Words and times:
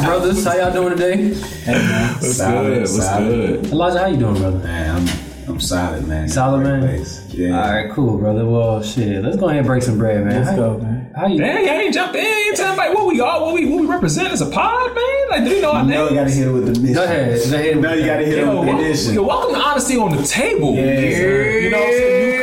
brothers? 0.04 0.44
How 0.44 0.54
y'all 0.56 0.72
doing 0.72 0.96
today? 0.96 1.34
Hey, 1.34 1.72
man. 1.72 2.14
What's 2.14 2.36
Solid, 2.36 2.64
good? 2.64 2.80
What's 2.80 2.96
solid. 3.04 3.28
good? 3.62 3.72
Elijah, 3.72 3.98
how 3.98 4.06
you 4.06 4.16
doing, 4.16 4.34
brother? 4.38 4.58
Man, 4.58 4.96
I'm 4.96 5.30
I'm 5.48 5.60
solid, 5.60 6.06
man. 6.06 6.28
Solid, 6.28 6.62
man? 6.62 6.80
place. 6.80 7.26
Yeah. 7.28 7.60
All 7.60 7.70
right, 7.72 7.90
cool, 7.90 8.18
brother. 8.18 8.46
Well, 8.46 8.82
shit, 8.82 9.22
let's 9.24 9.36
go 9.36 9.46
ahead 9.46 9.58
and 9.58 9.66
break 9.66 9.82
some 9.82 9.98
bread, 9.98 10.24
man. 10.24 10.36
Let's 10.36 10.50
how, 10.50 10.56
go, 10.56 10.78
man. 10.78 11.12
How 11.16 11.26
you? 11.26 11.38
Dang, 11.38 11.68
I 11.68 11.72
ain't 11.82 11.94
jump 11.94 12.14
in. 12.14 12.24
Ain't 12.24 12.56
tell 12.56 12.76
like 12.76 12.94
what 12.94 13.06
we 13.06 13.20
are, 13.20 13.40
what 13.40 13.54
we 13.54 13.66
what 13.68 13.80
we 13.80 13.86
represent 13.86 14.28
as 14.28 14.40
a 14.42 14.50
pod, 14.50 14.94
man. 14.94 15.28
Like, 15.30 15.44
do 15.44 15.50
you 15.50 15.62
know 15.62 15.72
our 15.72 15.84
Now 15.84 16.08
you 16.08 16.14
gotta 16.14 16.30
hit 16.30 16.46
it 16.48 16.52
with 16.52 16.66
the 16.74 16.80
mission. 16.80 16.94
Go 16.94 17.04
ahead. 17.04 17.50
Go 17.50 17.56
ahead. 17.56 17.76
Now 17.78 17.92
you 17.94 18.06
gotta 18.06 18.24
hit 18.24 18.38
it 18.38 18.42
with 18.42 18.50
the 18.50 18.56
welcome, 18.56 18.76
condition. 18.76 19.14
yo, 19.14 19.22
welcome 19.24 19.54
to 19.54 19.60
Honesty 19.60 19.96
on 19.96 20.16
the 20.16 20.22
Table. 20.22 20.74
Yes, 20.74 21.16
sir. 21.16 21.50
You 21.58 21.70
know 21.70 21.78
what 21.78 21.86
I'm 21.86 21.92
saying? 21.92 22.39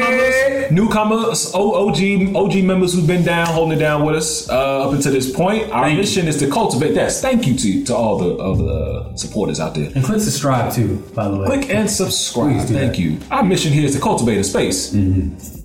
Newcomers, 0.78 1.56
OG, 1.56 2.36
OG 2.36 2.64
members 2.64 2.94
who've 2.94 3.08
been 3.08 3.24
down, 3.24 3.48
holding 3.48 3.80
it 3.80 3.82
down 3.82 4.06
with 4.06 4.16
us 4.16 4.48
uh, 4.48 4.86
up 4.86 4.94
until 4.94 5.12
this 5.12 5.36
point. 5.36 5.72
Our 5.72 5.90
mission 5.90 6.28
is 6.28 6.38
to 6.38 6.52
cultivate 6.52 6.94
that. 6.94 7.12
Thank 7.14 7.48
you 7.48 7.56
to, 7.56 7.84
to 7.86 7.96
all 7.96 8.20
the, 8.20 8.36
all 8.36 8.56
the 8.56 9.18
supporters 9.18 9.60
out 9.60 9.74
there. 9.74 9.90
And 9.96 10.06
click 10.06 10.22
subscribe 10.22 10.72
too, 10.72 10.98
by 11.16 11.30
the 11.30 11.38
way. 11.38 11.48
Click 11.48 11.72
and 11.72 11.90
subscribe. 11.90 12.68
Thank 12.68 12.92
that. 12.92 13.00
you. 13.00 13.18
Our 13.32 13.44
mission 13.44 13.74
here 13.74 13.86
is 13.86 13.96
to 13.96 14.00
cultivate 14.00 14.38
a 14.38 14.44
space 14.44 14.94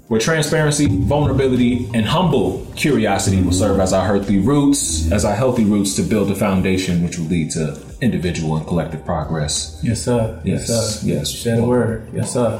where 0.08 0.18
transparency, 0.18 0.86
vulnerability, 0.88 1.90
and 1.92 2.06
humble 2.06 2.66
curiosity 2.74 3.42
will 3.42 3.52
serve 3.52 3.80
as 3.80 3.92
our 3.92 4.06
healthy 4.06 4.38
roots, 4.38 5.12
as 5.12 5.26
our 5.26 5.34
healthy 5.34 5.64
roots 5.66 5.94
to 5.96 6.02
build 6.02 6.30
a 6.30 6.34
foundation 6.34 7.02
which 7.02 7.18
will 7.18 7.26
lead 7.26 7.50
to 7.50 7.78
individual 8.00 8.56
and 8.56 8.66
collective 8.66 9.04
progress. 9.04 9.78
Yes, 9.82 10.02
sir. 10.02 10.40
Yes, 10.42 10.68
sir. 10.68 11.06
yes. 11.06 11.32
You 11.34 11.38
said 11.38 11.58
a 11.58 11.64
word. 11.64 12.08
Yes, 12.14 12.32
sir. 12.32 12.58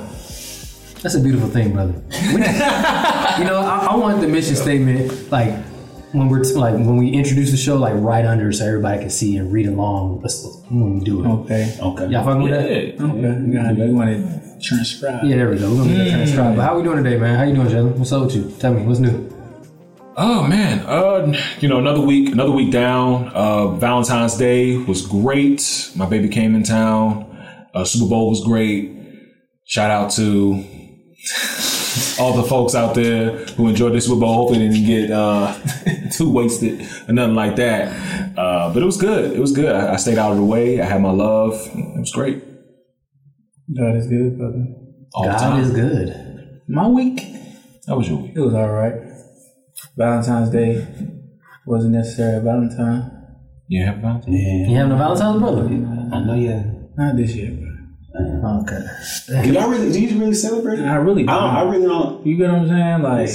That's 1.02 1.14
a 1.16 1.20
beautiful 1.20 1.48
thing, 1.48 1.72
brother. 1.72 1.94
You 3.38 3.44
know, 3.44 3.60
I, 3.60 3.86
I 3.90 3.96
want 3.96 4.20
the 4.20 4.28
mission 4.28 4.54
statement 4.54 5.32
like 5.32 5.54
when 6.12 6.28
we're 6.28 6.42
like 6.52 6.74
when 6.74 6.98
we 6.98 7.10
introduce 7.10 7.50
the 7.50 7.56
show, 7.56 7.76
like 7.76 7.94
right 7.96 8.26
under, 8.26 8.52
so 8.52 8.66
everybody 8.66 9.00
can 9.00 9.10
see 9.10 9.36
and 9.38 9.50
read 9.50 9.66
along 9.66 10.20
when 10.68 10.98
we 10.98 11.04
do 11.04 11.24
it. 11.24 11.28
Okay. 11.28 11.76
Okay. 11.80 12.08
Y'all 12.08 12.24
fucking 12.24 12.42
with 12.42 12.52
that? 12.52 12.70
Yeah. 12.70 13.04
Okay. 13.04 13.40
You 13.40 13.52
gotta 13.54 13.86
you 13.86 13.96
want 13.96 14.10
to 14.10 14.60
transcribe. 14.60 15.24
Yeah, 15.24 15.36
there 15.36 15.50
we 15.50 15.58
go. 15.58 15.70
We're 15.70 15.78
gonna 15.78 15.94
get 15.94 16.04
that 16.04 16.10
transcribed. 16.10 16.56
But 16.56 16.62
how 16.64 16.76
we 16.76 16.82
doing 16.82 17.02
today, 17.02 17.18
man? 17.18 17.36
How 17.36 17.44
you 17.44 17.54
doing, 17.54 17.68
Jalen? 17.68 17.96
What's 17.96 18.12
up 18.12 18.26
with 18.26 18.36
you? 18.36 18.54
Tell 18.58 18.74
me, 18.74 18.82
what's 18.84 19.00
new? 19.00 19.28
Oh 20.14 20.46
man, 20.46 20.80
uh, 20.80 21.34
you 21.60 21.70
know, 21.70 21.78
another 21.78 22.02
week, 22.02 22.32
another 22.32 22.52
week 22.52 22.70
down. 22.70 23.28
Uh, 23.28 23.68
Valentine's 23.68 24.36
Day 24.36 24.76
was 24.76 25.06
great. 25.06 25.90
My 25.96 26.04
baby 26.04 26.28
came 26.28 26.54
in 26.54 26.64
town. 26.64 27.24
Uh, 27.72 27.84
Super 27.84 28.10
Bowl 28.10 28.28
was 28.28 28.44
great. 28.44 28.92
Shout 29.64 29.90
out 29.90 30.10
to 30.12 30.62
all 32.18 32.32
the 32.34 32.42
folks 32.48 32.74
out 32.74 32.94
there 32.94 33.44
who 33.56 33.68
enjoyed 33.68 33.92
this 33.94 34.06
Super 34.06 34.20
Bowl. 34.20 34.34
Hopefully, 34.34 34.68
didn't 34.68 34.84
get 34.86 35.10
uh, 35.10 35.54
too 36.12 36.30
wasted 36.30 36.80
or 37.08 37.12
nothing 37.12 37.34
like 37.34 37.56
that. 37.56 38.36
Uh, 38.36 38.72
but 38.72 38.82
it 38.82 38.86
was 38.86 38.96
good. 38.96 39.32
It 39.32 39.40
was 39.40 39.52
good. 39.52 39.74
I, 39.74 39.94
I 39.94 39.96
stayed 39.96 40.18
out 40.18 40.32
of 40.32 40.38
the 40.38 40.44
way. 40.44 40.80
I 40.80 40.84
had 40.84 41.00
my 41.00 41.10
love. 41.12 41.54
It 41.74 41.98
was 42.00 42.12
great. 42.12 42.42
God 43.76 43.96
is 43.96 44.06
good, 44.08 44.36
brother. 44.38 44.66
All 45.14 45.24
the 45.24 45.28
God 45.30 45.38
time. 45.38 45.60
is 45.60 45.70
good. 45.70 46.60
My 46.68 46.86
week, 46.88 47.20
How 47.86 47.96
was 47.98 48.08
your 48.08 48.18
week? 48.18 48.32
it 48.34 48.40
was 48.40 48.54
all 48.54 48.70
right. 48.70 48.94
Valentine's 49.96 50.50
Day 50.50 50.86
wasn't 51.66 51.92
necessary. 51.94 52.42
Valentine, 52.42 53.10
You 53.68 53.84
have 53.86 53.98
Valentine's? 53.98 54.36
Yeah. 54.36 54.68
You 54.70 54.76
having 54.76 54.92
a 54.92 54.96
Valentine's, 54.96 55.38
brother? 55.40 55.64
I 55.64 56.24
know 56.24 56.34
you. 56.34 56.88
not 56.96 57.16
this 57.16 57.34
year, 57.34 57.52
bro. 57.52 57.68
Okay. 58.42 58.80
Do 59.44 59.52
y'all 59.52 59.70
really? 59.70 59.92
Do 59.92 60.00
you 60.00 60.18
really 60.18 60.34
celebrate? 60.34 60.80
I 60.80 60.96
really, 60.96 61.22
I, 61.28 61.34
don't, 61.34 61.50
I 61.56 61.62
really 61.62 61.86
don't. 61.86 62.26
You 62.26 62.36
get 62.36 62.50
what 62.50 62.60
I'm 62.62 62.68
saying? 62.68 63.02
Like, 63.02 63.28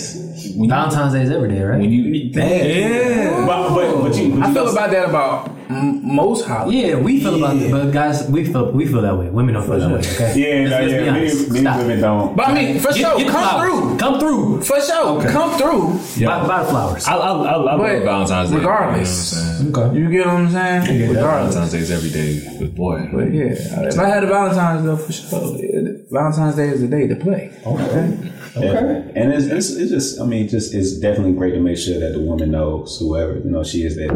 When 0.56 0.64
you, 0.66 0.70
Valentine's 0.70 1.14
Day 1.14 1.22
is 1.24 1.32
every 1.32 1.50
day, 1.50 1.62
right? 1.64 1.80
when 1.80 1.90
you, 1.92 2.04
Yeah. 2.04 3.46
But 3.46 3.70
but 3.70 4.02
but 4.02 4.16
you. 4.18 4.34
But 4.36 4.44
I 4.44 4.48
you 4.50 4.54
feel 4.54 4.66
know- 4.66 4.72
about 4.72 4.92
that 4.92 5.10
about 5.10 5.52
m- 5.70 6.16
most 6.16 6.46
holidays. 6.48 6.84
yeah, 6.84 6.96
we 6.96 7.20
feel 7.22 7.36
about 7.36 7.56
it, 7.58 7.72
but 7.72 7.92
guys, 7.92 8.28
we 8.30 8.44
feel 8.46 8.72
we 8.72 8.86
feel 8.88 9.02
that 9.02 9.18
way. 9.18 9.30
Women 9.30 9.54
don't 9.56 9.66
feel 9.66 9.80
that 9.80 9.90
way. 9.90 10.00
Okay. 10.00 10.34
Yeah, 10.40 10.64
no, 10.64 10.70
Let's- 10.70 10.82
let's 10.82 10.92
yeah. 10.94 11.02
be 11.04 11.10
honest. 11.10 11.52
Many, 11.52 11.64
many 11.64 11.78
women 11.84 12.02
don't. 12.02 12.36
But 12.36 12.48
I 12.50 12.54
mean, 12.54 12.80
for 12.80 12.88
Get- 12.94 12.98
sure, 12.98 13.18
get 13.18 13.28
come 13.30 13.44
flowers. 13.44 13.70
through. 13.80 13.98
Come 13.98 14.20
through. 14.20 14.62
For 14.64 14.82
sure, 14.82 15.22
come 15.30 15.58
through. 15.58 16.26
Buy, 16.28 16.48
buy 16.48 16.64
the 16.64 16.70
flowers. 16.70 17.06
I, 17.08 17.16
I, 17.16 17.18
I, 17.18 17.52
I 17.52 17.56
love 17.58 17.80
But 17.80 18.04
Valentine's 18.04 18.50
Day. 18.52 18.56
regardless. 18.58 19.34
You 19.62 19.70
know 19.70 19.72
what 19.72 19.84
I'm 19.88 19.88
saying? 19.88 19.88
Okay. 19.88 20.00
You 20.00 20.10
get 20.12 20.26
what 20.28 20.36
I'm 20.36 20.50
saying? 20.52 21.10
Regardless. 21.10 21.54
Valentine's 21.56 21.72
Day 21.72 21.80
is 21.80 21.92
every 21.92 22.10
day, 22.10 22.58
with 22.60 22.76
boy. 22.76 23.10
But 23.14 23.34
yeah, 23.34 23.88
if 23.88 24.00
I 24.00 24.08
had 24.08 24.24
a 24.24 24.28
Valentine's 24.28 24.86
though, 24.86 24.98
for 24.98 25.12
sure, 25.12 25.56
yeah, 25.58 25.92
Valentine's 26.12 26.56
Day 26.56 26.70
is 26.70 26.82
the 26.82 26.88
day 26.88 27.08
to 27.08 27.16
play. 27.16 27.52
Okay. 27.66 28.32
Okay. 28.58 29.12
And 29.16 29.32
it's, 29.34 29.46
it's 29.46 29.70
it's 29.76 29.92
just 29.92 30.20
I 30.20 30.26
mean 30.26 30.48
just 30.48 30.74
it's 30.74 30.98
definitely 30.98 31.34
great 31.34 31.52
to 31.52 31.60
make 31.60 31.78
sure 31.78 32.00
that 32.00 32.14
the 32.14 32.20
woman 32.20 32.50
knows 32.50 32.98
whoever 33.00 33.38
you 33.38 33.52
know 33.52 33.64
she 33.64 33.84
is 33.84 33.96
that 33.98 34.10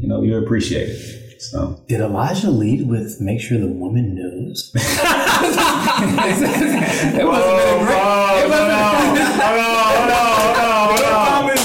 you 0.00 0.08
know 0.08 0.22
you're 0.22 0.42
appreciated. 0.42 0.96
So 1.40 1.80
Did 1.88 2.00
Elijah 2.00 2.50
lead 2.50 2.86
with 2.88 3.20
make 3.20 3.40
sure 3.40 3.58
the 3.58 3.66
woman 3.66 4.14
knows? 4.14 4.72
It 6.00 7.26
wasn't 7.26 7.56
been 7.56 7.68
a 7.74 7.84
great. 7.84 8.44
It 8.44 8.48
wasn't. 8.50 9.80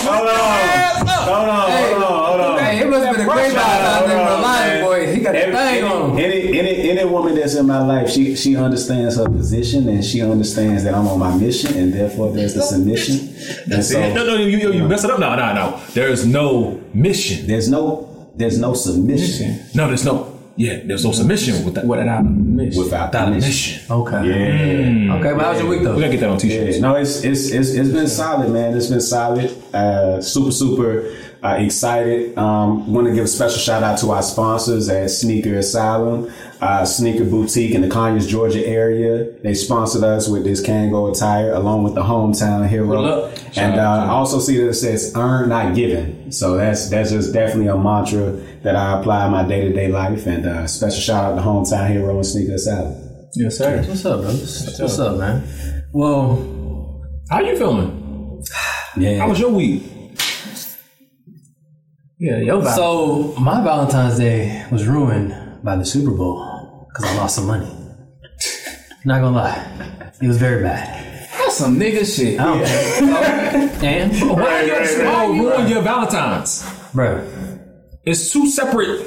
Hold 0.06 1.50
on, 1.50 1.72
hold 1.72 2.03
on, 2.03 2.25
hold 2.25 2.41
on. 2.41 2.59
Hey, 2.59 2.79
it 2.81 2.88
must 2.90 3.06
have 3.06 3.16
been 3.16 3.28
a 3.28 3.31
great 3.31 3.51
Valentine's 3.53 4.07
Day 4.07 4.18
for 4.25 4.31
Elijah, 4.31 4.84
boy. 4.84 5.13
He 5.13 5.19
got 5.22 5.31
the 5.34 5.40
Every- 5.40 5.56
thing 5.56 5.84
on. 5.84 6.19
any, 6.19 6.59
any, 6.59 6.90
any 6.91 7.06
woman 7.06 7.35
that's 7.35 7.56
in 7.56 7.66
my 7.68 7.79
life, 7.85 8.09
she 8.09 8.35
she 8.35 8.56
understands 8.56 9.16
her 9.18 9.28
position 9.28 9.90
and 9.90 10.03
she 10.06 10.22
understands 10.22 10.84
that 10.84 10.94
I'm 10.94 11.07
on 11.07 11.19
my 11.19 11.35
mission 11.35 11.75
and 11.78 11.94
therefore 11.94 12.31
there's 12.31 12.53
the 12.53 12.62
submission. 12.62 13.35
And 13.72 13.84
so 13.84 14.00
no, 14.13 14.25
no, 14.25 14.35
you, 14.35 14.57
you, 14.57 14.74
you 14.74 14.88
mess 14.88 15.03
it 15.03 15.09
up. 15.12 15.19
No, 15.19 15.35
no, 15.35 15.53
no. 15.53 15.81
There 15.94 16.07
is 16.09 16.25
no 16.25 16.81
mission. 16.94 17.47
there's 17.47 17.69
no 17.69 18.07
there's 18.38 18.57
no 18.59 18.73
submission 18.73 19.59
No, 19.73 19.88
there's 19.88 20.06
no. 20.06 20.31
Yeah, 20.57 20.79
there's 20.85 21.03
no 21.03 21.12
submission 21.12 21.66
with 21.66 21.75
that. 21.75 21.85
Without 21.85 22.19
a 22.19 22.23
mission. 22.23 22.81
without 22.81 23.12
the 23.12 23.18
Without 23.18 23.28
a 23.28 23.31
mission. 23.31 23.50
mission. 23.50 23.91
Okay. 23.91 24.22
Yeah. 25.07 25.16
Okay, 25.16 25.34
but 25.35 25.41
how's 25.46 25.59
your 25.59 25.68
week 25.69 25.84
though? 25.84 25.96
We 25.96 25.96
though? 25.96 26.07
gotta 26.07 26.12
get 26.13 26.19
that 26.22 26.29
on 26.29 26.38
t-shirts. 26.38 26.75
Yeah, 26.78 26.81
no, 26.81 26.95
it's 26.95 27.24
it's 27.25 27.51
it's, 27.51 27.69
it's 27.72 27.90
been 27.90 28.07
solid, 28.07 28.50
man. 28.51 28.75
It's 28.78 28.88
been 28.88 29.01
solid. 29.01 29.51
Uh, 29.74 30.22
super 30.22 30.51
super 30.51 31.13
uh, 31.44 31.57
excited. 31.59 32.38
Um, 32.38 32.91
Want 32.94 33.06
to 33.07 33.13
give 33.13 33.25
a 33.25 33.28
special 33.28 33.57
shout 33.59 33.84
out 33.84 33.97
to 34.00 34.12
our 34.12 34.24
sponsors 34.24 34.88
at 34.88 35.09
Sneaker 35.12 35.56
Asylum, 35.56 36.31
uh, 36.62 36.86
Sneaker 36.86 37.26
Boutique 37.26 37.76
in 37.76 37.82
the 37.82 37.90
Conyers, 37.90 38.28
Georgia 38.28 38.66
area. 38.66 39.32
They 39.44 39.54
sponsored 39.54 40.04
us 40.04 40.28
with 40.28 40.44
this 40.44 40.66
Kango 40.66 41.14
attire 41.14 41.54
along 41.54 41.84
with 41.84 41.96
the 41.96 42.04
hometown 42.04 42.68
hero. 42.68 43.28
And 43.56 43.80
uh, 43.80 44.06
I 44.06 44.10
also 44.10 44.40
see 44.40 44.58
that 44.58 44.70
it 44.70 44.74
says 44.76 45.14
"earn, 45.16 45.50
not 45.50 45.76
given." 45.76 46.32
So 46.32 46.58
that's 46.58 46.90
that's 46.90 47.12
just 47.12 47.34
definitely 47.34 47.68
a 47.68 47.78
mantra 47.78 48.32
that 48.64 48.76
I 48.76 49.00
apply 49.00 49.26
in 49.26 49.32
my 49.32 49.48
day 49.48 49.62
to 49.62 49.74
day 49.74 49.88
life. 49.90 50.26
And 50.28 50.46
uh, 50.46 50.68
special 50.68 51.00
shout 51.02 51.34
out 51.34 51.36
to 51.36 51.42
hometown 51.42 51.90
hero 51.90 52.16
and 52.16 52.26
Sneaker 52.26 52.54
Asylum. 52.54 52.96
Yes, 53.36 53.58
sir. 53.58 53.84
What's 53.84 54.06
up, 54.06 54.22
brothers? 54.22 54.80
What's 54.80 55.00
up, 55.00 55.18
man? 55.18 55.84
Well, 55.94 57.04
How 57.30 57.42
you 57.42 57.58
feeling? 57.58 58.44
Yeah. 58.98 59.18
How 59.18 59.28
was 59.28 59.42
your 59.42 59.50
week? 59.50 59.84
Yeah, 62.18 62.38
yo, 62.38 62.64
so 62.64 63.34
my 63.38 63.62
Valentine's 63.62 64.18
Day 64.18 64.66
was 64.72 64.88
ruined 64.88 65.34
by 65.66 65.76
the 65.76 65.84
Super 65.86 66.12
Bowl 66.12 66.88
because 66.88 67.03
I 67.12 67.16
lost 67.18 67.36
some 67.36 67.48
money. 67.48 67.68
Not 69.03 69.22
gonna 69.22 69.36
lie, 69.36 70.12
it 70.22 70.28
was 70.28 70.38
very 70.38 70.64
bad. 70.64 71.28
that's 71.38 71.58
some 71.58 71.78
nigga 71.78 72.06
shit. 72.06 72.40
I 72.40 72.44
don't 72.46 72.66
care. 72.66 73.80
and 73.84 74.12
Why 74.30 74.62
are 74.62 74.64
you 74.64 75.06
why 75.06 75.25
you 75.25 75.50
ruin 75.50 75.68
your 75.68 75.81
Valentine's? 75.81 76.64
bro, 76.94 77.22
It's 78.06 78.31
two 78.31 78.48
separate 78.50 79.06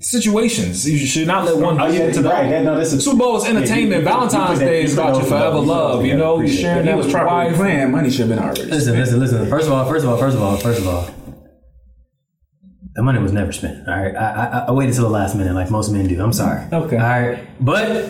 situations. 0.00 0.88
You 0.88 0.98
should 0.98 1.26
not 1.26 1.44
let 1.46 1.56
one 1.56 1.80
Oh, 1.80 1.86
lead 1.88 1.98
yeah, 1.98 2.04
into 2.06 2.22
the 2.22 2.28
right. 2.28 2.48
That- 2.50 2.64
no, 2.64 2.76
that's 2.76 2.92
a- 2.92 3.00
Super 3.00 3.16
Bowl 3.18 3.36
is 3.36 3.44
entertainment. 3.46 3.90
Yeah, 3.90 3.96
you- 3.96 4.02
you 4.02 4.04
Valentine's 4.04 4.50
put 4.50 4.58
that- 4.60 4.64
Day 4.66 4.82
is 4.84 4.92
about 4.94 5.16
your 5.16 5.24
forever 5.24 5.56
love. 5.56 5.66
love. 5.66 6.04
You 6.04 6.10
Yeah, 6.12 6.16
know, 6.16 6.30
you 6.34 6.40
appreciate 6.44 6.60
sharing 6.62 6.76
that. 6.78 6.84
that 6.84 6.90
He 6.92 6.96
with 6.96 7.04
was 7.06 7.12
your 7.12 7.22
properly 7.22 7.46
wife. 7.52 7.56
planned. 7.56 7.92
Money 7.92 8.10
should 8.10 8.20
have 8.20 8.28
been 8.28 8.38
already. 8.38 8.64
listen, 8.64 8.98
listen, 8.98 9.20
listen. 9.20 9.46
First 9.46 9.66
of 9.66 9.72
all, 9.72 9.84
first 9.88 10.04
of 10.04 10.10
all, 10.10 10.16
first 10.18 10.36
of 10.36 10.42
all, 10.42 10.56
first 10.58 10.80
of 10.80 10.88
all, 10.88 11.08
the 12.96 13.02
money 13.02 13.18
was 13.18 13.32
never 13.32 13.52
spent. 13.52 13.86
All 13.86 13.94
right, 13.94 14.16
I, 14.16 14.30
I, 14.30 14.58
I 14.68 14.72
waited 14.72 14.94
till 14.94 15.04
the 15.04 15.10
last 15.10 15.36
minute, 15.36 15.54
like 15.54 15.70
most 15.70 15.92
men 15.92 16.08
do. 16.08 16.20
I'm 16.20 16.32
sorry. 16.32 16.64
Okay. 16.72 16.96
All 16.96 17.02
right, 17.02 17.46
but 17.60 18.08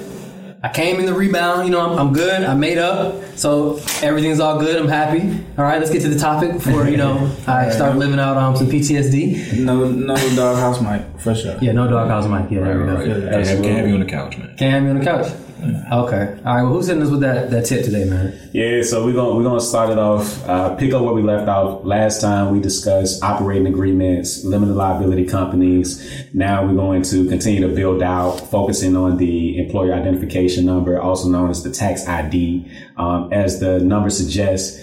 I 0.62 0.68
came 0.72 1.00
in 1.00 1.06
the 1.06 1.12
rebound. 1.12 1.66
You 1.66 1.72
know, 1.72 1.80
I'm, 1.80 1.98
I'm 1.98 2.12
good. 2.12 2.44
I 2.44 2.54
made 2.54 2.78
up, 2.78 3.22
so 3.36 3.80
everything's 4.00 4.38
all 4.38 4.60
good. 4.60 4.80
I'm 4.80 4.88
happy. 4.88 5.22
All 5.58 5.64
right, 5.64 5.80
let's 5.80 5.90
get 5.90 6.02
to 6.02 6.08
the 6.08 6.18
topic 6.18 6.52
before 6.52 6.88
you 6.88 6.96
know 6.96 7.34
I 7.48 7.70
start 7.70 7.96
living 7.96 8.20
out 8.20 8.36
um, 8.36 8.56
some 8.56 8.68
PTSD. 8.68 9.58
No, 9.58 9.90
no 9.90 10.14
doghouse, 10.36 10.80
Mike, 10.80 11.18
for 11.18 11.34
sure. 11.34 11.58
Yeah, 11.60 11.72
no 11.72 11.90
doghouse, 11.90 12.28
Mike. 12.28 12.50
Yeah, 12.50 12.60
there 12.60 12.78
we 12.78 12.86
go. 12.86 12.96
Can't 12.96 13.46
have, 13.46 13.62
can't 13.62 13.78
have 13.78 13.88
you 13.88 13.94
on 13.94 14.00
the 14.00 14.06
couch, 14.06 14.38
man. 14.38 14.56
Can't 14.56 14.72
have 14.72 14.82
me 14.84 14.90
on 14.90 14.98
the 15.00 15.04
couch. 15.04 15.45
Okay. 15.62 15.88
All 15.92 16.04
right. 16.04 16.62
Well, 16.62 16.66
who's 16.66 16.86
hitting 16.86 17.02
us 17.02 17.10
with 17.10 17.20
that, 17.20 17.50
that 17.50 17.64
tip 17.64 17.84
today, 17.84 18.04
man? 18.04 18.38
Yeah, 18.52 18.82
so 18.82 19.04
we're 19.04 19.14
gonna 19.14 19.34
we're 19.34 19.42
gonna 19.42 19.60
start 19.60 19.90
it 19.90 19.98
off. 19.98 20.46
Uh, 20.46 20.74
pick 20.76 20.92
up 20.92 21.02
where 21.02 21.14
we 21.14 21.22
left 21.22 21.48
off 21.48 21.84
last 21.84 22.20
time. 22.20 22.52
We 22.52 22.60
discussed 22.60 23.22
operating 23.22 23.66
agreements, 23.66 24.44
limited 24.44 24.74
liability 24.74 25.24
companies. 25.26 26.26
Now 26.34 26.66
we're 26.66 26.74
going 26.74 27.02
to 27.04 27.28
continue 27.28 27.66
to 27.66 27.74
build 27.74 28.02
out, 28.02 28.38
focusing 28.50 28.96
on 28.96 29.16
the 29.16 29.58
employer 29.58 29.94
identification 29.94 30.66
number, 30.66 31.00
also 31.00 31.28
known 31.28 31.50
as 31.50 31.62
the 31.62 31.70
tax 31.70 32.06
ID. 32.06 32.70
Um, 32.96 33.32
as 33.32 33.60
the 33.60 33.78
number 33.80 34.10
suggests, 34.10 34.80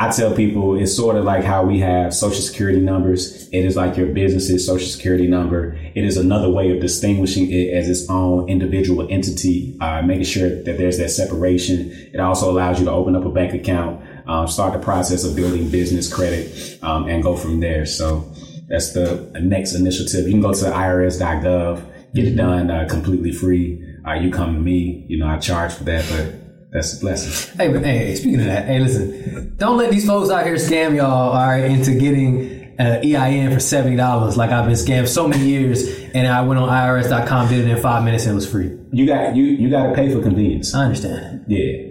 I 0.00 0.08
tell 0.08 0.34
people 0.34 0.80
it's 0.80 0.96
sort 0.96 1.16
of 1.16 1.24
like 1.24 1.44
how 1.44 1.62
we 1.62 1.80
have 1.80 2.14
social 2.14 2.40
security 2.40 2.80
numbers. 2.80 3.50
It 3.50 3.66
is 3.66 3.76
like 3.76 3.98
your 3.98 4.06
business's 4.06 4.66
social 4.66 4.88
security 4.88 5.26
number. 5.26 5.78
It 5.94 6.04
is 6.04 6.16
another 6.16 6.48
way 6.48 6.74
of 6.74 6.80
distinguishing 6.80 7.50
it 7.50 7.74
as 7.74 7.86
its 7.86 8.08
own 8.08 8.48
individual 8.48 9.06
entity, 9.10 9.76
uh, 9.78 10.00
making 10.00 10.24
sure 10.24 10.48
that 10.48 10.78
there's 10.78 10.96
that 10.96 11.10
separation. 11.10 11.90
It 12.14 12.18
also 12.18 12.50
allows 12.50 12.78
you 12.78 12.86
to 12.86 12.90
open 12.90 13.14
up 13.14 13.26
a 13.26 13.30
bank 13.30 13.52
account, 13.52 14.02
um, 14.26 14.48
start 14.48 14.72
the 14.72 14.78
process 14.78 15.22
of 15.22 15.36
building 15.36 15.68
business 15.68 16.10
credit, 16.10 16.78
um, 16.82 17.06
and 17.06 17.22
go 17.22 17.36
from 17.36 17.60
there. 17.60 17.84
So 17.84 18.32
that's 18.68 18.94
the 18.94 19.30
next 19.42 19.74
initiative. 19.74 20.24
You 20.24 20.32
can 20.32 20.40
go 20.40 20.54
to 20.54 20.64
irs.gov, 20.64 22.14
get 22.14 22.24
it 22.24 22.36
done 22.36 22.70
uh, 22.70 22.86
completely 22.88 23.32
free. 23.32 23.84
Uh, 24.08 24.14
you 24.14 24.30
come 24.30 24.54
to 24.54 24.60
me, 24.60 25.04
you 25.08 25.18
know, 25.18 25.26
I 25.26 25.36
charge 25.36 25.74
for 25.74 25.84
that, 25.84 26.08
but 26.08 26.39
that's 26.72 26.96
a 26.96 27.00
blessing. 27.00 27.56
Hey, 27.58 27.68
but 27.72 27.84
hey, 27.84 27.98
hey, 27.98 28.14
speaking 28.16 28.40
of 28.40 28.46
that, 28.46 28.66
hey, 28.66 28.78
listen, 28.80 29.54
don't 29.56 29.76
let 29.76 29.90
these 29.90 30.06
folks 30.06 30.30
out 30.30 30.44
here 30.44 30.54
scam 30.56 30.96
y'all, 30.96 31.30
all 31.32 31.34
right, 31.46 31.64
into 31.64 31.94
getting 31.98 32.74
uh, 32.78 33.00
EIN 33.04 33.52
for 33.52 33.60
seventy 33.60 33.96
dollars. 33.96 34.36
Like 34.36 34.50
I've 34.50 34.66
been 34.66 34.74
scammed 34.74 35.08
so 35.08 35.26
many 35.28 35.44
years, 35.46 35.86
and 36.14 36.26
I 36.26 36.42
went 36.42 36.60
on 36.60 36.68
IRS.com, 36.68 37.48
did 37.48 37.66
it 37.66 37.70
in 37.70 37.82
five 37.82 38.04
minutes, 38.04 38.24
and 38.24 38.32
it 38.32 38.34
was 38.36 38.50
free. 38.50 38.70
You 38.92 39.06
got 39.06 39.36
you 39.36 39.44
you 39.44 39.68
got 39.70 39.88
to 39.88 39.94
pay 39.94 40.12
for 40.12 40.22
convenience. 40.22 40.74
I 40.74 40.84
understand. 40.84 41.44
Yeah, 41.48 41.82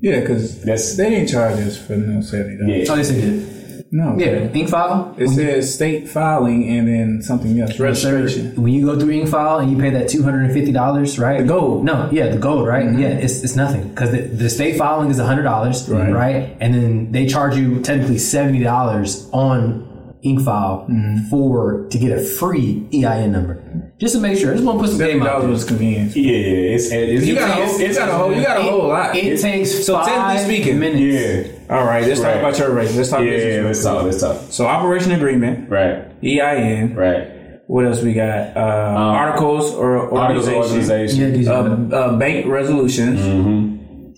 Yeah, 0.00 0.20
because 0.20 0.60
That's- 0.62 0.96
they 0.96 1.10
didn't 1.10 1.28
charge 1.28 1.58
us 1.60 1.76
for 1.78 1.96
no 1.96 2.20
seventy 2.20 2.58
dollars. 2.58 2.86
yeah. 2.88 2.92
Oh, 2.92 2.96
yes, 2.96 3.10
it 3.10 3.20
did. 3.20 3.55
No. 3.96 4.14
Yeah, 4.18 4.48
Incfile. 4.48 5.18
It 5.18 5.28
says 5.30 5.72
state 5.72 6.06
filing 6.08 6.68
and 6.68 6.86
then 6.86 7.22
something 7.22 7.58
else. 7.58 7.78
Registration. 7.80 8.54
When 8.60 8.72
you 8.74 8.84
go 8.84 8.98
through 9.00 9.08
Incfile 9.08 9.62
and 9.62 9.70
you 9.72 9.78
pay 9.78 9.88
that 9.90 10.08
two 10.10 10.22
hundred 10.22 10.44
and 10.44 10.52
fifty 10.52 10.70
dollars, 10.72 11.18
right? 11.18 11.38
The 11.40 11.46
gold. 11.46 11.84
No, 11.84 12.08
yeah, 12.12 12.28
the 12.28 12.36
gold, 12.38 12.66
right? 12.66 12.84
Mm-hmm. 12.84 12.98
Yeah, 12.98 13.08
it's, 13.08 13.42
it's 13.42 13.56
nothing 13.56 13.88
because 13.88 14.10
the, 14.10 14.20
the 14.22 14.50
state 14.50 14.76
filing 14.76 15.08
is 15.10 15.18
hundred 15.18 15.44
dollars, 15.44 15.88
Right. 15.88 16.12
right. 16.12 16.56
And 16.60 16.74
then 16.74 17.12
they 17.12 17.26
charge 17.26 17.56
you 17.56 17.80
technically 17.80 18.18
seventy 18.18 18.62
dollars 18.62 19.28
on 19.32 19.88
Incfile 20.26 21.28
for 21.30 21.86
to 21.90 21.98
get 21.98 22.10
a 22.18 22.20
free 22.22 22.86
EIN 22.92 23.32
number, 23.32 23.92
just 23.98 24.14
to 24.14 24.20
make 24.20 24.38
sure. 24.38 24.50
I 24.50 24.54
just 24.54 24.64
want 24.66 24.78
to 24.78 24.82
put 24.82 24.90
some 24.90 24.98
Seventy 24.98 25.18
game 25.20 25.22
out 25.22 25.26
dollars 25.26 25.42
there. 25.44 25.50
was 25.52 25.64
convenient. 25.64 26.16
Yeah, 26.16 26.32
it's, 26.74 26.90
it's 26.90 27.24
You 27.26 27.34
got 27.36 27.50
a 27.50 27.52
whole, 27.54 27.64
it's, 27.64 27.78
you 27.80 27.94
got 27.94 28.08
a 28.08 28.12
whole, 28.12 28.34
you 28.34 28.42
got 28.42 28.56
a 28.58 28.62
whole 28.62 28.88
lot. 28.88 29.16
It 29.16 29.40
takes 29.40 29.84
So 29.86 29.94
five 29.94 30.06
technically 30.06 30.44
speaking- 30.56 30.78
minutes. 30.80 31.50
yeah, 31.68 31.76
All 31.76 31.84
right, 31.84 32.06
let's 32.06 32.20
Right. 32.20 32.32
talk 32.34 32.40
about 32.40 32.58
your 32.58 32.70
race. 32.74 32.96
Let's 32.96 33.10
talk 33.10 33.20
yeah. 33.20 33.30
business. 33.30 33.64
Let's 33.64 33.84
talk. 33.84 34.04
Let's 34.04 34.20
talk. 34.20 34.36
So 34.50 34.66
operation 34.66 35.12
agreement, 35.12 35.70
Right, 35.70 36.04
EIN. 36.22 36.94
right. 36.94 37.32
What 37.68 37.84
else 37.84 38.00
we 38.00 38.12
got? 38.14 38.56
Uh, 38.56 38.60
articles 38.60 39.74
or 39.74 40.14
Articles 40.16 40.46
organization. 40.48 40.54
of 40.54 40.70
organization. 40.70 41.42
Yeah, 41.42 41.50
Uh, 41.52 41.96
uh, 41.96 42.16
bank 42.16 42.46
resolutions. 42.46 43.18
Mm-hmm. 43.20 43.65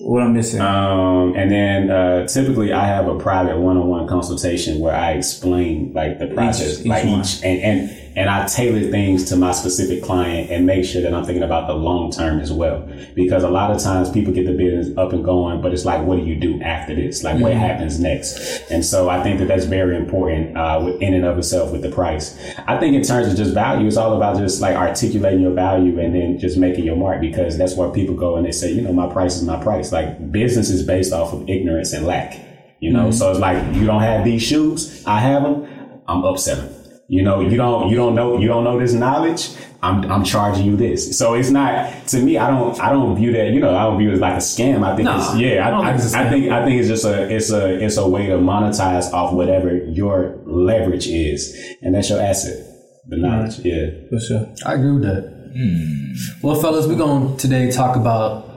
What 0.09 0.23
I'm 0.23 0.33
missing? 0.33 0.63
Um, 0.63 1.37
and 1.37 1.53
then 1.53 1.91
uh, 1.91 2.27
typically 2.27 2.73
I 2.73 2.87
have 2.87 3.09
a 3.09 3.19
private 3.19 3.59
one-on-one 3.59 4.09
consultation 4.09 4.79
where 4.79 4.97
I 4.97 5.13
explain 5.13 5.93
like 5.93 6.19
the 6.19 6.29
process, 6.29 6.81
each 6.81 6.87
like 6.87 7.05
one. 7.05 7.21
each, 7.21 7.45
and, 7.45 7.61
and 7.61 8.08
and 8.19 8.29
I 8.29 8.47
tailor 8.47 8.91
things 8.91 9.25
to 9.27 9.37
my 9.37 9.53
specific 9.53 10.03
client 10.03 10.51
and 10.51 10.67
make 10.67 10.85
sure 10.85 11.01
that 11.03 11.15
I'm 11.15 11.25
thinking 11.25 11.45
about 11.45 11.69
the 11.69 11.75
long 11.75 12.11
term 12.11 12.41
as 12.41 12.53
well. 12.53 12.81
Because 13.15 13.45
a 13.45 13.49
lot 13.49 13.71
of 13.71 13.81
times 13.81 14.11
people 14.11 14.33
get 14.33 14.45
the 14.47 14.53
business 14.53 14.89
up 14.99 15.13
and 15.13 15.25
going, 15.25 15.63
but 15.63 15.73
it's 15.73 15.85
like, 15.85 16.05
what 16.05 16.17
do 16.19 16.25
you 16.25 16.35
do 16.35 16.61
after 16.61 16.95
this? 16.97 17.23
Like, 17.23 17.39
what 17.41 17.53
happens 17.53 18.01
next? 18.01 18.69
And 18.73 18.85
so 18.85 19.09
I 19.09 19.23
think 19.23 19.39
that 19.39 19.47
that's 19.47 19.67
very 19.67 19.97
important 19.97 20.57
uh, 20.57 20.81
with- 20.85 21.01
in 21.01 21.15
and 21.15 21.25
of 21.25 21.39
itself 21.39 21.71
with 21.71 21.83
the 21.83 21.91
price. 21.91 22.37
I 22.67 22.77
think 22.81 22.97
in 22.97 23.03
terms 23.03 23.29
of 23.29 23.37
just 23.37 23.55
value, 23.55 23.87
it's 23.87 23.97
all 23.97 24.17
about 24.17 24.37
just 24.39 24.61
like 24.61 24.75
articulating 24.75 25.41
your 25.41 25.53
value 25.55 26.01
and 26.01 26.13
then 26.15 26.39
just 26.41 26.57
making 26.59 26.85
your 26.85 26.97
mark 26.97 27.21
because 27.21 27.57
that's 27.57 27.77
where 27.77 27.89
people 27.91 28.17
go 28.17 28.35
and 28.37 28.45
they 28.45 28.53
say, 28.53 28.73
you 28.73 28.83
know, 28.83 28.93
my 28.93 29.07
price 29.13 29.37
is 29.37 29.45
my 29.45 29.63
price. 29.63 29.93
Like 29.93 30.33
business 30.33 30.71
is 30.71 30.83
based 30.85 31.13
off 31.13 31.33
of 31.33 31.49
ignorance 31.49 31.93
and 31.93 32.05
lack. 32.05 32.35
You 32.81 32.93
know, 32.93 33.11
so 33.11 33.31
it's 33.31 33.41
like 33.41 33.59
you 33.77 33.87
don't 33.87 34.03
have 34.03 34.25
these 34.25 34.43
shoes, 34.43 35.05
I 35.05 35.19
have 35.21 35.43
them, 35.45 35.67
I'm 36.07 36.23
upselling. 36.23 36.73
You 37.11 37.23
know, 37.23 37.41
you 37.41 37.57
don't 37.57 37.89
you 37.89 37.97
don't 37.97 38.15
know 38.15 38.39
you 38.39 38.49
don't 38.49 38.65
know 38.65 38.79
this 38.79 38.93
knowledge. 38.93 39.51
I'm 39.83 40.11
I'm 40.13 40.25
charging 40.25 40.67
you 40.67 40.77
this. 40.77 41.19
So 41.19 41.33
it's 41.35 41.49
not 41.49 42.07
to 42.09 42.21
me. 42.21 42.37
I 42.37 42.51
don't 42.51 42.79
I 42.79 42.91
don't 42.91 43.17
view 43.17 43.33
that. 43.33 43.49
You 43.49 43.61
know, 43.61 43.75
I 43.75 43.85
don't 43.85 43.99
view 43.99 44.11
it 44.11 44.15
as 44.15 44.21
like 44.21 44.35
a 44.35 44.39
scam. 44.39 44.85
I 44.85 44.95
think 44.95 45.07
No, 45.07 45.17
it's 45.17 45.35
yeah. 45.37 45.65
I, 45.65 45.69
I 45.69 45.71
don't 45.71 45.87
I, 45.87 45.93
think 45.93 46.05
it's 46.05 46.15
a 46.15 46.19
I 46.19 46.23
scam. 46.25 46.31
think 46.31 46.53
I 46.53 46.65
think 46.67 46.81
it's 46.81 46.89
just 46.89 47.05
a 47.07 47.35
it's 47.35 47.51
a 47.51 47.83
it's 47.83 47.97
a 47.97 48.07
way 48.07 48.27
to 48.27 48.35
monetize 48.35 49.11
off 49.13 49.33
whatever 49.33 49.75
your 49.75 50.39
leverage 50.45 51.07
is, 51.07 51.59
and 51.81 51.95
that's 51.95 52.11
your 52.11 52.21
asset, 52.21 52.59
the 53.07 53.17
mm. 53.17 53.21
knowledge. 53.21 53.59
Yeah. 53.61 53.89
For 54.11 54.21
sure. 54.21 54.47
I 54.67 54.75
agree 54.75 54.93
with 54.93 55.03
that. 55.05 55.39
Hmm. 55.57 56.13
Well, 56.47 56.61
fellas, 56.61 56.87
we're 56.87 56.97
going 56.97 57.37
to 57.37 57.41
today 57.41 57.71
talk 57.71 57.97
about 57.97 58.48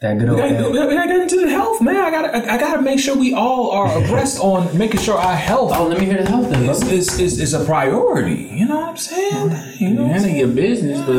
that 0.00 0.18
good 0.18 0.28
old. 0.28 0.40
I, 0.40 0.48
health. 0.48 0.74
I, 0.76 0.86
I 0.88 1.06
got 1.06 1.20
into 1.20 1.36
the 1.40 1.48
health, 1.50 1.80
man. 1.80 1.96
I 1.96 2.10
gotta, 2.10 2.36
I, 2.36 2.54
I 2.54 2.58
gotta 2.58 2.82
make 2.82 2.98
sure 3.00 3.16
we 3.16 3.34
all 3.34 3.70
are 3.70 3.96
abreast 4.04 4.40
on 4.40 4.76
making 4.76 5.00
sure 5.00 5.16
our 5.16 5.36
health 5.36 5.72
Oh, 5.74 5.86
let 5.88 5.98
me 6.00 6.06
hear 6.06 6.22
the 6.22 6.28
health 6.28 6.50
then, 6.50 6.64
is, 6.64 6.80
brother. 6.80 6.94
is, 6.94 7.18
is, 7.20 7.40
is 7.40 7.54
a 7.54 7.64
priority. 7.64 8.50
You 8.52 8.66
know 8.66 8.76
what 8.80 8.88
I'm 8.90 8.96
saying? 8.96 9.50
You 9.80 9.90
know, 9.94 10.02
You 10.06 10.08
handle 10.12 10.30
your 10.30 10.48
business, 10.48 11.00
but 11.06 11.12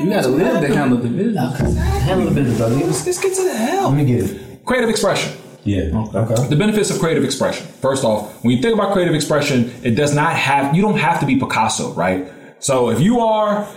you 0.00 0.10
got 0.10 0.22
to 0.22 0.28
live 0.28 0.60
to 0.60 0.74
handle 0.74 0.98
the 0.98 1.08
business. 1.08 1.76
Handle 1.76 2.28
the 2.28 2.34
business, 2.34 2.58
brother. 2.58 2.76
let's, 2.76 3.06
let's 3.06 3.20
get 3.20 3.34
to 3.36 3.44
the 3.44 3.54
health. 3.56 3.94
Let 3.94 3.98
me 3.98 4.04
get 4.04 4.30
it. 4.30 4.64
Creative 4.64 4.90
expression. 4.90 5.36
Yeah. 5.64 6.06
Okay. 6.14 6.48
The 6.48 6.56
benefits 6.56 6.90
of 6.90 6.98
creative 7.00 7.22
expression. 7.24 7.66
First 7.66 8.02
off, 8.04 8.42
when 8.42 8.56
you 8.56 8.62
think 8.62 8.74
about 8.74 8.92
creative 8.92 9.14
expression, 9.14 9.70
it 9.82 9.90
does 9.90 10.14
not 10.14 10.34
have, 10.34 10.74
you 10.74 10.80
don't 10.82 10.96
have 10.98 11.20
to 11.20 11.26
be 11.26 11.36
Picasso, 11.38 11.92
right? 11.92 12.32
So 12.60 12.90
if 12.90 13.00
you 13.00 13.20
are 13.20 13.68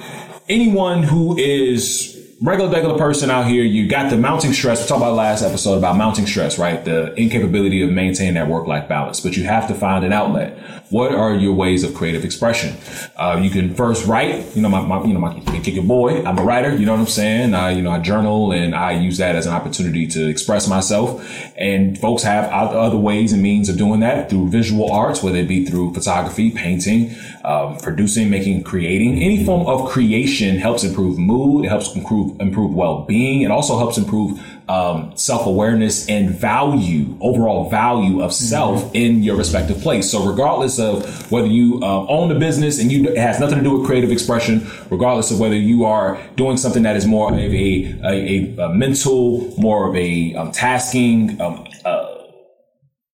anyone 0.50 1.04
who 1.04 1.38
is 1.38 2.12
regular, 2.44 2.69
regular 2.69 2.98
person 2.98 3.31
out 3.31 3.48
here, 3.48 3.63
you 3.63 3.88
got 3.88 4.10
the 4.10 4.18
mounting 4.18 4.51
stress. 4.51 4.81
We 4.81 4.88
talked 4.88 5.01
about 5.01 5.16
last 5.16 5.42
episode 5.42 5.78
about 5.78 5.95
mounting 5.95 6.28
stress, 6.28 6.60
right? 6.60 6.84
The 6.84 7.13
incapability 7.19 7.81
of 7.81 7.90
maintaining 7.90 8.34
that 8.34 8.50
work 8.50 8.68
life 8.68 8.88
balance, 8.90 9.22
but 9.22 9.38
you 9.38 9.45
have 9.45 9.68
to 9.69 9.74
find 9.74 10.04
an 10.04 10.12
outlet. 10.12 10.82
What 10.94 11.12
are 11.16 11.34
your 11.34 11.54
ways 11.54 11.84
of 11.84 11.95
creative 11.95 12.24
expression? 12.24 12.78
Uh, 13.16 13.40
you 13.42 13.50
can 13.50 13.74
first 13.74 14.06
write, 14.06 14.56
you 14.56 14.62
know, 14.62 14.69
my, 14.69 14.81
my 14.81 15.04
you 15.04 15.16
know, 15.16 15.19
my 15.19 15.40
kick 15.40 15.74
your 15.74 15.84
boy. 15.84 16.24
I'm 16.24 16.38
a 16.38 16.44
writer, 16.44 16.75
you 16.75 16.86
know 16.86 16.92
what 16.92 17.00
I'm 17.00 17.07
saying? 17.07 17.56
I, 17.56 17.72
you 17.72 17.81
know, 17.81 17.90
I 17.90 17.98
journal 17.98 18.51
and 18.51 18.75
I 18.75 18.92
use 18.92 19.18
that 19.18 19.36
as 19.36 19.48
an 19.48 19.54
opportunity 19.54 20.06
to 20.06 20.30
express 20.30 20.68
myself. 20.68 21.25
And 21.57 21.98
folks 21.98 22.22
have 22.22 22.48
other 22.51 22.98
ways 22.98 23.34
and 23.34 23.42
means 23.42 23.69
of 23.69 23.78
doing 23.78 24.01
that 24.01 24.30
through 24.30 24.50
visual 24.50 24.92
arts, 24.92 25.24
whether 25.24 25.40
it 25.40 25.48
be 25.48 25.66
through 25.66 25.95
photography, 25.95 26.51
painting, 26.51 27.16
um, 27.44 27.78
producing, 27.78 28.30
making, 28.30 28.63
creating. 28.63 29.19
Any 29.19 29.44
form 29.44 29.66
of 29.66 29.90
creation 29.90 30.60
helps 30.60 30.84
improve 30.84 31.18
mood. 31.18 31.66
It 31.66 31.69
helps 31.69 31.95
improve, 31.95 32.40
improve 32.40 32.72
well-being. 32.72 33.42
It 33.42 33.50
also 33.50 33.80
helps 33.80 33.98
improve 33.98 34.40
um, 34.69 35.15
self-awareness 35.15 36.10
and 36.10 36.30
value, 36.30 37.18
overall 37.21 37.69
value 37.69 38.21
of 38.21 38.33
self 38.33 38.94
in 38.95 39.23
your 39.23 39.35
respective 39.35 39.80
place. 39.81 40.09
So 40.09 40.26
regardless 40.26 40.80
of 40.80 41.31
whether 41.31 41.47
you 41.47 41.80
uh, 41.83 42.07
own 42.07 42.31
a 42.31 42.40
business 42.40 42.80
and 42.80 42.92
you 42.92 43.09
it 43.09 43.18
has 43.18 43.40
nothing 43.40 43.57
to 43.57 43.64
do 43.64 43.78
with 43.78 43.85
creative 43.85 44.11
expression, 44.11 44.66
regardless 44.90 45.31
of 45.31 45.40
whether 45.40 45.56
you 45.56 45.85
are 45.85 46.21
doing 46.35 46.57
something 46.57 46.83
that 46.83 46.95
is 46.95 47.06
more 47.06 47.31
of 47.31 47.37
a, 47.37 47.42
a, 47.42 48.57
a, 48.57 48.66
a 48.66 48.73
mental, 48.73 49.54
more 49.57 49.90
of 49.90 49.95
a 49.95 50.33
um, 50.35 50.52
tasking, 50.52 51.40
um, 51.42 51.68
uh, 51.85 52.14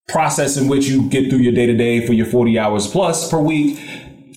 process 0.09 0.57
in 0.57 0.67
which 0.67 0.85
you 0.85 1.07
get 1.09 1.29
through 1.29 1.39
your 1.39 1.53
day 1.53 1.65
to 1.67 1.75
day 1.75 2.05
for 2.05 2.13
your 2.13 2.25
40 2.25 2.59
hours 2.59 2.88
plus 2.88 3.29
per 3.29 3.39
week, 3.39 3.79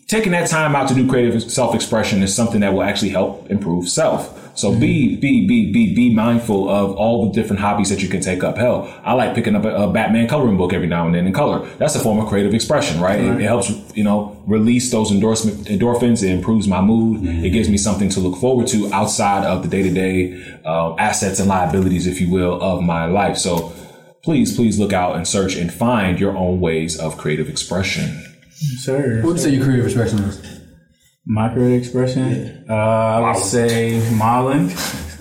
taking 0.07 0.33
that 0.33 0.49
time 0.49 0.77
out 0.77 0.89
to 0.89 0.95
do 0.95 1.09
creative 1.09 1.43
self 1.51 1.75
expression 1.75 2.23
is 2.23 2.35
something 2.35 2.61
that 2.61 2.73
will 2.73 2.83
actually 2.83 3.09
help 3.11 3.51
improve 3.51 3.89
self. 3.89 4.42
So 4.55 4.75
be 4.79 5.17
be 5.17 5.47
be 5.47 5.73
be 5.73 5.95
be 5.95 6.15
mindful 6.15 6.69
of 6.69 6.95
all 6.97 7.27
the 7.27 7.33
different 7.33 7.61
hobbies 7.61 7.89
that 7.89 8.03
you 8.03 8.09
can 8.09 8.21
take 8.21 8.45
up. 8.45 8.57
Hell, 8.59 8.93
I 9.03 9.15
like 9.15 9.35
picking 9.35 9.57
up 9.57 9.65
a, 9.65 9.75
a 9.75 9.93
Batman 9.93 10.29
coloring 10.29 10.57
book 10.57 10.73
every 10.73 10.89
now 10.89 11.07
and 11.07 11.15
then 11.15 11.27
in 11.27 11.33
color. 11.33 11.67
That's 11.79 11.95
a 11.97 12.01
form 12.01 12.19
of 12.19 12.29
creative 12.29 12.53
expression, 12.53 13.01
right? 13.01 13.19
It, 13.19 13.41
it 13.41 13.45
helps 13.45 13.71
you 13.97 14.05
know 14.05 14.43
release 14.47 14.91
those 14.91 15.11
endorsement 15.11 15.67
endorphins. 15.67 16.23
It 16.23 16.31
improves 16.31 16.69
my 16.69 16.81
mood. 16.81 17.25
It 17.27 17.51
gives 17.51 17.69
me 17.69 17.79
something 17.79 18.09
to 18.11 18.21
look 18.21 18.39
forward 18.39 18.67
to 18.69 18.93
outside 18.93 19.45
of 19.45 19.63
the 19.63 19.69
day 19.69 19.83
to 19.83 19.91
day 19.91 20.59
assets 20.65 21.41
and 21.41 21.49
liabilities, 21.49 22.07
if 22.07 22.21
you 22.21 22.31
will, 22.31 22.61
of 22.63 22.83
my 22.83 23.07
life. 23.07 23.39
So 23.39 23.73
please, 24.23 24.55
please 24.55 24.79
look 24.79 24.93
out 24.93 25.17
and 25.17 25.27
search 25.27 25.57
and 25.57 25.73
find 25.73 26.21
your 26.21 26.37
own 26.37 26.61
ways 26.61 26.99
of 26.99 27.17
creative 27.19 27.49
expression. 27.49 28.25
Sir. 28.51 29.17
What 29.23 29.29
would 29.29 29.37
you 29.39 29.43
say 29.43 29.51
your 29.51 29.65
creative 29.65 29.87
expression 29.87 30.19
is? 30.21 30.62
My 31.25 31.49
creative 31.53 31.79
expression? 31.83 32.65
Uh, 32.69 32.75
I 32.75 33.33
would 33.35 33.43
say 33.45 34.01
modeling, 34.15 34.67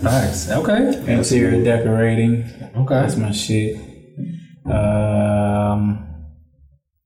Nice. 0.01 0.49
Okay. 0.49 0.97
interior 1.13 1.63
decorating. 1.63 2.43
Okay. 2.75 2.95
That's 2.95 3.17
my 3.17 3.31
shit. 3.31 3.77
Um, 4.65 6.07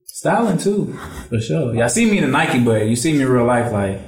styling 0.05 0.57
too, 0.57 0.93
for 1.29 1.39
sure. 1.41 1.75
Y'all 1.75 1.89
see 1.89 2.09
me 2.09 2.19
in 2.19 2.23
the 2.25 2.29
Nike, 2.31 2.59
but 2.63 2.85
you 2.87 2.95
see 2.95 3.11
me 3.13 3.21
in 3.23 3.29
real 3.29 3.45
life, 3.45 3.71
like 3.73 3.99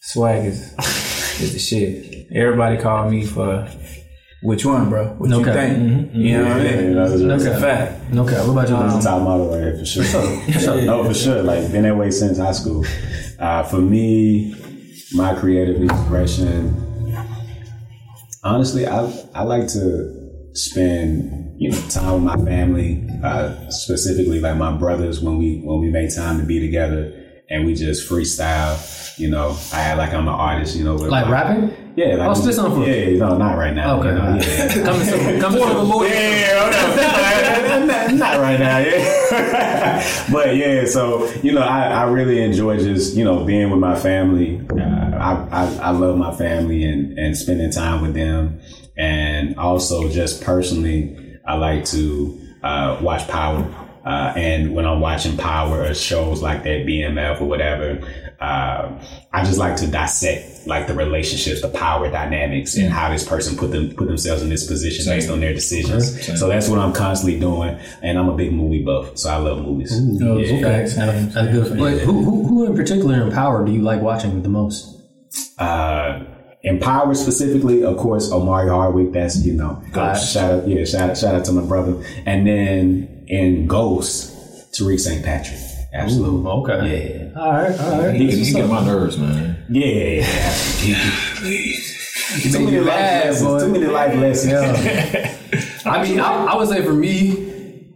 swag 0.00 0.44
is 0.46 0.72
is 1.40 1.52
the 1.52 1.58
shit. 1.58 2.28
Everybody 2.34 2.78
call 2.78 3.10
me 3.10 3.26
for 3.26 3.68
which 4.42 4.64
one, 4.64 4.88
bro? 4.88 5.08
What 5.18 5.28
you 5.30 5.36
Okay. 5.40 5.52
think? 5.52 6.14
You 6.14 6.38
know 6.38 6.44
what 6.48 6.52
I 6.60 6.64
Yeah, 6.64 6.76
mean? 6.80 6.94
that's 6.94 7.12
It's 7.12 7.22
a 7.44 7.50
Okay. 7.52 7.60
fact. 7.60 7.92
Okay. 8.14 8.36
What 8.40 8.50
about 8.52 8.68
you? 8.70 8.76
That's 8.76 8.94
Liz? 8.94 9.04
the 9.04 9.10
top 9.10 9.22
model 9.22 9.50
right 9.50 9.62
here 9.64 9.76
for 9.78 9.84
sure. 9.84 10.84
no, 10.84 11.04
for 11.04 11.14
sure. 11.14 11.42
Like 11.42 11.70
been 11.72 11.82
that 11.82 11.96
way 11.96 12.10
since 12.10 12.38
high 12.38 12.52
school. 12.52 12.84
Uh, 13.38 13.62
for 13.62 13.78
me, 13.78 14.54
my 15.14 15.34
creative 15.34 15.82
expression. 15.82 16.74
Honestly, 18.42 18.86
I 18.86 19.12
I 19.34 19.42
like 19.44 19.68
to 19.68 20.50
spend 20.54 21.60
you 21.60 21.70
know 21.70 21.80
time 21.88 22.14
with 22.14 22.22
my 22.22 22.36
family, 22.44 23.08
uh, 23.22 23.70
specifically 23.70 24.40
like 24.40 24.56
my 24.56 24.76
brothers 24.76 25.20
when 25.20 25.38
we 25.38 25.60
when 25.64 25.80
we 25.80 25.90
make 25.90 26.14
time 26.14 26.38
to 26.38 26.44
be 26.44 26.60
together 26.60 27.27
and 27.50 27.64
we 27.66 27.74
just 27.74 28.08
freestyle. 28.08 28.78
You 29.18 29.28
know, 29.30 29.56
I 29.72 29.80
act 29.80 29.98
like 29.98 30.14
I'm 30.14 30.28
an 30.28 30.34
artist. 30.34 30.76
You 30.76 30.84
know, 30.84 30.94
with 30.94 31.08
Like 31.08 31.26
my- 31.26 31.32
rapping? 31.32 31.74
Yeah, 31.96 32.14
like 32.14 32.28
Oh, 32.28 32.34
spit 32.34 32.54
something 32.54 32.84
for 32.84 32.88
Yeah, 32.88 33.18
no, 33.18 33.36
not 33.36 33.58
right 33.58 33.74
now. 33.74 33.98
Okay. 33.98 34.10
you 34.10 34.14
know, 34.14 34.38
yeah. 34.40 34.84
come 34.84 35.00
to 35.04 35.40
come 35.40 35.52
to 35.54 35.58
the 35.58 35.82
Lord. 35.82 36.08
Yeah, 36.08 37.84
not, 37.86 38.14
not 38.14 38.38
right 38.40 38.60
now. 38.60 38.78
Yeah, 38.78 40.26
but 40.32 40.54
yeah. 40.56 40.84
So 40.86 41.28
you 41.42 41.50
know, 41.52 41.62
I, 41.62 41.88
I 41.88 42.02
really 42.04 42.40
enjoy 42.40 42.78
just 42.78 43.16
you 43.16 43.24
know 43.24 43.44
being 43.44 43.70
with 43.70 43.80
my 43.80 43.98
family. 43.98 44.60
Uh, 44.70 45.16
I, 45.18 45.48
I 45.50 45.78
I 45.82 45.90
love 45.90 46.16
my 46.16 46.32
family 46.36 46.84
and 46.84 47.18
and 47.18 47.36
spending 47.36 47.72
time 47.72 48.02
with 48.02 48.14
them, 48.14 48.60
and 48.96 49.56
also 49.58 50.08
just 50.08 50.44
personally, 50.44 51.36
I 51.44 51.54
like 51.56 51.84
to 51.86 52.38
uh, 52.62 52.98
watch 53.02 53.26
Power. 53.26 53.66
Uh, 54.04 54.32
and 54.36 54.74
when 54.74 54.86
I'm 54.86 55.00
watching 55.00 55.36
Power 55.36 55.82
or 55.82 55.94
shows 55.94 56.42
like 56.42 56.62
that, 56.62 56.86
BMF 56.86 57.40
or 57.40 57.44
whatever, 57.44 58.00
uh, 58.40 58.98
I 59.32 59.44
just 59.44 59.58
like 59.58 59.76
to 59.76 59.86
dissect 59.88 60.66
like 60.66 60.86
the 60.86 60.94
relationships, 60.94 61.60
the 61.60 61.68
power 61.68 62.08
dynamics, 62.10 62.76
and 62.76 62.92
how 62.92 63.10
this 63.10 63.26
person 63.26 63.56
put 63.56 63.72
them 63.72 63.90
put 63.96 64.06
themselves 64.06 64.42
in 64.42 64.48
this 64.48 64.66
position 64.66 65.04
Same. 65.04 65.16
based 65.16 65.30
on 65.30 65.40
their 65.40 65.52
decisions. 65.52 66.24
Same. 66.24 66.36
So 66.36 66.48
that's 66.48 66.68
what 66.68 66.78
I'm 66.78 66.92
constantly 66.92 67.40
doing, 67.40 67.78
and 68.02 68.18
I'm 68.18 68.28
a 68.28 68.36
big 68.36 68.52
movie 68.52 68.84
buff, 68.84 69.18
so 69.18 69.30
I 69.30 69.36
love 69.36 69.62
movies. 69.62 69.92
Oh, 70.22 70.38
yeah. 70.38 70.56
okay. 70.56 70.60
That's 70.60 71.34
good. 71.34 71.80
Wait, 71.80 72.02
who, 72.02 72.22
who, 72.22 72.46
who 72.46 72.66
in 72.66 72.76
particular 72.76 73.22
in 73.22 73.32
Power 73.32 73.64
do 73.64 73.72
you 73.72 73.82
like 73.82 74.00
watching 74.00 74.42
the 74.42 74.48
most? 74.48 75.02
Uh, 75.58 76.24
in 76.62 76.80
Power 76.80 77.14
specifically, 77.14 77.84
of 77.84 77.96
course, 77.96 78.30
Omari 78.32 78.68
Hardwick. 78.68 79.12
That's 79.12 79.44
you 79.44 79.52
know, 79.54 79.82
Ghost. 79.92 80.32
shout 80.32 80.52
out, 80.52 80.68
yeah, 80.68 80.84
shout 80.84 81.10
out, 81.10 81.16
shout 81.16 81.34
out 81.34 81.44
to 81.46 81.52
my 81.52 81.62
brother. 81.62 82.02
And 82.26 82.46
then 82.46 83.24
in 83.28 83.66
Ghost, 83.66 84.34
Tariq 84.72 84.98
St. 85.00 85.24
Patrick. 85.24 85.58
Absolutely. 85.92 86.50
Okay. 86.50 87.30
Yeah. 87.32 87.40
All 87.40 87.52
right. 87.52 87.80
All 87.80 88.02
right. 88.02 88.14
He, 88.14 88.30
he 88.44 88.52
get 88.52 88.68
my 88.68 88.84
nerves, 88.84 89.16
man. 89.18 89.64
Yeah. 89.70 90.26
Yeah. 90.84 91.10
Too 92.52 92.64
many 92.64 92.78
life 92.80 92.86
mad, 92.86 93.26
lessons. 93.26 93.48
boy. 93.48 93.60
Too 93.60 93.68
many 93.72 93.86
life 93.86 94.14
lessons. 94.16 94.52
Yeah. 94.52 95.34
I 95.90 96.02
mean, 96.02 96.20
I, 96.20 96.44
I 96.44 96.56
would 96.56 96.68
say 96.68 96.82
for 96.84 96.92
me, 96.92 97.88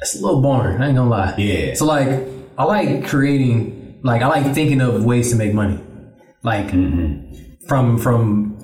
it's 0.00 0.18
a 0.18 0.22
little 0.22 0.42
boring. 0.42 0.82
I 0.82 0.88
ain't 0.88 0.96
gonna 0.96 1.08
lie. 1.08 1.34
Yeah. 1.38 1.72
So 1.74 1.86
like, 1.86 2.08
I 2.58 2.64
like 2.64 3.06
creating. 3.06 4.00
Like, 4.02 4.20
I 4.22 4.26
like 4.28 4.54
thinking 4.54 4.80
of 4.80 5.04
ways 5.04 5.30
to 5.30 5.36
make 5.36 5.52
money. 5.54 5.78
Like, 6.42 6.66
Mm-hmm. 6.68 7.49
From 7.70 7.98
from 7.98 8.58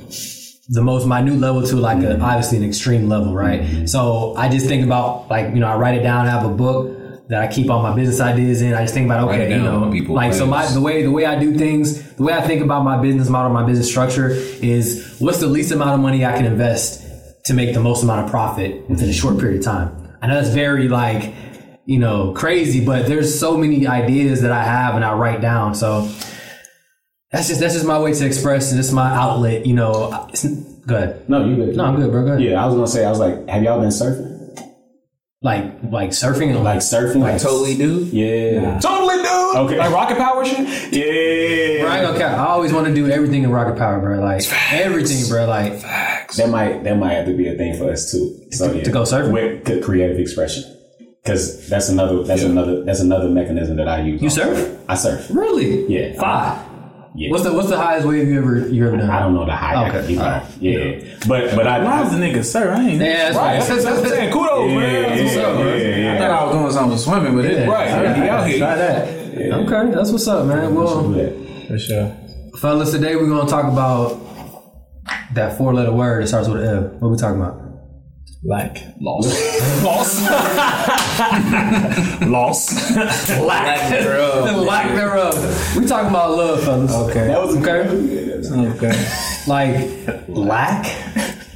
the 0.69 0.83
most 0.83 1.07
minute 1.07 1.39
level 1.39 1.63
to 1.63 1.77
like 1.77 1.99
Mm-hmm. 1.99 2.21
a, 2.21 2.25
obviously 2.25 2.59
an 2.59 2.65
extreme 2.65 3.09
level, 3.09 3.33
right? 3.33 3.89
So 3.89 4.35
I 4.37 4.49
just 4.49 4.67
think 4.67 4.85
about 4.85 5.31
like 5.31 5.47
you 5.55 5.61
know 5.63 5.69
I 5.69 5.77
write 5.77 5.97
it 6.01 6.03
down. 6.03 6.27
I 6.27 6.31
have 6.31 6.45
a 6.45 6.55
book 6.65 7.29
that 7.29 7.41
I 7.41 7.47
keep 7.47 7.71
all 7.71 7.83
my 7.83 7.95
business 7.95 8.21
ideas 8.21 8.63
in. 8.63 8.75
I 8.75 8.83
just 8.83 8.95
think 8.95 9.07
about 9.07 9.29
okay, 9.29 9.49
you 9.57 9.63
know, 9.63 9.91
people, 9.93 10.15
like 10.17 10.33
so 10.35 10.45
my 10.45 10.67
the 10.67 10.81
way 10.81 11.05
the 11.05 11.15
way 11.19 11.25
I 11.25 11.39
do 11.39 11.57
things, 11.57 11.87
the 12.19 12.25
way 12.27 12.33
I 12.33 12.43
think 12.49 12.63
about 12.63 12.83
my 12.83 12.97
business 13.01 13.29
model, 13.29 13.53
my 13.53 13.65
business 13.65 13.89
structure 13.89 14.29
is 14.31 15.17
what's 15.21 15.39
the 15.39 15.47
least 15.57 15.71
amount 15.71 15.93
of 15.97 16.01
money 16.01 16.25
I 16.25 16.33
can 16.37 16.45
invest 16.45 16.89
to 17.45 17.55
make 17.55 17.73
the 17.73 17.81
most 17.89 18.03
amount 18.03 18.25
of 18.25 18.31
profit 18.31 18.91
within 18.91 19.09
a 19.09 19.13
short 19.23 19.39
period 19.39 19.59
of 19.61 19.65
time. 19.65 19.89
I 20.21 20.27
know 20.27 20.35
that's 20.35 20.53
very 20.65 20.89
like 20.89 21.33
you 21.85 22.01
know 22.01 22.33
crazy, 22.33 22.85
but 22.85 23.07
there's 23.07 23.31
so 23.39 23.57
many 23.57 23.87
ideas 23.87 24.43
that 24.43 24.51
I 24.51 24.65
have 24.65 24.97
and 24.97 25.05
I 25.05 25.13
write 25.15 25.41
down. 25.41 25.77
So 25.77 26.09
that's 27.37 27.49
just 27.49 27.61
that's 27.61 27.75
just 27.75 27.87
my 27.87 27.99
way 27.99 28.13
to 28.15 28.27
express 28.27 28.71
and 28.71 28.81
it's 28.81 28.93
my 28.93 29.15
outlet. 29.15 29.67
You 29.67 29.75
know, 29.75 30.27
it's, 30.31 30.45
go 30.87 30.97
ahead. 30.97 31.29
No, 31.29 31.45
you 31.45 31.57
good. 31.57 31.77
No, 31.77 31.85
I'm 31.85 31.97
good, 31.97 32.11
bro. 32.11 32.23
Go 32.25 32.33
ahead. 32.33 32.43
Yeah, 32.43 32.63
I 32.63 32.67
was 32.67 32.75
gonna 32.75 32.87
say, 32.87 33.05
I 33.05 33.11
was 33.11 33.19
like, 33.19 33.49
have 33.49 33.63
y'all 33.63 33.81
been 33.81 33.91
surfing? 33.91 34.33
Like 35.43 35.65
like 35.91 36.11
surfing 36.11 36.49
and 36.49 36.65
Like 36.65 36.77
like 36.77 36.79
surfing? 36.79 37.21
Like 37.21 37.41
Totally 37.41 37.77
dude. 37.77 38.09
Yeah. 38.13 38.81
Totally, 38.81 39.17
dude. 39.17 39.27
Okay. 39.57 39.79
Like 39.79 39.93
rocket 39.93 40.17
power 40.17 40.45
shit. 40.45 40.59
Yeah. 40.93 41.83
Bro, 41.83 41.91
I 41.91 41.99
ain't 41.99 42.07
gonna 42.07 42.19
cap. 42.19 42.39
I 42.39 42.47
always 42.47 42.73
want 42.73 42.87
to 42.87 42.95
do 42.95 43.09
everything 43.11 43.45
in 43.45 43.51
rocket 43.51 43.77
power, 43.79 44.01
bro. 44.01 44.19
Like 44.19 44.43
everything, 44.73 45.29
bro. 45.29 45.47
Like 45.47 45.79
Facts. 45.79 46.39
That 46.39 46.49
might 46.49 46.83
that 46.85 46.97
might 46.97 47.13
have 47.13 47.27
to 47.27 47.37
be 47.37 47.49
a 47.49 47.55
thing 47.55 47.77
for 47.77 47.91
us 47.93 48.11
too. 48.11 48.35
So 48.51 48.73
yeah, 48.73 48.83
to 48.85 48.91
go 48.91 49.03
surfing? 49.03 49.33
with 49.33 49.69
c- 49.69 49.81
creative 49.83 50.19
expression, 50.19 50.65
because 51.23 51.69
that's 51.69 51.91
another 51.91 52.23
that's 52.25 52.43
another 52.43 52.83
that's 52.83 53.01
another 53.01 53.29
mechanism 53.29 53.77
that 53.77 53.89
I 53.89 54.01
use. 54.01 54.23
you 54.23 54.31
surf? 54.31 54.81
I 54.89 54.95
surf. 54.95 55.29
Really? 55.31 55.87
Yeah. 55.87 56.19
Five. 56.19 56.66
Yeah. 57.17 57.31
What's 57.31 57.45
the 57.45 57.53
what's 57.55 57.69
the 57.71 57.79
highest 57.79 58.07
wave 58.07 58.29
you 58.29 58.39
ever 58.39 58.69
you 58.69 58.87
ever 58.87 58.97
done? 58.99 59.09
I 59.09 59.21
don't 59.21 59.35
know 59.35 59.47
the 59.47 59.57
high 59.57 59.75
I 59.75 59.89
Okay, 59.89 59.99
can 60.01 60.07
keep 60.09 60.19
alright. 60.19 60.43
Uh, 60.43 60.47
yeah, 60.61 61.17
but 61.27 61.57
but 61.57 61.67
I. 61.67 61.83
Why 61.83 62.03
was 62.03 62.11
the 62.13 62.19
nigga 62.19 62.45
sir? 62.45 62.73
I 62.73 62.89
ain't. 62.89 63.01
Yeah, 63.01 63.33
that's 63.33 63.37
Right. 63.37 63.59
right. 63.59 63.69
That's, 63.69 63.69
that's 63.69 63.85
what 63.87 64.05
I'm 64.05 64.11
saying. 64.11 64.33
Kudos, 64.33 64.71
yeah, 64.71 64.77
man. 64.79 65.03
That's 65.03 65.23
what's 65.23 65.35
yeah, 65.37 65.43
up, 65.43 65.57
bro. 65.57 65.77
yeah, 65.77 66.15
I 66.15 66.19
thought 66.19 66.31
I 66.31 66.45
was 66.45 66.55
doing 66.55 66.71
something 66.73 66.91
with 66.93 67.01
swimming, 67.01 67.35
but 67.37 67.45
it 67.47 67.69
Right. 67.69 67.87
Yeah, 67.89 68.15
he 68.23 68.29
out 68.29 68.47
here. 68.49 68.59
Try 68.59 68.75
that. 68.77 69.09
Okay, 69.09 69.95
that's 69.95 70.11
what's 70.13 70.29
up, 70.29 70.47
man. 70.47 70.75
Well, 70.75 71.15
yeah. 71.17 71.67
for 71.69 71.79
sure. 71.79 72.17
fellas, 72.61 72.93
today 72.93 73.17
we're 73.17 73.29
gonna 73.29 73.49
talk 73.49 73.65
about 73.73 74.21
that 75.35 75.57
four 75.57 75.73
letter 75.75 75.93
word 75.93 76.23
that 76.23 76.27
starts 76.29 76.49
with 76.49 76.63
an 76.63 76.85
F. 76.87 76.93
What 77.01 77.11
we 77.11 77.17
talking 77.17 77.41
about? 77.41 77.61
Like 78.47 78.79
loss, 79.01 79.27
loss, 79.83 80.23
loss, 82.23 82.91
lack 83.41 83.91
thereof. 83.91 84.57
Lack 84.65 84.95
thereof. 84.95 85.77
We 85.77 85.85
talking 85.85 86.11
about 86.11 86.37
love, 86.37 86.63
fellas. 86.63 86.95
Okay. 86.95 87.27
That 87.27 87.43
was 87.43 87.57
Okay. 87.57 87.89
Okay. 88.77 88.93
Like 89.49 90.29
lack. 90.29 90.85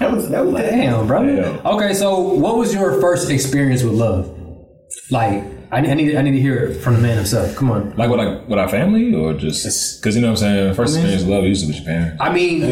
that 0.00 0.10
was 0.10 0.28
that 0.30 0.44
was 0.44 0.54
Damn, 0.54 1.06
bro. 1.06 1.60
Okay, 1.64 1.94
so 1.94 2.18
what 2.18 2.56
was 2.56 2.74
your 2.74 3.00
first 3.00 3.30
experience 3.30 3.84
with 3.84 3.94
love? 3.94 4.36
Like, 5.12 5.44
I, 5.70 5.78
I 5.78 5.94
need 5.94 6.16
I 6.16 6.22
need 6.22 6.32
to 6.32 6.40
hear 6.40 6.56
it 6.56 6.80
from 6.80 6.94
the 6.94 7.00
man 7.00 7.16
himself. 7.16 7.54
Come 7.54 7.70
on. 7.70 7.94
Like 7.96 8.10
with 8.10 8.18
like 8.18 8.48
with 8.48 8.58
our 8.58 8.68
family 8.68 9.14
or 9.14 9.32
just 9.34 10.00
because 10.00 10.16
you 10.16 10.22
know 10.22 10.32
what 10.32 10.42
I'm 10.42 10.48
saying. 10.48 10.74
First 10.74 10.96
experience 10.96 11.22
of 11.22 11.28
love 11.28 11.44
usually 11.44 11.68
with 11.68 11.76
your 11.76 11.84
parents. 11.86 12.16
I 12.20 12.32
mean, 12.32 12.62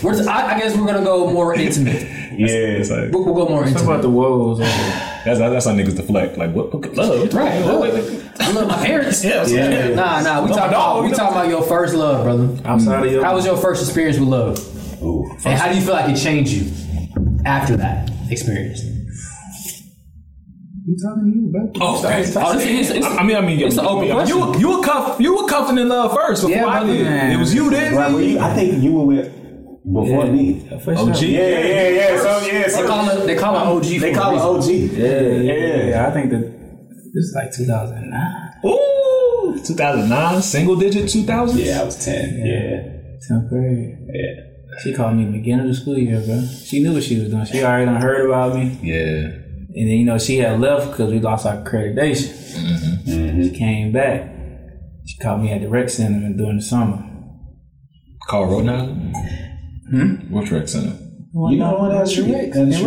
we're, 0.00 0.28
I, 0.28 0.54
I 0.54 0.58
guess 0.60 0.76
we're 0.76 0.86
gonna 0.86 1.04
go 1.04 1.28
more 1.32 1.54
intimate. 1.54 2.06
Yeah. 2.38 2.78
It's 2.80 2.90
like 2.90 3.10
We'll, 3.12 3.24
we'll 3.24 3.34
go 3.34 3.46
more 3.48 3.60
What 3.60 3.68
intimate. 3.68 3.84
about 3.90 4.02
the 4.02 4.10
woes? 4.10 4.58
that's 5.24 5.38
that's 5.38 5.64
how 5.66 5.72
niggas 5.72 5.96
deflect. 5.96 6.36
Like 6.38 6.52
what? 6.52 6.72
what 6.74 6.94
love? 6.94 7.32
Right. 7.34 7.64
Wait, 7.64 7.80
wait, 7.80 7.94
wait. 7.94 8.30
I 8.40 8.50
love 8.52 8.68
my 8.68 8.84
parents. 8.86 9.24
Yeah. 9.24 9.46
Yeah. 9.46 9.94
Nah, 9.94 10.20
nah. 10.22 10.42
We 10.42 10.50
No, 10.50 10.56
talking 10.56 10.70
no, 10.72 10.76
about 10.78 11.02
we 11.04 11.10
no. 11.10 11.16
talking 11.16 11.36
about 11.36 11.48
your 11.48 11.62
first 11.62 11.94
love, 11.94 12.24
brother. 12.24 12.48
Outside 12.68 13.06
of 13.06 13.12
your. 13.12 13.24
How 13.24 13.34
was 13.34 13.44
your 13.46 13.56
first 13.56 13.82
experience 13.84 14.18
with 14.18 14.28
love, 14.28 14.58
Ooh. 15.02 15.30
and 15.44 15.58
how 15.58 15.68
do 15.70 15.76
you 15.78 15.84
feel 15.84 15.94
like 15.94 16.10
it 16.10 16.16
changed 16.16 16.52
you 16.52 16.70
after 17.44 17.76
that 17.76 18.10
experience? 18.30 18.82
You 20.86 20.96
talking 21.02 21.32
to 21.32 21.38
you, 21.38 21.46
bro? 21.50 21.72
Oh, 21.80 21.98
okay. 22.04 22.20
Oh, 22.36 22.58
this 22.58 22.90
it's, 22.90 23.06
I 23.06 23.22
mean, 23.22 23.36
I 23.36 23.40
mean, 23.40 23.58
It's 23.60 23.78
an 23.78 23.86
open 23.86 24.06
you, 24.08 24.12
question. 24.12 24.36
You, 24.36 24.58
you 24.58 24.68
were 24.78 24.84
cuff, 24.84 25.18
you 25.18 25.34
were 25.34 25.48
cuffing 25.48 25.78
in 25.78 25.88
love 25.88 26.12
first 26.14 26.42
before 26.42 26.54
Yeah, 26.56 26.66
I 26.66 26.80
brother. 26.80 26.92
did. 26.92 27.32
It 27.32 27.36
was 27.38 27.54
you 27.54 27.70
then. 27.70 27.94
Right, 27.94 28.12
well, 28.12 28.20
you, 28.20 28.38
I 28.38 28.54
think 28.54 28.82
you 28.82 28.92
were 28.92 29.06
with 29.06 29.32
before 29.84 30.26
me. 30.26 30.60
For 30.82 30.94
OG. 30.94 31.16
sure. 31.16 31.28
Yeah, 31.28 31.48
yeah, 31.48 31.88
yeah. 31.88 32.18
So 32.22 32.46
yeah, 32.46 32.68
they 32.68 32.86
call 32.86 33.08
it 33.10 33.26
they 33.26 33.36
call 33.36 33.54
it 33.56 33.66
OG. 33.76 34.00
they 34.00 34.12
call 34.12 34.34
it. 34.36 34.40
OG. 34.40 34.68
Yeah, 34.70 35.20
yeah, 35.20 35.52
Yeah. 35.52 35.86
yeah. 35.86 36.06
I 36.08 36.10
think 36.12 36.30
that 36.30 36.40
this 37.14 37.24
is 37.24 37.32
like 37.36 37.52
2009, 37.52 38.52
Ooh, 38.66 39.60
2009, 39.64 40.42
single 40.42 40.76
digit 40.76 41.08
2000. 41.08 41.58
Yeah, 41.60 41.80
I 41.80 41.84
was 41.84 42.04
ten. 42.04 42.38
Yeah, 42.38 43.36
10th 43.36 43.48
grade. 43.48 43.96
yeah. 44.12 44.40
She 44.82 44.92
called 44.92 45.14
me 45.16 45.24
beginning 45.26 45.60
of 45.60 45.66
the 45.68 45.74
school 45.74 45.96
year, 45.96 46.20
bro. 46.20 46.42
She 46.64 46.82
knew 46.82 46.94
what 46.94 47.04
she 47.04 47.20
was 47.20 47.30
doing. 47.30 47.44
She 47.44 47.62
already 47.62 47.84
done 47.86 48.00
heard 48.00 48.26
about 48.26 48.56
me. 48.56 48.76
Yeah. 48.82 49.28
And 49.76 49.88
then, 49.88 49.96
you 50.00 50.04
know, 50.04 50.18
she 50.18 50.38
had 50.38 50.58
left 50.58 50.90
because 50.90 51.12
we 51.12 51.20
lost 51.20 51.46
our 51.46 51.58
accreditation. 51.62 52.32
Mm-hmm. 52.32 53.42
She 53.42 53.50
came 53.56 53.92
back. 53.92 54.30
She 55.06 55.16
called 55.18 55.42
me 55.42 55.52
at 55.52 55.60
the 55.60 55.68
rec 55.68 55.90
center 55.90 56.32
during 56.36 56.56
the 56.56 56.62
summer. 56.62 57.04
Carl 58.28 58.48
Rodenhauser. 58.50 59.43
Hmm? 59.90 60.32
Which 60.32 60.50
rec 60.50 60.68
center? 60.68 60.98
You 61.34 61.56
know 61.56 61.70
the 61.70 61.78
one 61.78 61.90
that's 61.90 62.16
your 62.16 62.26
rec. 62.26 62.52
That's 62.52 62.80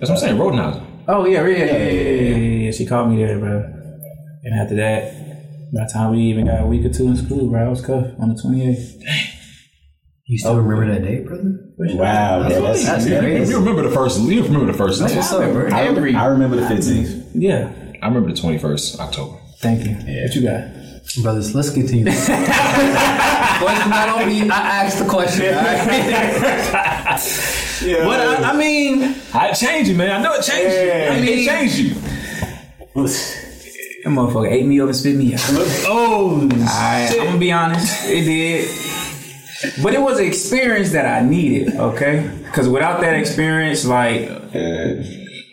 what 0.00 0.10
I'm 0.10 0.16
saying, 0.16 0.36
Rodenhauser. 0.36 0.84
Oh, 1.08 1.24
yeah, 1.24 1.46
yeah, 1.46 1.64
yeah, 1.64 1.88
yeah, 1.88 2.36
yeah. 2.36 2.70
She 2.70 2.84
called 2.84 3.10
me 3.10 3.24
there, 3.24 3.38
bro. 3.38 3.62
And 4.44 4.60
after 4.60 4.76
that, 4.76 5.72
by 5.72 5.84
the 5.84 5.90
time 5.90 6.12
we 6.12 6.20
even 6.20 6.46
got 6.46 6.62
a 6.62 6.66
week 6.66 6.84
or 6.84 6.90
two 6.92 7.08
in 7.08 7.16
school, 7.16 7.48
bro, 7.48 7.66
I 7.66 7.68
was 7.68 7.80
cuffed 7.80 8.18
on 8.20 8.28
the 8.28 8.34
28th. 8.34 9.00
Dang. 9.00 9.28
You 10.26 10.36
still 10.36 10.52
oh, 10.52 10.58
remember 10.58 10.92
that 10.92 11.02
day, 11.02 11.20
brother? 11.24 11.58
Wow, 11.78 12.48
yeah, 12.48 12.60
that's, 12.60 12.84
that's 12.84 13.06
crazy. 13.06 13.50
You 13.50 13.58
remember 13.58 13.82
the 13.82 13.90
first? 13.90 14.20
You 14.20 14.42
remember 14.42 14.70
the 14.70 14.76
first? 14.76 15.00
That's 15.00 15.14
what's 15.14 15.32
up. 15.32 15.40
I, 15.40 15.86
I 15.86 16.26
remember 16.26 16.56
the 16.56 16.62
15th. 16.62 17.30
Yeah, 17.32 17.72
I 18.02 18.08
remember 18.08 18.30
the 18.30 18.38
21st 18.38 18.98
October. 19.00 19.38
Thank 19.60 19.86
you. 19.86 19.96
Yeah. 20.06 20.24
What 20.24 20.34
you 20.34 20.42
got? 20.42 20.77
Brothers, 21.16 21.54
let's 21.54 21.70
continue. 21.70 22.04
question 22.12 23.88
not 23.88 24.10
on 24.10 24.26
me. 24.28 24.42
I 24.48 24.84
asked 24.84 24.98
the 24.98 25.06
question. 25.08 25.46
Yeah. 27.80 28.04
But 28.04 28.20
I, 28.20 28.50
I 28.50 28.56
mean, 28.56 29.14
I 29.32 29.52
changed 29.52 29.88
you, 29.88 29.94
man. 29.96 30.10
I 30.10 30.20
know 30.20 30.34
it 30.34 30.42
changed 30.42 30.74
you. 30.74 30.90
I 30.90 31.20
mean, 31.20 31.28
it 31.28 31.46
changed 31.46 31.78
you. 31.78 31.94
that 31.94 34.10
motherfucker 34.10 34.50
ate 34.50 34.66
me 34.66 34.80
up 34.80 34.88
and 34.88 34.96
spit 34.96 35.14
me 35.14 35.34
out. 35.34 35.40
Oh, 35.86 36.48
I, 36.52 37.06
I'm 37.08 37.26
gonna 37.26 37.38
be 37.38 37.52
honest, 37.52 38.04
it 38.06 38.24
did. 38.24 38.68
But 39.80 39.94
it 39.94 40.00
was 40.00 40.18
an 40.18 40.26
experience 40.26 40.90
that 40.90 41.06
I 41.06 41.20
needed, 41.24 41.76
okay? 41.76 42.28
Because 42.44 42.68
without 42.68 43.00
that 43.00 43.14
experience, 43.14 43.84
like, 43.84 44.28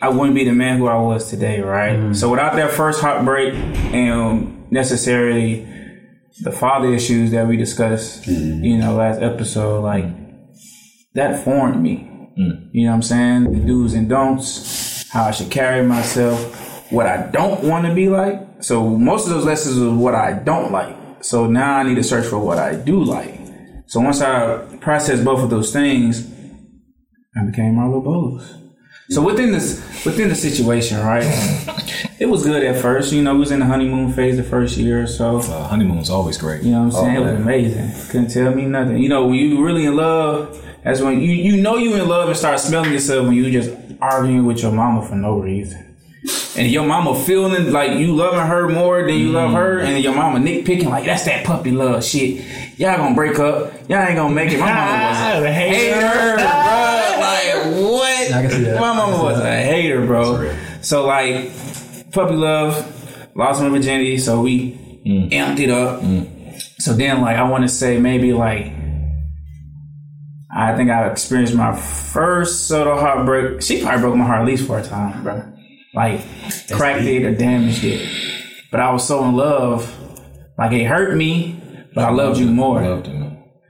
I 0.02 0.08
wouldn't 0.08 0.34
be 0.34 0.42
the 0.44 0.52
man 0.52 0.78
who 0.78 0.88
I 0.88 1.00
was 1.00 1.30
today, 1.30 1.60
right? 1.60 1.94
Mm-hmm. 1.96 2.14
So 2.14 2.28
without 2.30 2.56
that 2.56 2.72
first 2.72 3.00
heartbreak 3.00 3.54
and 3.54 4.55
necessarily 4.70 5.66
the 6.40 6.52
father 6.52 6.92
issues 6.92 7.30
that 7.30 7.46
we 7.46 7.56
discussed, 7.56 8.22
mm-hmm. 8.24 8.62
you 8.62 8.76
know, 8.78 8.94
last 8.94 9.22
episode, 9.22 9.82
like 9.82 10.04
that 11.14 11.44
formed 11.44 11.82
me. 11.82 12.10
Mm. 12.38 12.68
You 12.72 12.84
know 12.84 12.90
what 12.90 12.96
I'm 12.96 13.02
saying? 13.02 13.52
The 13.52 13.66
do's 13.66 13.94
and 13.94 14.08
don'ts, 14.08 15.08
how 15.10 15.24
I 15.24 15.30
should 15.30 15.50
carry 15.50 15.84
myself, 15.86 16.92
what 16.92 17.06
I 17.06 17.30
don't 17.30 17.64
want 17.64 17.86
to 17.86 17.94
be 17.94 18.08
like. 18.08 18.62
So 18.62 18.88
most 18.88 19.26
of 19.26 19.32
those 19.32 19.44
lessons 19.44 19.78
was 19.78 19.92
what 19.92 20.14
I 20.14 20.34
don't 20.34 20.70
like. 20.70 20.96
So 21.24 21.46
now 21.46 21.76
I 21.76 21.82
need 21.82 21.94
to 21.96 22.04
search 22.04 22.26
for 22.26 22.38
what 22.38 22.58
I 22.58 22.74
do 22.74 23.02
like. 23.02 23.40
So 23.86 24.00
once 24.00 24.20
I 24.20 24.58
processed 24.80 25.24
both 25.24 25.42
of 25.42 25.50
those 25.50 25.72
things, 25.72 26.30
I 27.36 27.44
became 27.44 27.76
Marlo 27.76 28.02
Bowles. 28.02 28.52
So 29.10 29.22
within 29.22 29.52
this 29.52 29.85
within 30.06 30.28
the 30.28 30.34
situation, 30.34 30.98
right? 31.00 31.24
it 32.18 32.26
was 32.26 32.44
good 32.44 32.62
at 32.62 32.80
first. 32.80 33.12
You 33.12 33.22
know, 33.22 33.34
we 33.34 33.40
was 33.40 33.50
in 33.50 33.60
the 33.60 33.66
honeymoon 33.66 34.12
phase 34.12 34.36
the 34.36 34.42
first 34.42 34.76
year 34.78 35.02
or 35.02 35.06
so. 35.06 35.38
Uh, 35.38 35.68
honeymoon's 35.68 36.08
always 36.08 36.38
great. 36.38 36.62
You 36.62 36.72
know 36.72 36.84
what 36.84 36.96
I'm 36.96 37.04
saying? 37.04 37.16
it 37.16 37.20
was 37.20 37.32
amazing. 37.34 38.10
Couldn't 38.10 38.28
tell 38.28 38.54
me 38.54 38.64
nothing. 38.64 38.98
You 38.98 39.08
know, 39.08 39.26
when 39.26 39.34
you 39.34 39.62
really 39.64 39.84
in 39.84 39.96
love, 39.96 40.62
that's 40.82 41.00
when 41.00 41.20
you 41.20 41.32
you 41.32 41.60
know 41.60 41.76
you 41.76 41.96
in 41.96 42.08
love 42.08 42.28
and 42.28 42.36
start 42.38 42.60
smelling 42.60 42.92
yourself 42.92 43.26
when 43.26 43.34
you 43.34 43.50
just 43.50 43.76
arguing 44.00 44.46
with 44.46 44.62
your 44.62 44.72
mama 44.72 45.06
for 45.06 45.16
no 45.16 45.38
reason. 45.38 45.82
And 46.56 46.70
your 46.70 46.86
mama 46.86 47.18
feeling 47.24 47.70
like 47.70 47.98
you 47.98 48.14
loving 48.16 48.40
her 48.40 48.68
more 48.68 49.02
than 49.04 49.14
you 49.14 49.30
love 49.30 49.52
her, 49.52 49.78
and 49.80 50.02
your 50.02 50.14
mama 50.14 50.38
nitpicking 50.38 50.88
like 50.88 51.04
that's 51.04 51.24
that 51.24 51.44
puppy 51.44 51.70
love 51.70 52.02
shit. 52.04 52.44
Y'all 52.78 52.96
gonna 52.96 53.14
break 53.14 53.38
up. 53.38 53.72
Y'all 53.88 53.98
ain't 54.00 54.16
gonna 54.16 54.34
make 54.34 54.50
it. 54.52 54.58
My 54.58 54.72
mama 54.72 55.36
was 55.36 55.44
a 55.50 55.52
hater, 55.52 56.36
bro. 56.36 56.92
Like 57.16 57.64
what? 57.74 58.32
I 58.32 58.42
can 58.42 58.50
see 58.50 58.62
that. 58.64 58.80
My 58.80 58.94
mama 58.94 59.22
was 59.22 59.38
a 59.40 59.62
bro. 60.06 60.56
So 60.82 61.04
like 61.06 61.50
puppy 62.12 62.34
love, 62.34 63.34
lost 63.36 63.60
my 63.60 63.68
virginity, 63.68 64.18
so 64.18 64.40
we 64.40 64.72
amped 65.04 65.60
it 65.60 65.70
up. 65.70 66.02
So 66.78 66.92
then, 66.94 67.20
like, 67.20 67.36
I 67.36 67.48
want 67.48 67.64
to 67.64 67.68
say 67.68 67.98
maybe 67.98 68.32
like, 68.32 68.72
I 70.54 70.74
think 70.74 70.90
I 70.90 71.08
experienced 71.10 71.54
my 71.54 71.76
first 71.76 72.70
of 72.72 72.98
heartbreak. 72.98 73.60
She 73.60 73.82
probably 73.82 74.00
broke 74.00 74.16
my 74.16 74.24
heart 74.24 74.40
at 74.40 74.46
least 74.46 74.66
for 74.66 74.78
a 74.78 74.82
time, 74.82 75.22
bro. 75.22 75.52
Like, 75.94 76.20
cracked 76.70 77.04
it 77.04 77.24
or 77.24 77.34
damaged 77.34 77.84
it. 77.84 78.08
But 78.70 78.80
I 78.80 78.90
was 78.92 79.06
so 79.06 79.24
in 79.24 79.36
love, 79.36 79.94
like 80.58 80.72
it 80.72 80.84
hurt 80.84 81.14
me, 81.16 81.60
but 81.94 82.04
I 82.04 82.10
loved 82.10 82.38
you 82.38 82.46
more. 82.46 82.80
Loved. 82.82 83.08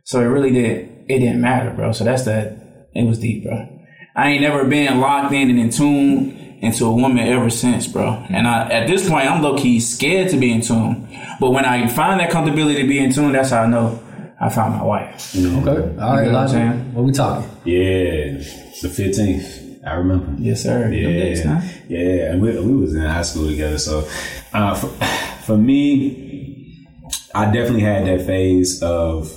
So 0.05 0.21
it 0.21 0.27
really 0.27 0.51
did. 0.51 1.05
It 1.09 1.19
didn't 1.21 1.41
matter, 1.41 1.71
bro. 1.71 1.93
So 1.93 2.05
that's 2.05 2.25
that. 2.25 2.89
It 2.95 3.05
was 3.07 3.19
deep, 3.19 3.45
bro. 3.45 3.69
I 4.17 4.31
ain't 4.31 4.41
never 4.41 4.65
been 4.65 4.99
locked 4.99 5.33
in 5.35 5.51
and 5.51 5.59
in 5.59 5.71
tune 5.71 6.59
into 6.63 6.87
a 6.87 6.93
woman 6.93 7.19
ever 7.19 7.51
since, 7.51 7.87
bro. 7.87 8.25
And 8.31 8.49
I, 8.49 8.69
at 8.71 8.87
this 8.87 9.09
point, 9.09 9.31
I'm 9.31 9.43
low 9.43 9.59
key 9.59 9.79
scared 9.79 10.31
to 10.31 10.39
be 10.39 10.51
in 10.51 10.63
tune. 10.63 11.07
But 11.39 11.51
when 11.51 11.67
I 11.67 11.87
find 11.87 12.19
that 12.21 12.31
comfortability 12.31 12.77
to 12.81 12.89
be 12.89 12.99
in 12.99 13.13
tune, 13.13 13.33
that's 13.33 13.51
how 13.51 13.63
I 13.63 13.67
know 13.67 14.03
I 14.41 14.49
found 14.49 14.77
my 14.77 14.83
wife. 14.83 15.37
Okay. 15.37 15.47
All 15.47 15.67
right, 15.67 16.25
You 16.25 16.33
know 16.33 16.39
what 16.39 16.43
I'm 16.43 16.49
saying? 16.49 16.95
What 16.95 17.05
we 17.05 17.13
talking? 17.13 17.49
Yeah, 17.65 18.39
the 18.83 18.89
fifteenth. 18.89 19.63
I 19.87 19.95
remember. 19.95 20.35
Yes, 20.43 20.63
sir. 20.63 20.81
Them 20.81 20.91
days, 20.93 21.45
huh? 21.45 21.61
Yeah, 21.89 21.99
yeah, 22.01 22.33
and 22.33 22.43
we, 22.43 22.59
we 22.59 22.75
was 22.75 22.95
in 22.95 23.03
high 23.03 23.23
school 23.23 23.47
together. 23.47 23.79
So, 23.79 24.09
uh, 24.53 24.75
for, 24.75 24.89
for 25.45 25.57
me, 25.57 26.89
I 27.35 27.45
definitely 27.47 27.83
had 27.83 28.07
that 28.07 28.27
phase 28.27 28.83
of 28.83 29.31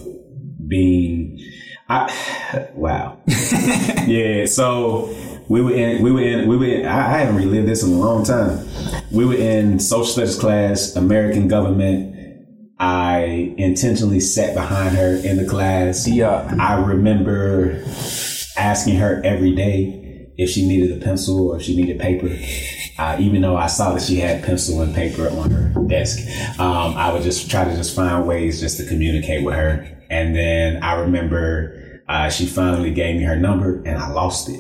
being. 0.67 1.38
I 1.89 2.69
wow, 2.75 3.19
yeah. 4.05 4.45
So 4.45 5.15
we 5.49 5.61
were 5.61 5.73
in, 5.73 6.03
we 6.03 6.11
were 6.11 6.21
in, 6.21 6.47
we 6.47 6.55
were 6.55 6.65
in. 6.65 6.85
I, 6.85 7.15
I 7.15 7.17
haven't 7.19 7.37
relived 7.37 7.67
this 7.67 7.83
in 7.83 7.91
a 7.91 7.97
long 7.97 8.23
time. 8.23 8.65
We 9.11 9.25
were 9.25 9.35
in 9.35 9.79
social 9.79 10.05
studies 10.05 10.37
class, 10.37 10.95
American 10.95 11.47
government. 11.47 12.15
I 12.79 13.55
intentionally 13.57 14.19
sat 14.19 14.53
behind 14.53 14.95
her 14.95 15.15
in 15.15 15.37
the 15.37 15.45
class. 15.45 16.07
Yeah. 16.07 16.55
I 16.59 16.79
remember 16.79 17.83
asking 18.55 18.97
her 18.97 19.21
every 19.25 19.53
day 19.55 20.31
if 20.37 20.49
she 20.49 20.65
needed 20.65 20.95
a 20.95 21.03
pencil 21.03 21.49
or 21.49 21.57
if 21.57 21.63
she 21.63 21.75
needed 21.75 21.99
paper. 21.99 22.29
Uh, 22.97 23.17
even 23.19 23.41
though 23.41 23.57
I 23.57 23.67
saw 23.67 23.93
that 23.93 24.01
she 24.01 24.17
had 24.17 24.43
pencil 24.43 24.81
and 24.81 24.93
paper 24.93 25.29
on 25.29 25.51
her 25.51 25.73
desk, 25.87 26.19
um, 26.59 26.95
I 26.95 27.11
would 27.11 27.23
just 27.23 27.49
try 27.49 27.65
to 27.65 27.75
just 27.75 27.95
find 27.95 28.27
ways 28.27 28.61
just 28.61 28.77
to 28.77 28.85
communicate 28.85 29.43
with 29.43 29.55
her. 29.55 30.05
And 30.09 30.35
then 30.35 30.83
I 30.83 30.93
remember 31.01 31.78
uh, 32.09 32.27
she 32.29 32.47
finally 32.47 32.91
gave 32.91 33.15
me 33.15 33.23
her 33.23 33.35
number, 33.35 33.83
and 33.85 33.97
I 33.97 34.09
lost 34.09 34.49
it. 34.49 34.59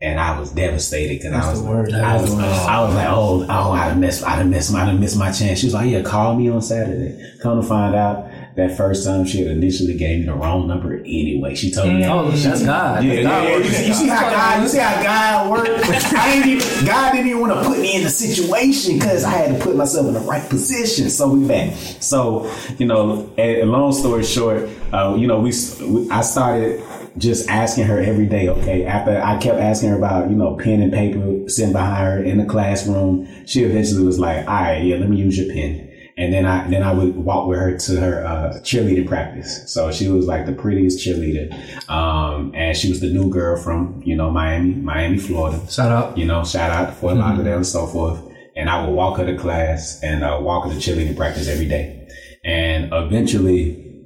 And 0.00 0.20
I 0.20 0.38
was 0.38 0.52
devastated 0.52 1.18
because 1.18 1.32
I 1.32 1.50
was, 1.50 1.62
word. 1.62 1.92
I 1.92 2.20
was, 2.20 2.30
I 2.34 2.84
was 2.84 2.94
like, 2.94 3.08
oh, 3.08 3.46
oh, 3.48 3.72
I 3.72 3.94
missed, 3.94 4.22
I 4.22 4.42
missed, 4.42 4.72
I 4.72 4.92
missed 4.92 5.18
my 5.18 5.32
chance. 5.32 5.60
She 5.60 5.66
was 5.66 5.74
like, 5.74 5.90
yeah, 5.90 6.02
call 6.02 6.36
me 6.36 6.50
on 6.50 6.60
Saturday. 6.62 7.38
Come 7.42 7.60
to 7.60 7.66
find 7.66 7.94
out, 7.94 8.28
that 8.56 8.76
first 8.76 9.04
time 9.04 9.24
she 9.26 9.38
had 9.40 9.48
initially 9.48 9.94
gave 9.94 10.20
me 10.20 10.26
the 10.26 10.32
wrong 10.34 10.68
number 10.68 10.94
anyway. 11.00 11.54
She 11.56 11.72
told 11.72 11.88
me, 11.92 12.04
Oh, 12.06 12.30
that's 12.30 12.62
God. 12.64 13.02
yeah, 13.04 13.14
That's 13.14 13.16
yeah, 13.16 13.22
God 13.24 13.48
yeah. 13.48 13.56
You, 13.56 13.64
see, 13.64 13.86
you 13.88 13.94
see 13.94 14.06
how 14.08 14.30
God, 14.30 14.62
you 14.62 14.68
see 14.68 14.78
how 14.78 15.02
God 15.02 15.50
works. 15.50 15.88
I 16.14 16.32
ain't 16.34 16.46
even 16.46 16.86
God 16.86 17.12
didn't 17.12 17.26
even 17.28 17.40
want 17.40 17.52
to 17.54 17.68
put 17.68 17.78
me 17.80 17.96
in 17.96 18.04
the 18.04 18.10
situation 18.10 18.98
because 18.98 19.24
I 19.24 19.30
had 19.30 19.58
to 19.58 19.64
put 19.64 19.74
myself 19.74 20.06
in 20.06 20.14
the 20.14 20.20
right 20.20 20.48
position. 20.48 21.10
So 21.10 21.28
we 21.28 21.48
back. 21.48 21.74
So 22.00 22.48
you 22.78 22.86
know, 22.86 23.28
a, 23.38 23.62
a 23.62 23.66
long 23.66 23.92
story 23.92 24.22
short, 24.24 24.68
uh, 24.92 25.16
you 25.18 25.26
know, 25.26 25.40
we, 25.40 25.52
we 25.82 26.08
I 26.10 26.20
started 26.20 26.80
just 27.18 27.48
asking 27.48 27.84
her 27.84 27.98
every 28.00 28.26
day. 28.26 28.48
Okay, 28.48 28.84
after 28.86 29.20
I 29.20 29.36
kept 29.38 29.58
asking 29.58 29.90
her 29.90 29.96
about 29.96 30.30
you 30.30 30.36
know 30.36 30.56
pen 30.56 30.80
and 30.80 30.92
paper 30.92 31.48
sitting 31.48 31.72
behind 31.72 32.06
her 32.06 32.22
in 32.22 32.38
the 32.38 32.44
classroom, 32.44 33.28
she 33.46 33.64
eventually 33.64 34.04
was 34.04 34.18
like, 34.20 34.46
"All 34.46 34.54
right, 34.54 34.78
yeah, 34.82 34.96
let 34.96 35.08
me 35.08 35.16
use 35.16 35.36
your 35.38 35.52
pen." 35.52 35.90
And 36.16 36.32
then 36.32 36.46
I 36.46 36.68
then 36.68 36.82
I 36.82 36.92
would 36.92 37.16
walk 37.16 37.48
with 37.48 37.58
her 37.58 37.76
to 37.76 38.00
her 38.00 38.24
uh, 38.24 38.60
cheerleading 38.60 39.08
practice. 39.08 39.72
So 39.72 39.90
she 39.90 40.08
was 40.08 40.26
like 40.26 40.46
the 40.46 40.52
prettiest 40.52 41.04
cheerleader, 41.04 41.52
um, 41.90 42.52
and 42.54 42.76
she 42.76 42.88
was 42.88 43.00
the 43.00 43.10
new 43.10 43.28
girl 43.30 43.56
from 43.56 44.00
you 44.04 44.14
know 44.14 44.30
Miami, 44.30 44.74
Miami, 44.74 45.18
Florida. 45.18 45.60
Shout 45.68 45.90
out. 45.90 46.16
You 46.16 46.24
know, 46.26 46.44
shout 46.44 46.70
out 46.70 46.86
to 46.86 46.92
Fort 46.92 47.16
Lauderdale 47.16 47.56
and 47.56 47.66
so 47.66 47.86
forth. 47.86 48.20
And 48.56 48.70
I 48.70 48.86
would 48.86 48.94
walk 48.94 49.18
her 49.18 49.26
to 49.26 49.36
class 49.36 50.00
and 50.04 50.22
uh, 50.22 50.38
walk 50.40 50.66
her 50.66 50.70
to 50.70 50.76
cheerleading 50.76 51.16
practice 51.16 51.48
every 51.48 51.66
day. 51.66 52.08
And 52.44 52.92
eventually, 52.92 54.04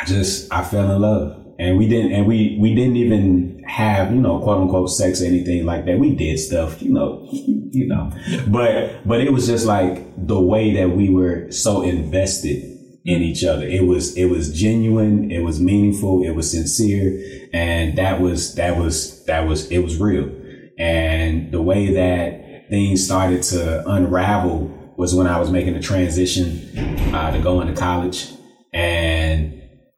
I 0.00 0.04
just 0.04 0.52
I 0.52 0.62
fell 0.62 0.88
in 0.94 1.02
love. 1.02 1.43
And 1.58 1.78
we 1.78 1.88
didn't, 1.88 2.12
and 2.12 2.26
we 2.26 2.58
we 2.60 2.74
didn't 2.74 2.96
even 2.96 3.62
have 3.66 4.12
you 4.12 4.20
know 4.20 4.40
quote 4.40 4.60
unquote 4.60 4.90
sex 4.90 5.22
or 5.22 5.26
anything 5.26 5.64
like 5.64 5.84
that. 5.86 5.98
We 5.98 6.14
did 6.14 6.38
stuff, 6.38 6.82
you 6.82 6.92
know, 6.92 7.26
you 7.32 7.86
know, 7.86 8.10
but 8.48 9.06
but 9.06 9.20
it 9.20 9.32
was 9.32 9.46
just 9.46 9.66
like 9.66 10.02
the 10.16 10.40
way 10.40 10.74
that 10.74 10.90
we 10.90 11.10
were 11.10 11.50
so 11.50 11.82
invested 11.82 12.74
in 13.04 13.22
each 13.22 13.44
other. 13.44 13.66
It 13.66 13.86
was 13.86 14.16
it 14.16 14.26
was 14.26 14.52
genuine, 14.58 15.30
it 15.30 15.40
was 15.40 15.60
meaningful, 15.60 16.24
it 16.24 16.30
was 16.30 16.50
sincere, 16.50 17.48
and 17.52 17.96
that 17.98 18.20
was 18.20 18.54
that 18.54 18.76
was 18.76 19.24
that 19.26 19.46
was 19.46 19.70
it 19.70 19.78
was 19.78 19.98
real. 19.98 20.30
And 20.78 21.52
the 21.52 21.62
way 21.62 21.94
that 21.94 22.68
things 22.70 23.04
started 23.04 23.42
to 23.44 23.88
unravel 23.88 24.94
was 24.96 25.14
when 25.14 25.26
I 25.26 25.38
was 25.38 25.50
making 25.50 25.74
the 25.74 25.80
transition 25.80 27.14
uh, 27.14 27.30
to 27.30 27.40
go 27.40 27.60
into 27.60 27.74
college, 27.74 28.30
and 28.72 29.53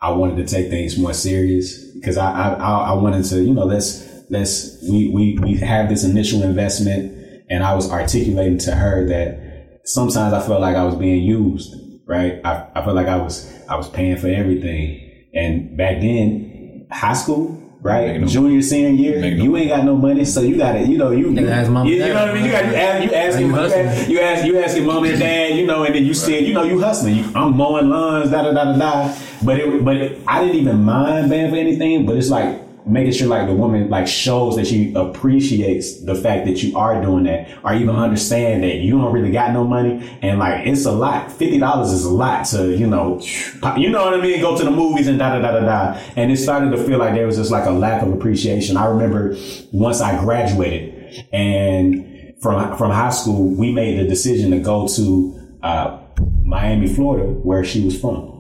I 0.07 0.11
wanted 0.11 0.37
to 0.37 0.55
take 0.55 0.71
things 0.71 0.97
more 0.97 1.13
serious 1.13 1.85
because 1.95 2.17
I, 2.17 2.31
I 2.31 2.91
I 2.91 2.93
wanted 2.93 3.25
to 3.25 3.43
you 3.43 3.53
know 3.53 3.65
let's 3.65 4.07
let's 4.31 4.81
we 4.89 5.09
we 5.09 5.37
we 5.43 5.57
have 5.57 5.89
this 5.89 6.05
initial 6.05 6.45
investment, 6.45 7.13
and 7.51 7.65
I 7.65 7.75
was 7.75 7.91
articulating 7.91 8.59
to 8.59 8.73
her 8.73 9.05
that 9.09 9.81
sometimes 9.85 10.33
I 10.33 10.47
felt 10.47 10.61
like 10.61 10.77
I 10.77 10.85
was 10.85 10.95
being 10.95 11.25
used, 11.25 11.75
right? 12.07 12.41
I 12.45 12.69
I 12.77 12.85
felt 12.85 12.95
like 12.95 13.09
I 13.09 13.17
was 13.17 13.53
I 13.69 13.75
was 13.75 13.89
paying 13.89 14.17
for 14.17 14.29
everything, 14.29 15.27
and 15.35 15.77
back 15.77 16.01
then, 16.01 16.87
high 16.93 17.15
school. 17.15 17.61
Right, 17.83 18.21
no- 18.21 18.27
junior 18.27 18.63
senior 18.63 18.91
year, 18.91 19.21
no- 19.21 19.27
you 19.45 19.57
ain't 19.57 19.71
got 19.71 19.85
no 19.85 19.95
money, 19.97 20.25
so 20.25 20.41
you 20.41 20.57
got 20.57 20.73
to, 20.73 20.81
you 20.81 20.99
know, 20.99 21.11
you, 21.13 21.31
you, 21.31 21.49
ask 21.49 21.71
mom 21.71 21.87
you, 21.87 21.95
you 21.95 22.09
know 22.09 22.15
what 22.15 22.31
I 22.31 22.35
mean. 22.35 22.45
You 22.45 22.51
got 22.51 22.65
you 22.65 22.75
ask, 22.75 23.05
you 23.05 23.13
ask, 23.15 23.39
you 23.39 23.47
you, 23.47 23.55
hustling? 23.55 23.87
ask, 23.87 24.09
you 24.09 24.21
ask, 24.21 24.47
you 24.47 24.59
ask 24.59 24.77
your 24.77 24.87
mom 24.87 25.05
and 25.05 25.19
dad, 25.19 25.57
you 25.57 25.67
know, 25.67 25.85
and 25.85 25.95
then 25.95 26.05
you 26.05 26.15
said, 26.15 26.45
you 26.45 26.53
know, 26.55 26.65
you 26.65 26.81
hustling. 26.81 27.17
You, 27.17 27.25
I'm 27.35 27.57
mowing 27.57 27.89
lawns, 27.89 28.31
da 28.31 28.43
da 28.43 28.53
da 28.53 28.65
da 28.73 28.77
da. 28.79 29.15
But 29.45 29.61
it, 29.61 29.85
but 29.85 29.97
it, 29.97 30.21
I 30.27 30.41
didn't 30.43 30.57
even 30.57 30.83
mind 30.83 31.31
paying 31.31 31.51
for 31.51 31.57
anything. 31.57 32.07
But 32.07 32.17
it's 32.17 32.31
like 32.31 32.66
making 32.87 33.13
sure 33.13 33.27
like 33.27 33.49
the 33.49 33.55
woman 33.55 33.91
like 33.91 34.07
shows 34.07 34.57
that 34.57 34.67
she 34.67 34.95
appreciates 34.95 36.01
the 36.03 36.15
fact 36.15 36.47
that 36.47 36.63
you 36.63 36.77
are 36.79 37.03
doing 37.03 37.25
that, 37.25 37.49
or 37.65 37.75
even 37.75 37.97
understand 37.97 38.63
that 38.63 38.77
you 38.77 38.93
don't 38.93 39.13
really 39.13 39.33
got 39.33 39.53
no 39.53 39.65
money, 39.65 40.19
and 40.23 40.39
like 40.39 40.67
it's 40.67 40.85
a 40.85 40.93
lot. 40.93 41.31
Fifty 41.33 41.59
dollars 41.59 41.93
is 41.93 42.05
a 42.05 42.11
lot 42.11 42.47
to 42.47 42.77
you 42.77 42.87
know, 42.87 43.21
you 43.77 43.91
know 43.91 44.05
what 44.05 44.15
I 44.15 44.21
mean. 44.21 44.41
Go 44.41 44.57
to 44.57 44.65
the 44.65 44.71
movies 44.71 45.09
and 45.09 45.19
da 45.19 45.37
da 45.37 45.41
da 45.41 45.61
da 45.61 45.67
da. 45.67 46.01
And 46.17 46.31
it 46.31 46.37
started 46.37 46.71
to 46.71 46.85
feel 46.85 46.99
like 46.99 47.15
there 47.15 47.27
was 47.27 47.37
just 47.37 47.51
like 47.51 47.67
a 47.67 47.71
lack 47.71 48.03
of 48.03 48.13
appreciation. 48.13 48.77
I 48.77 48.87
remember 48.87 49.37
once 49.73 50.01
I 50.01 50.19
graduated 50.21 51.27
and 51.33 52.35
from 52.41 52.77
from 52.77 52.91
high 52.91 53.11
school, 53.11 53.49
we 53.49 53.73
made 53.73 53.99
the 53.99 54.07
decision 54.07 54.51
to 54.53 54.61
go 54.61 54.87
to 54.89 55.59
uh, 55.63 55.99
Miami, 56.45 56.87
Florida, 56.87 57.25
where 57.27 57.65
she 57.65 57.85
was 57.85 58.01
from. 58.01 58.36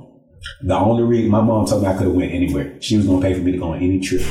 The 0.62 0.76
only 0.76 1.04
reason 1.04 1.30
my 1.30 1.40
mom 1.40 1.66
told 1.66 1.82
me 1.82 1.88
I 1.88 1.94
could 1.94 2.06
have 2.06 2.14
went 2.14 2.32
anywhere. 2.32 2.80
She 2.80 2.96
was 2.96 3.06
gonna 3.06 3.22
pay 3.22 3.34
for 3.34 3.40
me 3.40 3.52
to 3.52 3.58
go 3.58 3.72
on 3.72 3.82
any 3.82 4.00
trip. 4.00 4.22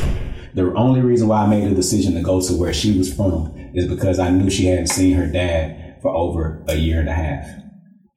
The 0.53 0.73
only 0.73 1.01
reason 1.01 1.27
why 1.27 1.43
I 1.43 1.47
made 1.47 1.69
the 1.69 1.75
decision 1.75 2.13
to 2.13 2.21
go 2.21 2.39
to 2.41 2.53
where 2.53 2.73
she 2.73 2.97
was 2.97 3.13
from 3.13 3.53
is 3.73 3.87
because 3.87 4.19
I 4.19 4.29
knew 4.29 4.49
she 4.49 4.65
hadn't 4.65 4.87
seen 4.87 5.15
her 5.15 5.27
dad 5.27 5.99
for 6.01 6.15
over 6.15 6.63
a 6.67 6.75
year 6.75 6.99
and 6.99 7.09
a 7.09 7.13
half. 7.13 7.47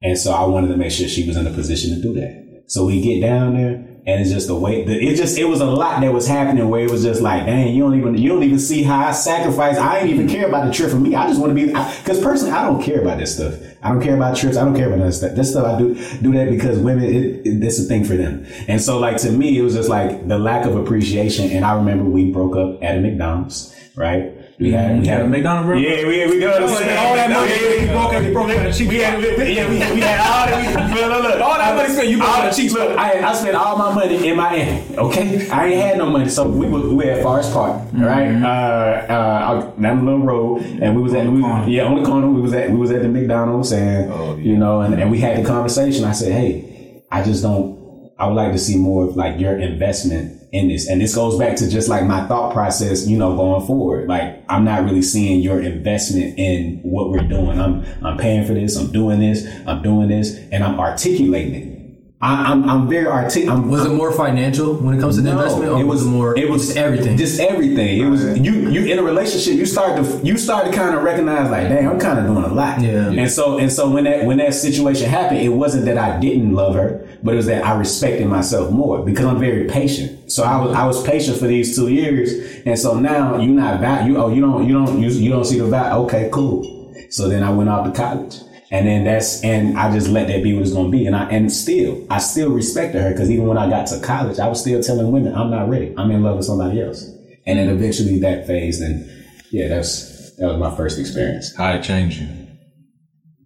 And 0.01 0.17
so 0.17 0.31
I 0.31 0.45
wanted 0.45 0.69
to 0.69 0.77
make 0.77 0.91
sure 0.91 1.07
she 1.07 1.27
was 1.27 1.35
in 1.35 1.45
a 1.45 1.51
position 1.51 1.95
to 1.95 2.01
do 2.01 2.13
that. 2.13 2.63
So 2.67 2.85
we 2.85 3.01
get 3.01 3.19
down 3.19 3.55
there 3.55 3.89
and 4.05 4.21
it's 4.21 4.31
just 4.31 4.47
the 4.47 4.55
way 4.55 4.85
the, 4.85 4.93
it 4.93 5.15
just 5.15 5.37
it 5.37 5.45
was 5.45 5.59
a 5.59 5.65
lot 5.65 6.01
that 6.01 6.13
was 6.13 6.27
happening 6.27 6.69
where 6.69 6.81
it 6.81 6.89
was 6.89 7.03
just 7.03 7.21
like, 7.21 7.45
dang, 7.45 7.75
you 7.75 7.83
don't 7.83 7.97
even 7.97 8.17
you 8.17 8.29
don't 8.29 8.43
even 8.43 8.59
see 8.59 8.83
how 8.83 9.07
I 9.07 9.11
sacrifice. 9.11 9.77
I 9.77 9.99
ain't 9.99 10.09
even 10.09 10.27
care 10.27 10.47
about 10.47 10.65
the 10.65 10.73
trip 10.73 10.91
for 10.91 10.97
me. 10.97 11.15
I 11.15 11.27
just 11.27 11.39
want 11.39 11.51
to 11.51 11.55
be 11.55 11.67
because 11.67 12.21
personally 12.21 12.53
I 12.53 12.65
don't 12.65 12.81
care 12.81 13.01
about 13.01 13.19
this 13.19 13.35
stuff. 13.35 13.55
I 13.81 13.89
don't 13.89 14.01
care 14.01 14.15
about 14.15 14.35
trips. 14.35 14.57
I 14.57 14.65
don't 14.65 14.75
care 14.75 14.91
about 14.91 15.05
this 15.05 15.17
stuff. 15.19 15.35
This 15.35 15.51
stuff 15.51 15.65
I 15.65 15.77
do 15.77 15.95
do 16.21 16.33
that 16.33 16.49
because 16.49 16.79
women 16.79 17.05
it, 17.05 17.47
it, 17.47 17.63
it's 17.63 17.79
a 17.79 17.83
thing 17.83 18.03
for 18.03 18.15
them. 18.15 18.45
And 18.67 18.81
so 18.81 18.99
like 18.99 19.17
to 19.17 19.31
me 19.31 19.57
it 19.57 19.61
was 19.61 19.75
just 19.75 19.89
like 19.89 20.27
the 20.27 20.37
lack 20.37 20.65
of 20.65 20.75
appreciation. 20.75 21.49
And 21.51 21.63
I 21.63 21.75
remember 21.75 22.03
we 22.03 22.31
broke 22.31 22.55
up 22.55 22.83
at 22.83 22.97
a 22.97 22.99
McDonald's, 22.99 23.73
right? 23.95 24.33
We 24.59 24.71
had 24.71 24.99
we 24.99 25.07
Had 25.07 25.21
a 25.21 25.27
McDonald's, 25.27 25.67
bro. 25.67 25.77
yeah, 25.77 26.05
we 26.05 26.27
we 26.27 26.37
go 26.37 26.59
to 26.59 26.67
spent 26.67 26.99
all 26.99 27.15
that 27.15 27.29
money. 27.31 27.49
Yeah, 27.49 27.79
we 27.79 27.87
broke 27.87 28.13
up. 28.13 28.23
We 28.23 28.33
broke 28.33 28.49
up. 28.49 28.77
We 28.77 28.97
had 28.99 29.23
yeah, 29.23 29.69
we, 29.69 29.77
we 29.95 30.01
had 30.01 30.19
all 30.19 30.47
that. 30.47 30.91
Look, 30.91 31.07
look, 31.07 31.23
look. 31.23 31.39
All 31.41 31.57
that 31.57 31.75
money 31.77 31.93
spent, 31.93 32.09
you 32.09 32.21
all 32.21 32.43
the 32.43 32.51
cheap 32.51 32.73
Look, 32.73 32.97
I, 32.97 33.25
I 33.25 33.33
spent 33.35 33.55
all 33.55 33.77
my 33.77 33.93
money 33.93 34.27
in 34.27 34.35
Miami. 34.35 34.83
Okay, 34.97 35.49
I 35.49 35.67
ain't 35.67 35.81
had 35.81 35.97
no 35.97 36.09
money, 36.09 36.27
so 36.27 36.45
we 36.45 36.67
were 36.67 36.81
we 36.81 36.93
were 36.93 37.03
at 37.03 37.23
Forest 37.23 37.53
Park, 37.53 37.81
right? 37.93 38.35
Uh, 38.35 39.13
uh, 39.13 39.61
down 39.79 39.99
the 39.99 40.11
little 40.11 40.25
road, 40.25 40.61
and 40.61 40.93
we 40.93 41.03
was 41.03 41.13
at 41.13 41.25
we, 41.25 41.39
yeah 41.73 41.85
on 41.85 41.95
the 41.95 42.03
corner. 42.03 42.27
We 42.27 42.41
was 42.41 42.51
at 42.51 42.69
we 42.69 42.75
was 42.75 42.91
at 42.91 43.01
the 43.01 43.07
McDonald's, 43.07 43.71
and 43.71 44.43
you 44.43 44.57
know, 44.57 44.81
and, 44.81 44.93
and 44.93 45.09
we 45.09 45.19
had 45.19 45.41
the 45.41 45.47
conversation. 45.47 46.03
I 46.03 46.11
said, 46.11 46.33
hey, 46.33 47.01
I 47.09 47.23
just 47.23 47.43
don't. 47.43 48.11
I 48.19 48.27
would 48.27 48.33
like 48.35 48.51
to 48.51 48.59
see 48.59 48.75
more 48.77 49.05
of 49.07 49.15
like 49.15 49.39
your 49.39 49.57
investment 49.57 50.38
in 50.51 50.67
this. 50.67 50.87
And 50.87 50.99
this 50.99 51.15
goes 51.15 51.37
back 51.37 51.55
to 51.57 51.69
just 51.69 51.89
like 51.89 52.05
my 52.05 52.25
thought 52.27 52.53
process, 52.53 53.07
you 53.07 53.17
know, 53.17 53.35
going 53.35 53.65
forward. 53.65 54.07
Like 54.07 54.43
I'm 54.49 54.63
not 54.63 54.83
really 54.83 55.01
seeing 55.01 55.41
your 55.41 55.61
investment 55.61 56.37
in 56.37 56.79
what 56.83 57.11
we're 57.11 57.27
doing. 57.27 57.59
I'm 57.59 57.85
I'm 58.03 58.17
paying 58.17 58.45
for 58.45 58.53
this, 58.53 58.75
I'm 58.75 58.91
doing 58.91 59.19
this, 59.19 59.45
I'm 59.67 59.81
doing 59.81 60.07
this, 60.07 60.37
and 60.51 60.63
I'm 60.63 60.79
articulating 60.79 61.55
it. 61.55 61.78
I, 62.21 62.51
I'm 62.51 62.69
I'm 62.69 62.89
very 62.89 63.07
articulate. 63.07 63.57
I'm, 63.57 63.69
Was 63.69 63.85
it 63.85 63.93
more 63.93 64.11
financial 64.11 64.73
when 64.73 64.97
it 64.97 64.99
comes 64.99 65.15
to 65.15 65.21
the 65.21 65.31
investment, 65.31 65.71
or 65.71 65.79
it 65.79 65.85
was 65.85 65.99
was 65.99 66.07
it 66.07 66.09
more? 66.09 66.37
It 66.37 66.49
was 66.49 66.65
just 66.65 66.77
everything. 66.77 67.17
Just 67.17 67.39
everything. 67.39 68.01
It 68.01 68.09
was 68.09 68.37
you. 68.37 68.69
You 68.69 68.91
in 68.91 68.99
a 68.99 69.03
relationship. 69.03 69.53
You 69.53 69.65
start 69.65 69.95
to 69.95 70.19
you 70.21 70.37
start 70.37 70.65
to 70.65 70.73
kind 70.73 70.93
of 70.93 71.03
recognize 71.03 71.49
like, 71.49 71.69
damn, 71.69 71.91
I'm 71.91 71.99
kind 71.99 72.19
of 72.19 72.25
doing 72.25 72.43
a 72.43 72.53
lot. 72.53 72.81
Yeah. 72.81 73.09
And 73.09 73.31
so 73.31 73.57
and 73.57 73.71
so 73.71 73.89
when 73.89 74.03
that 74.03 74.25
when 74.25 74.37
that 74.39 74.53
situation 74.53 75.07
happened, 75.07 75.39
it 75.39 75.49
wasn't 75.49 75.85
that 75.85 75.97
I 75.97 76.19
didn't 76.19 76.53
love 76.53 76.75
her, 76.75 77.07
but 77.23 77.35
it 77.35 77.37
was 77.37 77.45
that 77.45 77.63
I 77.63 77.77
respected 77.77 78.27
myself 78.27 78.69
more 78.69 79.01
because 79.01 79.25
I'm 79.25 79.39
very 79.39 79.69
patient. 79.69 80.29
So 80.29 80.43
I 80.43 80.59
was 80.59 80.75
I 80.75 80.85
was 80.85 81.01
patient 81.03 81.37
for 81.37 81.47
these 81.47 81.73
two 81.73 81.87
years, 81.87 82.33
and 82.65 82.77
so 82.77 82.99
now 82.99 83.37
you're 83.37 83.55
not 83.55 83.79
val 83.79 84.05
you 84.05 84.17
oh 84.17 84.27
you 84.27 84.41
don't 84.41 84.67
you 84.67 84.73
don't 84.73 85.01
you, 85.01 85.09
you 85.09 85.29
don't 85.29 85.45
see 85.45 85.57
the 85.57 85.67
value. 85.67 86.03
Okay, 86.03 86.29
cool. 86.33 86.93
So 87.11 87.29
then 87.29 87.43
I 87.43 87.49
went 87.49 87.69
off 87.69 87.85
to 87.85 87.93
college. 87.93 88.35
And 88.71 88.85
then 88.85 89.03
that's, 89.03 89.43
and 89.43 89.77
I 89.79 89.91
just 89.91 90.07
let 90.07 90.27
that 90.27 90.43
be 90.43 90.53
what 90.53 90.61
it's 90.61 90.73
going 90.73 90.91
to 90.91 90.97
be. 90.97 91.07
And 91.07 91.15
I, 91.15 91.27
and 91.29 91.51
still, 91.51 92.05
I 92.09 92.19
still 92.19 92.51
respected 92.51 93.01
her 93.01 93.11
because 93.11 93.31
even 93.31 93.47
when 93.47 93.57
I 93.57 93.69
got 93.69 93.87
to 93.87 93.99
college, 93.99 94.37
I 94.37 94.47
was 94.47 94.61
still 94.61 94.81
telling 94.81 95.11
women, 95.11 95.33
I'm 95.33 95.49
not 95.49 95.69
ready. 95.69 95.93
I'm 95.97 96.11
in 96.11 96.21
love 96.21 96.37
with 96.37 96.45
somebody 96.45 96.81
else. 96.81 97.03
And 97.47 97.57
then 97.57 97.69
eventually 97.69 98.19
that 98.19 98.45
phased. 98.45 98.81
And 98.83 99.09
yeah, 99.51 99.69
that's, 99.69 100.35
that 100.35 100.45
was 100.47 100.57
my 100.57 100.75
first 100.75 100.99
experience. 100.99 101.55
How 101.55 101.73
it 101.73 101.83
changed 101.83 102.21
you? 102.21 102.29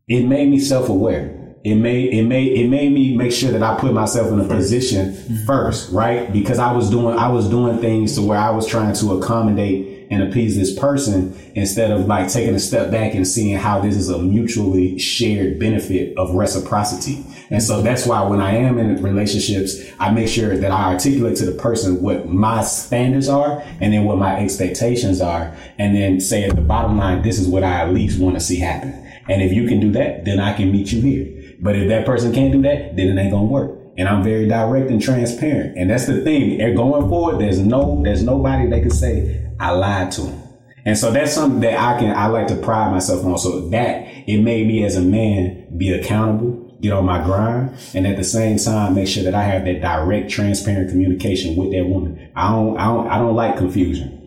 It 0.10 0.26
made 0.26 0.50
me 0.50 0.60
self-aware. 0.60 1.56
It 1.64 1.76
made, 1.76 2.14
it 2.14 2.24
made, 2.24 2.60
it 2.60 2.68
made 2.68 2.92
me 2.92 3.16
make 3.16 3.32
sure 3.32 3.50
that 3.52 3.64
I 3.64 3.80
put 3.80 3.94
myself 3.94 4.30
in 4.34 4.42
a 4.42 4.48
position 4.48 5.14
mm-hmm. 5.14 5.46
first, 5.46 5.90
right? 5.94 6.32
Because 6.34 6.60
I 6.60 6.74
was 6.74 6.90
doing, 6.90 7.18
I 7.18 7.30
was 7.30 7.48
doing 7.48 7.78
things 7.78 8.16
to 8.16 8.22
where 8.22 8.38
I 8.38 8.50
was 8.50 8.68
trying 8.68 8.94
to 8.96 9.14
accommodate 9.14 9.93
and 10.14 10.24
appease 10.24 10.56
this 10.56 10.78
person 10.78 11.36
instead 11.56 11.92
of 11.92 12.06
like 12.06 12.32
taking 12.32 12.54
a 12.54 12.60
step 12.60 12.92
back 12.92 13.16
and 13.16 13.28
seeing 13.28 13.58
how 13.58 13.80
this 13.80 13.96
is 13.96 14.10
a 14.10 14.20
mutually 14.20 15.00
shared 15.00 15.60
benefit 15.60 16.16
of 16.18 16.36
reciprocity. 16.36 17.26
And 17.50 17.62
so 17.62 17.82
that's 17.82 18.06
why 18.06 18.22
when 18.24 18.40
I 18.40 18.56
am 18.56 18.78
in 18.78 19.02
relationships, 19.02 19.80
I 20.00 20.12
make 20.12 20.28
sure 20.28 20.56
that 20.58 20.72
I 20.72 20.94
articulate 20.94 21.36
to 21.38 21.46
the 21.46 21.52
person 21.52 22.02
what 22.02 22.28
my 22.30 22.64
standards 22.64 23.28
are 23.28 23.62
and 23.82 23.94
then 23.94 24.06
what 24.06 24.18
my 24.18 24.40
expectations 24.40 25.20
are. 25.20 25.56
And 25.78 25.96
then 25.96 26.20
say 26.20 26.44
at 26.44 26.56
the 26.56 26.62
bottom 26.62 26.98
line, 26.98 27.22
this 27.22 27.40
is 27.40 27.48
what 27.48 27.64
I 27.64 27.82
at 27.82 27.94
least 27.94 28.20
want 28.20 28.36
to 28.36 28.40
see 28.40 28.58
happen. 28.58 28.92
And 29.30 29.42
if 29.42 29.52
you 29.54 29.68
can 29.68 29.80
do 29.80 29.92
that, 29.94 30.26
then 30.26 30.40
I 30.40 30.54
can 30.54 30.72
meet 30.72 30.92
you 30.92 31.02
here. 31.02 31.56
But 31.60 31.76
if 31.76 31.88
that 31.90 32.06
person 32.06 32.34
can't 32.34 32.52
do 32.52 32.62
that, 32.64 32.96
then 32.96 33.08
it 33.08 33.22
ain't 33.22 33.32
gonna 33.32 33.46
work. 33.46 33.80
And 33.98 34.10
I'm 34.10 34.24
very 34.24 34.48
direct 34.48 34.90
and 34.90 35.02
transparent. 35.02 35.78
And 35.78 35.90
that's 35.90 36.08
the 36.08 36.24
thing. 36.24 36.58
Going 36.76 37.08
forward, 37.08 37.40
there's 37.40 37.60
no, 37.60 38.02
there's 38.04 38.24
nobody 38.24 38.68
that 38.70 38.82
can 38.82 38.90
say 38.90 39.43
I 39.60 39.72
lied 39.72 40.12
to 40.14 40.22
him. 40.22 40.44
And 40.86 40.98
so 40.98 41.12
that's 41.12 41.34
something 41.34 41.62
that 41.62 41.80
I 41.80 42.00
can, 42.00 42.16
I 42.16 42.28
like 42.28 42.48
to 42.48 42.56
pride 42.56 42.92
myself 42.92 43.24
on. 43.26 43.38
So 43.38 43.70
that 43.70 44.06
it 44.28 44.42
made 44.42 44.68
me 44.68 44.84
as 44.84 44.98
a 44.98 45.02
man 45.02 45.78
be 45.78 45.92
accountable, 45.94 46.78
get 46.82 46.92
on 46.92 47.06
my 47.06 47.24
grind, 47.24 47.78
and 47.94 48.06
at 48.06 48.18
the 48.18 48.24
same 48.24 48.58
time 48.58 48.96
make 48.96 49.08
sure 49.08 49.24
that 49.24 49.34
I 49.34 49.44
have 49.44 49.64
that 49.66 49.82
direct, 49.82 50.30
transparent 50.30 50.90
communication 50.90 51.56
with 51.56 51.72
that 51.72 51.86
woman. 51.86 52.32
I 52.36 52.52
don't, 52.52 52.78
I 52.78 52.86
don't, 52.86 53.08
I 53.08 53.18
don't 53.18 53.36
like 53.36 53.58
confusion. 53.58 54.20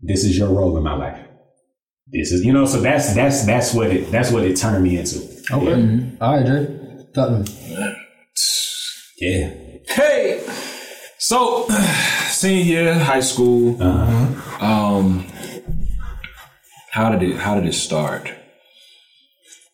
This 0.00 0.24
is 0.24 0.36
your 0.36 0.48
role 0.48 0.76
in 0.76 0.82
my 0.82 0.94
life. 0.94 1.18
This 2.08 2.32
is, 2.32 2.44
you 2.44 2.52
know, 2.52 2.66
so 2.66 2.80
that's, 2.80 3.14
that's, 3.14 3.46
that's 3.46 3.72
what 3.72 3.86
it, 3.90 4.10
that's 4.10 4.32
what 4.32 4.42
it 4.44 4.56
turned 4.56 4.82
me 4.82 4.98
into. 4.98 5.20
okay. 5.52 6.16
All 6.20 6.36
right, 6.36 6.46
Jay. 6.46 6.78
Talk 7.14 7.28
to 7.28 7.38
me. 7.38 7.96
Yeah. 9.18 9.54
Hey, 9.86 10.44
so 11.18 11.66
senior 12.42 12.64
year, 12.64 12.98
high 12.98 13.20
school. 13.20 13.80
Um, 14.60 15.24
how 16.90 17.10
did 17.10 17.22
it? 17.22 17.36
How 17.36 17.54
did 17.54 17.66
it 17.66 17.72
start? 17.72 18.32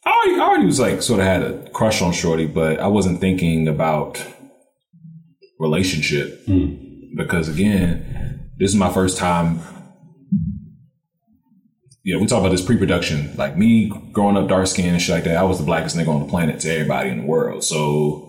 I 0.04 0.10
already, 0.10 0.40
I 0.40 0.44
already 0.44 0.66
was 0.66 0.78
like 0.78 1.00
sort 1.00 1.20
of 1.20 1.26
had 1.26 1.42
a 1.42 1.70
crush 1.70 2.02
on 2.02 2.12
Shorty, 2.12 2.46
but 2.46 2.78
I 2.78 2.88
wasn't 2.88 3.20
thinking 3.20 3.68
about 3.68 4.22
relationship 5.58 6.46
because 7.16 7.48
again, 7.48 8.50
this 8.58 8.70
is 8.70 8.76
my 8.76 8.92
first 8.92 9.16
time. 9.16 9.60
You 12.02 12.14
know, 12.14 12.20
we 12.20 12.26
talk 12.26 12.40
about 12.40 12.50
this 12.50 12.64
pre-production. 12.64 13.34
Like 13.36 13.56
me 13.56 13.90
growing 14.12 14.36
up 14.36 14.46
dark 14.48 14.66
skinned 14.66 14.88
and 14.88 15.00
shit 15.00 15.14
like 15.14 15.24
that, 15.24 15.38
I 15.38 15.42
was 15.42 15.58
the 15.58 15.64
blackest 15.64 15.96
nigga 15.96 16.08
on 16.08 16.20
the 16.20 16.28
planet 16.28 16.60
to 16.60 16.70
everybody 16.70 17.08
in 17.08 17.20
the 17.20 17.26
world. 17.26 17.64
So 17.64 18.27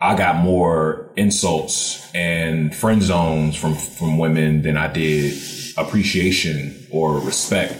I 0.00 0.16
got 0.16 0.36
more 0.36 1.10
insults 1.16 2.10
and 2.14 2.74
friend 2.74 3.02
zones 3.02 3.54
from 3.56 3.74
from 3.74 4.16
women 4.18 4.62
than 4.62 4.76
I 4.76 4.90
did 4.92 5.34
appreciation 5.76 6.86
or 6.90 7.18
respect. 7.20 7.74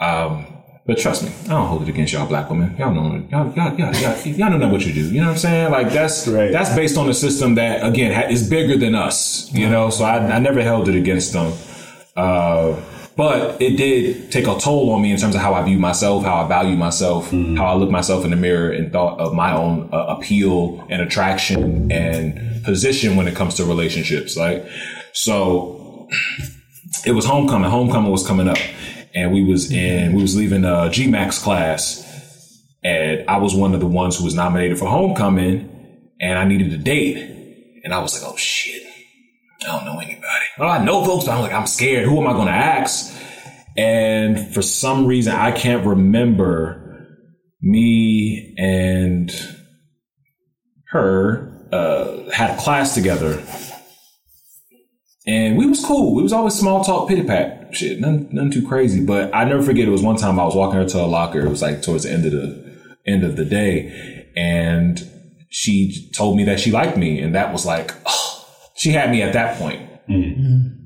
Um, 0.00 0.46
but 0.84 0.98
trust 0.98 1.22
me, 1.22 1.30
I 1.44 1.48
don't 1.50 1.68
hold 1.68 1.82
it 1.82 1.88
against 1.88 2.12
y'all 2.12 2.26
black 2.26 2.50
women. 2.50 2.76
Y'all 2.76 2.92
know, 2.92 3.24
y'all, 3.30 3.52
y'all, 3.54 3.78
y'all, 3.78 3.94
y'all, 3.94 4.26
y'all 4.26 4.58
know 4.58 4.68
what 4.68 4.84
you 4.84 4.92
do. 4.92 5.02
You 5.12 5.20
know 5.20 5.28
what 5.28 5.32
I'm 5.34 5.38
saying? 5.38 5.70
Like 5.70 5.90
that's 5.92 6.26
Right. 6.26 6.50
that's 6.50 6.74
based 6.74 6.98
on 6.98 7.08
a 7.08 7.14
system 7.14 7.54
that 7.54 7.86
again 7.86 8.12
ha- 8.12 8.28
is 8.28 8.48
bigger 8.50 8.76
than 8.76 8.96
us. 8.96 9.48
You 9.52 9.68
know, 9.70 9.90
so 9.90 10.04
I, 10.04 10.16
I 10.18 10.38
never 10.40 10.60
held 10.62 10.88
it 10.88 10.96
against 10.96 11.32
them. 11.32 11.52
Uh, 12.16 12.74
but 13.16 13.60
it 13.60 13.76
did 13.76 14.32
take 14.32 14.46
a 14.46 14.58
toll 14.58 14.90
on 14.90 15.02
me 15.02 15.12
in 15.12 15.18
terms 15.18 15.34
of 15.34 15.40
how 15.40 15.54
I 15.54 15.62
view 15.62 15.78
myself, 15.78 16.24
how 16.24 16.44
I 16.44 16.48
value 16.48 16.76
myself, 16.76 17.30
how 17.30 17.66
I 17.66 17.74
look 17.74 17.90
myself 17.90 18.24
in 18.24 18.30
the 18.30 18.36
mirror 18.36 18.70
and 18.70 18.90
thought 18.90 19.18
of 19.20 19.34
my 19.34 19.52
own 19.52 19.90
uh, 19.92 20.16
appeal 20.16 20.86
and 20.88 21.02
attraction 21.02 21.92
and 21.92 22.64
position 22.64 23.16
when 23.16 23.28
it 23.28 23.34
comes 23.34 23.54
to 23.56 23.64
relationships. 23.64 24.36
Like, 24.36 24.66
so 25.12 26.08
it 27.06 27.12
was 27.12 27.24
homecoming. 27.24 27.70
Homecoming 27.70 28.10
was 28.10 28.26
coming 28.26 28.48
up, 28.48 28.58
and 29.14 29.32
we 29.32 29.44
was 29.44 29.70
in 29.70 30.14
we 30.14 30.22
was 30.22 30.36
leaving 30.36 30.64
a 30.64 30.88
GMAX 30.88 31.42
class, 31.42 32.08
and 32.82 33.28
I 33.28 33.38
was 33.38 33.54
one 33.54 33.74
of 33.74 33.80
the 33.80 33.86
ones 33.86 34.18
who 34.18 34.24
was 34.24 34.34
nominated 34.34 34.78
for 34.78 34.86
homecoming, 34.86 36.10
and 36.20 36.38
I 36.38 36.44
needed 36.44 36.72
a 36.72 36.78
date, 36.78 37.18
and 37.84 37.92
I 37.92 38.00
was 38.00 38.20
like, 38.20 38.30
oh 38.30 38.36
shit, 38.36 38.82
I 39.66 39.76
don't 39.76 39.84
know 39.84 39.98
anybody. 39.98 40.44
Well, 40.58 40.70
I 40.70 40.84
know 40.84 41.04
folks, 41.04 41.24
but 41.24 41.32
I'm 41.32 41.42
like, 41.42 41.52
I'm 41.52 41.66
scared. 41.66 42.06
Who 42.06 42.20
am 42.20 42.28
I 42.28 42.32
going 42.32 42.46
to 42.46 42.52
ask? 42.52 43.14
And 43.76 44.52
for 44.52 44.62
some 44.62 45.06
reason, 45.06 45.34
I 45.34 45.52
can't 45.52 45.86
remember 45.86 47.08
me 47.60 48.54
and 48.58 49.32
her 50.88 51.66
uh, 51.72 52.30
had 52.30 52.58
a 52.58 52.60
class 52.60 52.94
together 52.94 53.42
and 55.26 55.56
we 55.56 55.66
was 55.66 55.84
cool. 55.84 56.14
We 56.14 56.22
was 56.22 56.32
always 56.32 56.54
small 56.54 56.82
talk, 56.82 57.08
pity 57.08 57.22
pat, 57.22 57.74
shit, 57.74 58.00
nothing, 58.00 58.28
nothing 58.32 58.50
too 58.50 58.66
crazy. 58.66 59.04
But 59.04 59.34
I 59.34 59.44
never 59.44 59.62
forget. 59.62 59.86
It 59.86 59.92
was 59.92 60.02
one 60.02 60.16
time 60.16 60.40
I 60.40 60.44
was 60.44 60.54
walking 60.54 60.80
her 60.80 60.88
to 60.88 61.00
a 61.00 61.06
locker. 61.06 61.40
It 61.40 61.48
was 61.48 61.62
like 61.62 61.82
towards 61.82 62.04
the 62.04 62.10
end 62.10 62.26
of 62.26 62.32
the 62.32 62.80
end 63.06 63.24
of 63.24 63.36
the 63.36 63.44
day, 63.44 64.30
and 64.36 65.00
she 65.48 66.10
told 66.12 66.36
me 66.36 66.44
that 66.44 66.58
she 66.58 66.72
liked 66.72 66.96
me, 66.96 67.20
and 67.20 67.34
that 67.36 67.52
was 67.52 67.64
like, 67.64 67.94
oh, 68.04 68.41
she 68.82 68.90
had 68.90 69.12
me 69.12 69.22
at 69.22 69.32
that 69.32 69.56
point. 69.58 69.80
Mm-hmm. 70.08 70.76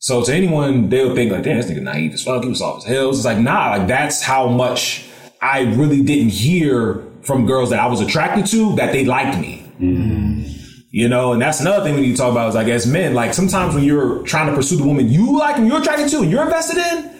So 0.00 0.22
to 0.22 0.34
anyone, 0.34 0.90
they'll 0.90 1.14
think 1.14 1.32
like, 1.32 1.44
damn, 1.44 1.56
this 1.56 1.70
nigga 1.70 1.80
naive 1.80 2.12
as 2.12 2.22
fuck. 2.22 2.42
He 2.42 2.50
was 2.50 2.58
soft 2.58 2.84
as 2.84 2.84
hell. 2.84 3.08
It's 3.08 3.24
like, 3.24 3.38
nah, 3.38 3.70
like 3.70 3.88
that's 3.88 4.20
how 4.22 4.48
much 4.48 5.06
I 5.40 5.60
really 5.60 6.02
didn't 6.02 6.28
hear 6.28 7.02
from 7.22 7.46
girls 7.46 7.70
that 7.70 7.78
I 7.78 7.86
was 7.86 8.02
attracted 8.02 8.44
to 8.48 8.76
that 8.76 8.92
they 8.92 9.06
liked 9.06 9.38
me. 9.38 9.64
Mm-hmm. 9.80 10.42
You 10.90 11.08
know, 11.08 11.32
and 11.32 11.40
that's 11.40 11.60
another 11.60 11.82
thing 11.82 11.94
we 11.94 12.02
need 12.02 12.10
to 12.10 12.18
talk 12.18 12.32
about 12.32 12.50
is 12.50 12.54
like 12.54 12.68
as 12.68 12.86
men, 12.86 13.14
like 13.14 13.32
sometimes 13.32 13.74
when 13.74 13.82
you're 13.82 14.22
trying 14.24 14.48
to 14.48 14.54
pursue 14.54 14.76
the 14.76 14.84
woman 14.84 15.08
you 15.08 15.38
like 15.38 15.56
and 15.56 15.66
you're 15.66 15.80
attracted 15.80 16.10
to 16.10 16.18
and 16.18 16.30
you're 16.30 16.44
invested 16.44 16.76
in, 16.76 17.16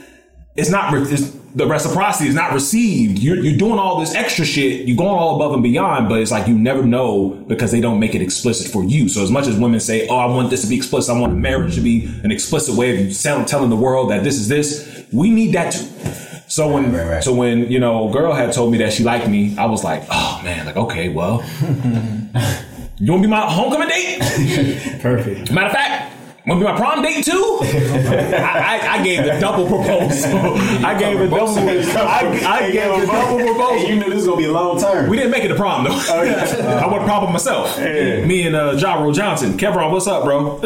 it's 0.56 0.68
not 0.68 0.92
it's, 0.92 1.34
the 1.54 1.66
reciprocity 1.66 2.28
is 2.28 2.34
not 2.34 2.52
received. 2.52 3.18
You're, 3.18 3.36
you're 3.36 3.58
doing 3.58 3.78
all 3.78 4.00
this 4.00 4.14
extra 4.14 4.44
shit. 4.44 4.86
You're 4.88 4.96
going 4.96 5.10
all 5.10 5.36
above 5.36 5.52
and 5.52 5.62
beyond, 5.62 6.08
but 6.08 6.20
it's 6.20 6.30
like 6.30 6.48
you 6.48 6.58
never 6.58 6.82
know 6.82 7.28
because 7.46 7.70
they 7.72 7.80
don't 7.80 8.00
make 8.00 8.14
it 8.14 8.22
explicit 8.22 8.72
for 8.72 8.82
you. 8.84 9.08
So 9.08 9.22
as 9.22 9.30
much 9.30 9.46
as 9.46 9.58
women 9.58 9.78
say, 9.80 10.08
"Oh, 10.08 10.16
I 10.16 10.26
want 10.26 10.48
this 10.50 10.62
to 10.62 10.66
be 10.68 10.76
explicit. 10.76 11.14
I 11.14 11.18
want 11.20 11.36
marriage 11.36 11.74
to 11.74 11.80
be 11.82 12.06
an 12.24 12.30
explicit 12.30 12.74
way 12.74 13.06
of 13.08 13.20
tell- 13.20 13.44
telling 13.44 13.70
the 13.70 13.76
world 13.76 14.10
that 14.10 14.24
this 14.24 14.36
is 14.36 14.48
this," 14.48 15.04
we 15.12 15.30
need 15.30 15.52
that 15.54 15.72
too. 15.72 15.84
So 16.48 16.68
when 16.72 16.92
Right, 16.92 17.00
right, 17.02 17.10
right. 17.14 17.24
so 17.24 17.34
when 17.34 17.70
you 17.70 17.78
know, 17.80 18.08
a 18.08 18.12
girl 18.12 18.32
had 18.34 18.52
told 18.52 18.72
me 18.72 18.78
that 18.78 18.92
she 18.92 19.04
liked 19.04 19.28
me, 19.28 19.56
I 19.58 19.66
was 19.66 19.84
like, 19.84 20.04
"Oh 20.10 20.40
man, 20.44 20.64
like 20.66 20.76
okay, 20.76 21.08
well." 21.08 21.42
You 22.98 23.10
want 23.10 23.22
to 23.24 23.26
be 23.28 23.30
my 23.32 23.40
homecoming 23.50 23.88
date? 23.88 24.18
Perfect. 25.02 25.50
Matter 25.50 25.66
of 25.66 25.72
fact, 25.72 26.11
want 26.46 26.60
to 26.60 26.66
be 26.66 26.72
my 26.72 26.76
prom 26.76 27.02
date 27.02 27.24
too? 27.24 27.58
I, 27.62 28.80
I, 28.82 28.98
I 28.98 29.04
gave 29.04 29.24
the 29.24 29.38
double 29.40 29.66
proposal. 29.66 30.38
I 30.84 30.98
gave 30.98 31.18
the 31.18 31.28
double. 31.28 31.58
I, 31.58 32.42
I 32.46 32.70
gave 32.70 33.00
the 33.00 33.06
double 33.06 33.38
Hey, 33.38 33.46
proposal. 33.46 33.88
you 33.88 33.96
knew 33.96 34.04
this 34.06 34.14
was 34.14 34.26
gonna 34.26 34.36
be 34.38 34.44
a 34.46 34.52
long 34.52 34.80
term. 34.80 35.08
We 35.08 35.16
didn't 35.16 35.30
make 35.30 35.44
it 35.44 35.48
to 35.48 35.54
prom 35.54 35.84
though. 35.84 35.90
Oh, 35.92 36.22
yeah. 36.22 36.80
I 36.84 36.86
went 36.88 37.02
to 37.02 37.06
prom 37.06 37.24
by 37.26 37.32
myself. 37.32 37.78
Me 37.78 38.46
and 38.46 38.56
uh, 38.56 38.72
Ja 38.78 39.00
Rule 39.00 39.12
Johnson. 39.12 39.56
Kevron, 39.56 39.92
what's 39.92 40.06
up, 40.06 40.24
bro? 40.24 40.58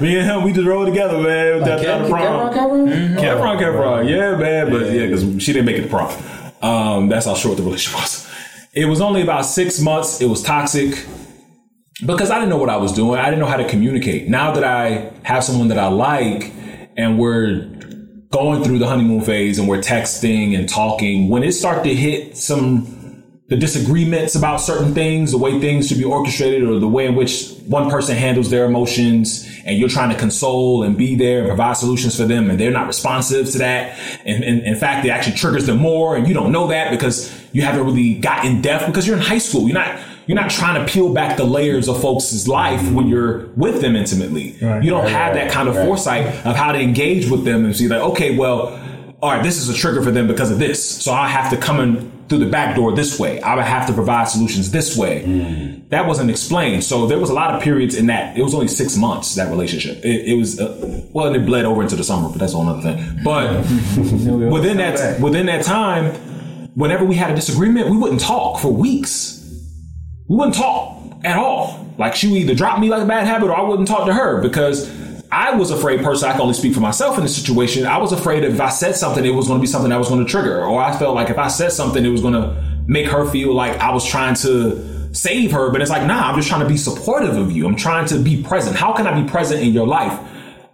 Me 0.00 0.16
and 0.18 0.26
him, 0.26 0.42
we 0.44 0.52
just 0.52 0.66
rolled 0.66 0.86
together, 0.86 1.18
man. 1.18 1.60
Down- 1.60 1.82
down 1.82 2.02
to 2.02 2.08
prom. 2.08 2.52
Kevron, 2.54 3.58
Kevron, 3.58 4.08
yeah, 4.08 4.36
man. 4.36 4.70
But 4.70 4.90
yeah, 4.92 5.06
because 5.06 5.42
she 5.42 5.52
didn't 5.52 5.66
make 5.66 5.76
it 5.76 5.82
to 5.82 5.88
prom. 5.88 6.10
Um, 6.62 7.08
that's 7.08 7.26
how 7.26 7.34
short 7.34 7.56
the 7.56 7.62
relationship 7.62 8.00
was. 8.00 8.30
It 8.72 8.84
was 8.86 9.00
only 9.00 9.22
about 9.22 9.42
six 9.46 9.80
months. 9.80 10.20
It 10.20 10.26
was 10.26 10.42
toxic 10.42 11.04
because 12.04 12.30
I 12.30 12.36
didn't 12.36 12.50
know 12.50 12.58
what 12.58 12.70
I 12.70 12.76
was 12.76 12.92
doing. 12.92 13.18
I 13.18 13.26
didn't 13.26 13.40
know 13.40 13.46
how 13.46 13.56
to 13.56 13.68
communicate. 13.68 14.28
Now 14.28 14.52
that 14.52 14.64
I 14.64 15.12
have 15.22 15.44
someone 15.44 15.68
that 15.68 15.78
I 15.78 15.88
like 15.88 16.52
and 16.96 17.18
we're 17.18 17.66
going 18.30 18.62
through 18.62 18.78
the 18.78 18.86
honeymoon 18.86 19.20
phase 19.22 19.58
and 19.58 19.68
we're 19.68 19.80
texting 19.80 20.56
and 20.56 20.68
talking, 20.68 21.28
when 21.28 21.42
it 21.42 21.52
start 21.52 21.84
to 21.84 21.94
hit 21.94 22.36
some 22.36 22.96
the 23.50 23.56
disagreements 23.56 24.36
about 24.36 24.58
certain 24.58 24.94
things, 24.94 25.32
the 25.32 25.38
way 25.38 25.58
things 25.58 25.88
should 25.88 25.98
be 25.98 26.04
orchestrated, 26.04 26.62
or 26.62 26.78
the 26.78 26.86
way 26.86 27.06
in 27.06 27.16
which 27.16 27.50
one 27.66 27.90
person 27.90 28.16
handles 28.16 28.48
their 28.48 28.64
emotions, 28.64 29.44
and 29.64 29.76
you're 29.76 29.88
trying 29.88 30.08
to 30.08 30.16
console 30.16 30.84
and 30.84 30.96
be 30.96 31.16
there 31.16 31.40
and 31.40 31.48
provide 31.48 31.76
solutions 31.76 32.16
for 32.16 32.22
them, 32.26 32.48
and 32.48 32.60
they're 32.60 32.70
not 32.70 32.86
responsive 32.86 33.50
to 33.50 33.58
that. 33.58 33.98
And, 34.24 34.44
and 34.44 34.62
in 34.62 34.76
fact, 34.76 35.04
it 35.04 35.10
actually 35.10 35.36
triggers 35.36 35.66
them 35.66 35.78
more, 35.78 36.14
and 36.16 36.28
you 36.28 36.32
don't 36.32 36.52
know 36.52 36.68
that 36.68 36.92
because 36.92 37.36
you 37.52 37.62
haven't 37.62 37.84
really 37.84 38.14
got 38.20 38.44
in 38.44 38.62
depth 38.62 38.86
because 38.86 39.04
you're 39.04 39.16
in 39.16 39.22
high 39.22 39.38
school. 39.38 39.66
You're 39.66 39.74
not 39.74 39.98
you're 40.30 40.40
not 40.40 40.48
trying 40.48 40.76
to 40.86 40.92
peel 40.92 41.12
back 41.12 41.36
the 41.36 41.42
layers 41.42 41.88
of 41.88 42.00
folks' 42.00 42.46
life 42.46 42.88
when 42.92 43.08
you're 43.08 43.46
with 43.56 43.80
them 43.80 43.96
intimately. 43.96 44.56
Right. 44.62 44.80
you 44.80 44.88
don't 44.88 45.02
Right, 45.02 45.10
have 45.10 45.34
right, 45.34 45.46
that 45.46 45.50
kind 45.52 45.68
of 45.68 45.74
right. 45.74 45.84
foresight 45.84 46.24
of 46.46 46.54
how 46.54 46.70
to 46.70 46.78
engage 46.78 47.28
with 47.28 47.44
them 47.44 47.64
and 47.64 47.76
see 47.76 47.88
like, 47.88 48.00
okay, 48.00 48.36
well, 48.38 48.68
all 49.20 49.32
right, 49.32 49.42
this 49.42 49.56
is 49.56 49.68
a 49.68 49.74
trigger 49.74 50.02
for 50.02 50.12
them 50.12 50.28
because 50.28 50.52
of 50.52 50.60
this. 50.60 51.02
So 51.02 51.12
I 51.12 51.26
have 51.26 51.50
to 51.50 51.56
come 51.56 51.80
in 51.80 52.12
through 52.28 52.38
the 52.38 52.46
back 52.46 52.76
door 52.76 52.94
this 52.94 53.18
way. 53.18 53.40
I 53.40 53.56
would 53.56 53.64
have 53.64 53.88
to 53.88 53.92
provide 53.92 54.28
solutions 54.28 54.70
this 54.70 54.96
way. 54.96 55.82
That 55.88 56.06
wasn't 56.06 56.30
explained. 56.30 56.84
So 56.84 57.08
there 57.08 57.18
was 57.18 57.28
a 57.28 57.34
lot 57.34 57.52
of 57.56 57.60
periods 57.60 57.96
in 57.96 58.06
that. 58.06 58.38
It 58.38 58.44
was 58.44 58.54
only 58.54 58.68
six 58.68 58.96
months, 58.96 59.34
that 59.34 59.50
relationship. 59.50 59.98
It, 60.04 60.28
it 60.28 60.36
was, 60.36 60.60
uh, 60.60 61.02
well, 61.12 61.26
and 61.26 61.34
it 61.34 61.44
bled 61.44 61.64
over 61.64 61.82
into 61.82 61.96
the 61.96 62.04
summer, 62.04 62.28
but 62.28 62.38
that's 62.38 62.54
a 62.54 62.56
whole 62.56 62.80
thing. 62.80 63.18
But 63.24 63.58
within 64.52 64.76
that, 64.76 65.20
within 65.20 65.46
that 65.46 65.64
time, 65.64 66.14
whenever 66.76 67.04
we 67.04 67.16
had 67.16 67.32
a 67.32 67.34
disagreement, 67.34 67.90
we 67.90 67.96
wouldn't 67.96 68.20
talk 68.20 68.60
for 68.60 68.72
weeks 68.72 69.39
we 70.30 70.36
wouldn't 70.36 70.54
talk 70.54 71.02
at 71.24 71.36
all. 71.36 71.84
Like 71.98 72.14
she 72.14 72.28
would 72.28 72.40
either 72.40 72.54
drop 72.54 72.78
me 72.78 72.88
like 72.88 73.02
a 73.02 73.06
bad 73.06 73.26
habit 73.26 73.50
or 73.50 73.56
I 73.56 73.62
wouldn't 73.62 73.88
talk 73.88 74.06
to 74.06 74.14
her 74.14 74.40
because 74.40 74.88
I 75.32 75.56
was 75.56 75.72
afraid 75.72 76.04
personally, 76.04 76.30
I 76.30 76.32
can 76.34 76.42
only 76.42 76.54
speak 76.54 76.72
for 76.72 76.78
myself 76.78 77.16
in 77.16 77.24
this 77.24 77.34
situation. 77.34 77.84
I 77.84 77.98
was 77.98 78.12
afraid 78.12 78.44
if 78.44 78.60
I 78.60 78.68
said 78.68 78.94
something, 78.94 79.24
it 79.24 79.34
was 79.34 79.48
going 79.48 79.58
to 79.58 79.60
be 79.60 79.66
something 79.66 79.90
that 79.90 79.98
was 79.98 80.08
going 80.08 80.24
to 80.24 80.30
trigger. 80.30 80.64
Or 80.64 80.80
I 80.80 80.96
felt 80.96 81.16
like 81.16 81.30
if 81.30 81.38
I 81.38 81.48
said 81.48 81.72
something, 81.72 82.04
it 82.04 82.10
was 82.10 82.20
going 82.22 82.34
to 82.34 82.62
make 82.86 83.08
her 83.08 83.26
feel 83.28 83.52
like 83.52 83.80
I 83.80 83.92
was 83.92 84.06
trying 84.06 84.36
to 84.36 85.12
save 85.12 85.50
her. 85.50 85.70
But 85.72 85.82
it's 85.82 85.90
like, 85.90 86.06
nah, 86.06 86.30
I'm 86.30 86.36
just 86.36 86.48
trying 86.48 86.62
to 86.62 86.68
be 86.68 86.76
supportive 86.76 87.36
of 87.36 87.50
you. 87.50 87.66
I'm 87.66 87.74
trying 87.74 88.06
to 88.06 88.18
be 88.20 88.40
present. 88.40 88.76
How 88.76 88.92
can 88.92 89.08
I 89.08 89.20
be 89.20 89.28
present 89.28 89.62
in 89.62 89.72
your 89.72 89.88
life 89.88 90.16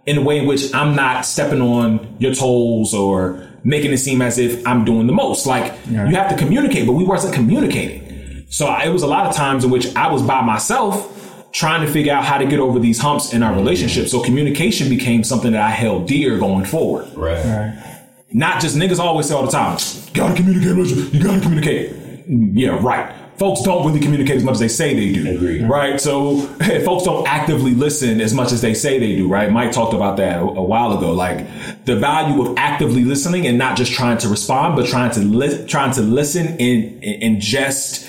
in 0.05 0.19
a 0.19 0.21
way 0.21 0.37
in 0.37 0.45
which 0.45 0.71
I'm 0.75 0.95
not 0.95 1.25
stepping 1.25 1.61
on 1.61 2.15
your 2.19 2.35
toes 2.35 2.93
or 2.93 3.43
making 3.63 3.91
it 3.91 3.97
seem 3.97 4.21
as 4.21 4.37
if 4.37 4.65
I'm 4.67 4.85
doing 4.85 5.07
the 5.07 5.13
most? 5.13 5.47
Like 5.47 5.73
you 5.89 6.15
have 6.15 6.29
to 6.29 6.37
communicate, 6.37 6.85
but 6.85 6.93
we 6.93 7.03
wasn't 7.03 7.33
communicating. 7.33 8.06
So 8.49 8.65
I- 8.67 8.83
it 8.85 8.93
was 8.93 9.03
a 9.03 9.07
lot 9.07 9.25
of 9.27 9.35
times 9.35 9.63
in 9.63 9.69
which 9.71 9.93
I 9.95 10.11
was 10.11 10.21
by 10.21 10.41
myself 10.41 11.13
trying 11.53 11.85
to 11.85 11.91
figure 11.91 12.13
out 12.13 12.23
how 12.23 12.37
to 12.37 12.45
get 12.45 12.59
over 12.59 12.79
these 12.79 12.99
humps 12.99 13.33
in 13.33 13.41
our 13.43 13.53
relationship. 13.55 14.07
So 14.07 14.19
communication 14.21 14.89
became 14.89 15.23
something 15.23 15.51
that 15.53 15.61
I 15.61 15.69
held 15.71 16.07
dear 16.07 16.37
going 16.37 16.65
forward. 16.65 17.07
Right. 17.15 17.73
Not 18.31 18.61
just 18.61 18.75
niggas 18.75 18.99
always 18.99 19.27
say 19.27 19.33
all 19.33 19.45
the 19.45 19.51
time, 19.51 19.77
you 20.07 20.13
gotta 20.13 20.35
communicate, 20.35 20.75
Richard. 20.75 21.13
You 21.13 21.23
gotta 21.23 21.39
communicate. 21.39 21.93
Yeah, 22.27 22.77
right. 22.81 23.13
Folks 23.37 23.61
don't 23.61 23.85
really 23.85 23.99
communicate 23.99 24.35
as 24.37 24.43
much 24.43 24.53
as 24.53 24.59
they 24.59 24.67
say 24.67 24.93
they 24.95 25.13
do. 25.13 25.29
Agreed. 25.35 25.61
Right? 25.69 26.01
So 26.01 26.37
folks 26.85 27.03
don't 27.05 27.25
actively 27.27 27.73
listen 27.73 28.19
as 28.19 28.33
much 28.33 28.51
as 28.51 28.61
they 28.61 28.73
say 28.73 28.99
they 28.99 29.15
do, 29.15 29.27
right? 29.29 29.49
Mike 29.51 29.71
talked 29.71 29.93
about 29.93 30.17
that 30.17 30.37
a, 30.37 30.41
a 30.41 30.63
while 30.63 30.97
ago. 30.97 31.11
Like 31.13 31.47
the 31.85 31.95
value 31.95 32.41
of 32.45 32.57
actively 32.57 33.03
listening 33.05 33.47
and 33.47 33.57
not 33.57 33.77
just 33.77 33.93
trying 33.93 34.17
to 34.19 34.27
respond, 34.27 34.75
but 34.75 34.87
trying 34.87 35.11
to 35.11 35.19
li- 35.21 35.65
trying 35.67 35.93
to 35.93 36.01
listen 36.01 36.47
and, 36.59 37.03
and 37.03 37.37
ingest 37.41 38.05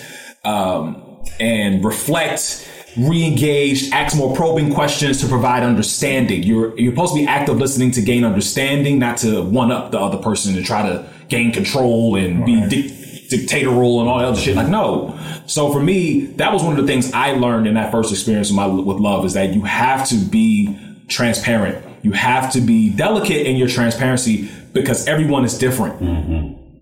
um, 0.48 1.22
and 1.38 1.84
reflect, 1.84 2.68
re-engage, 2.96 3.90
ask 3.92 4.16
more 4.16 4.34
probing 4.34 4.72
questions 4.72 5.20
to 5.20 5.28
provide 5.28 5.62
understanding. 5.62 6.42
You're 6.42 6.78
you're 6.78 6.92
supposed 6.92 7.14
to 7.14 7.20
be 7.20 7.26
active 7.26 7.58
listening 7.58 7.90
to 7.92 8.02
gain 8.02 8.24
understanding, 8.24 8.98
not 8.98 9.18
to 9.18 9.42
one 9.42 9.70
up 9.70 9.90
the 9.90 10.00
other 10.00 10.18
person 10.18 10.56
and 10.56 10.64
try 10.64 10.82
to 10.82 11.08
gain 11.28 11.52
control 11.52 12.16
and 12.16 12.46
be 12.46 12.66
dic- 12.68 13.28
dictatorial 13.28 14.00
and 14.00 14.08
all 14.08 14.18
that 14.18 14.24
other 14.26 14.40
shit. 14.40 14.56
Like 14.56 14.68
no. 14.68 15.18
So 15.46 15.70
for 15.70 15.80
me, 15.80 16.26
that 16.36 16.52
was 16.52 16.62
one 16.62 16.78
of 16.78 16.86
the 16.86 16.90
things 16.90 17.12
I 17.12 17.32
learned 17.32 17.66
in 17.66 17.74
that 17.74 17.92
first 17.92 18.10
experience 18.10 18.48
with, 18.48 18.56
my, 18.56 18.66
with 18.66 18.98
love 18.98 19.24
is 19.26 19.34
that 19.34 19.52
you 19.52 19.62
have 19.62 20.08
to 20.08 20.16
be 20.16 20.78
transparent. 21.08 21.84
You 22.02 22.12
have 22.12 22.52
to 22.52 22.60
be 22.60 22.90
delicate 22.90 23.46
in 23.46 23.56
your 23.56 23.68
transparency 23.68 24.50
because 24.72 25.06
everyone 25.06 25.44
is 25.44 25.58
different 25.58 26.00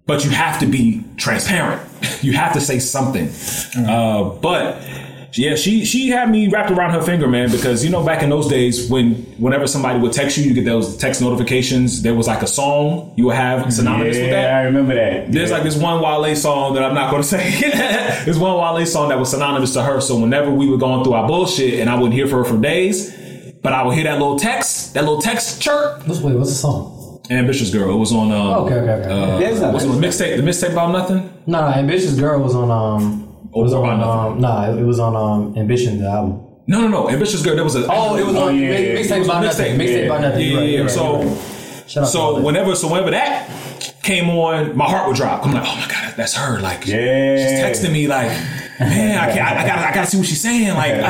but 0.07 0.24
you 0.24 0.31
have 0.31 0.61
to 0.61 0.66
be 0.66 1.05
transparent. 1.16 1.83
You 2.22 2.32
have 2.32 2.52
to 2.54 2.61
say 2.61 2.78
something. 2.78 3.28
Uh, 3.87 4.30
but 4.40 4.82
yeah, 5.35 5.54
she 5.54 5.85
she 5.85 6.09
had 6.09 6.30
me 6.30 6.48
wrapped 6.48 6.70
around 6.70 6.92
her 6.92 7.02
finger, 7.02 7.28
man, 7.28 7.50
because 7.50 7.85
you 7.85 7.90
know 7.90 8.02
back 8.04 8.22
in 8.22 8.30
those 8.30 8.48
days 8.48 8.88
when 8.90 9.14
whenever 9.38 9.66
somebody 9.66 9.98
would 10.00 10.12
text 10.12 10.38
you, 10.38 10.44
you 10.44 10.54
get 10.54 10.64
those 10.64 10.96
text 10.96 11.20
notifications. 11.20 12.00
There 12.02 12.14
was 12.14 12.26
like 12.26 12.42
a 12.42 12.46
song 12.46 13.12
you 13.16 13.26
would 13.26 13.37
have 13.37 13.72
synonymous 13.72 14.16
with 14.16 14.26
Yeah, 14.26 14.30
that. 14.42 14.54
I 14.54 14.62
remember 14.62 14.94
that. 14.94 15.30
There's 15.30 15.50
like 15.50 15.62
this 15.62 15.76
one 15.76 16.00
Wale 16.02 16.35
song 16.35 16.74
that 16.74 16.82
I'm 16.82 16.94
not 16.94 17.11
going 17.11 17.22
to 17.26 17.28
say. 17.28 17.61
There's 18.24 18.38
one 18.38 18.54
Wale 18.56 18.87
song 18.87 19.11
that 19.11 19.18
was 19.18 19.30
synonymous 19.30 19.72
to 19.74 19.82
her. 19.82 20.00
So 20.00 20.18
whenever 20.18 20.50
we 20.50 20.68
were 20.70 20.78
going 20.78 21.04
through 21.04 21.12
our 21.14 21.28
bullshit 21.28 21.80
and 21.80 21.90
I 21.90 21.94
wouldn't 21.96 22.14
hear 22.14 22.26
from 22.26 22.38
her 22.38 22.44
for 22.44 22.59
days, 22.61 23.14
but 23.62 23.72
I 23.74 23.85
would 23.85 23.94
hear 23.94 24.04
that 24.04 24.14
little 24.18 24.38
text, 24.38 24.94
that 24.94 25.02
little 25.04 25.20
text 25.20 25.61
chirp. 25.61 26.06
Wait, 26.09 26.22
what's 26.22 26.50
the 26.50 26.56
song? 26.56 26.95
Ambitious 27.30 27.70
girl. 27.70 27.90
It 27.94 27.98
was 27.98 28.12
on. 28.12 28.30
Um, 28.32 28.46
Okay, 28.64 28.74
okay, 28.74 28.92
okay. 28.92 29.10
Uh, 29.10 29.38
There's 29.38 29.60
not- 29.60 29.72
what's 29.72 29.84
it, 29.84 29.88
the 29.88 29.94
mixtape? 30.06 30.36
The 30.36 30.42
mixtape 30.42 30.72
about 30.72 30.92
nothing. 30.92 31.28
No, 31.46 31.60
no, 31.60 31.66
Ambitious 31.74 32.14
Girl 32.18 32.40
was 32.40 32.54
on 32.54 32.70
um. 32.70 33.22
Oh, 33.54 33.62
was 33.62 33.72
About 33.72 33.84
on 33.88 34.00
Nothing. 34.00 34.32
um. 34.34 34.40
Nah, 34.40 34.76
it 34.78 34.84
was 34.84 35.00
on 35.00 35.16
um. 35.16 35.54
Ambition 35.56 35.98
the 36.00 36.08
album. 36.08 36.42
No, 36.68 36.80
no, 36.82 36.88
no. 36.88 37.08
Ambitious 37.10 37.42
girl. 37.42 37.54
There 37.54 37.64
was 37.64 37.74
a. 37.76 37.86
Oh, 37.90 38.16
it 38.16 38.26
was 38.26 38.34
Oh, 38.36 38.48
on 38.48 38.56
yeah, 38.58 38.68
mix- 38.70 38.80
yeah, 38.82 38.88
yeah. 39.16 39.22
mixtape 39.22 39.24
about 39.24 39.42
nothing. 39.42 39.78
Mixtape 39.78 40.06
about 40.06 40.20
nothing. 40.20 40.40
Yeah, 40.40 40.46
You're 40.46 40.60
right, 40.60 40.68
yeah, 40.68 40.76
yeah. 40.76 40.80
right, 40.82 40.90
So, 40.90 41.20
you're 41.22 41.30
right. 41.30 41.42
Shout 41.88 42.02
out 42.02 42.06
to 42.06 42.12
so 42.12 42.40
whenever, 42.40 42.74
so 42.74 42.88
whenever 42.90 43.10
that 43.12 43.48
came 44.07 44.31
on, 44.31 44.77
my 44.77 44.85
heart 44.88 45.09
would 45.09 45.16
drop. 45.16 45.45
I'm 45.45 45.53
like, 45.53 45.64
oh 45.66 45.77
my 45.77 45.88
god, 45.88 46.14
that's 46.16 46.35
her. 46.35 46.61
Like, 46.61 46.87
Yeah. 46.87 47.37
she's 47.37 47.59
texting 47.83 47.92
me 47.92 48.07
like, 48.07 48.29
man, 48.79 49.19
I, 49.19 49.33
can't, 49.33 49.40
I, 49.40 49.62
I 49.62 49.66
gotta, 49.66 49.88
I 49.88 49.95
gotta 49.95 50.07
see 50.07 50.16
what 50.19 50.27
she's 50.27 50.40
saying. 50.40 50.69
Like, 50.75 50.95
ah, 51.03 51.05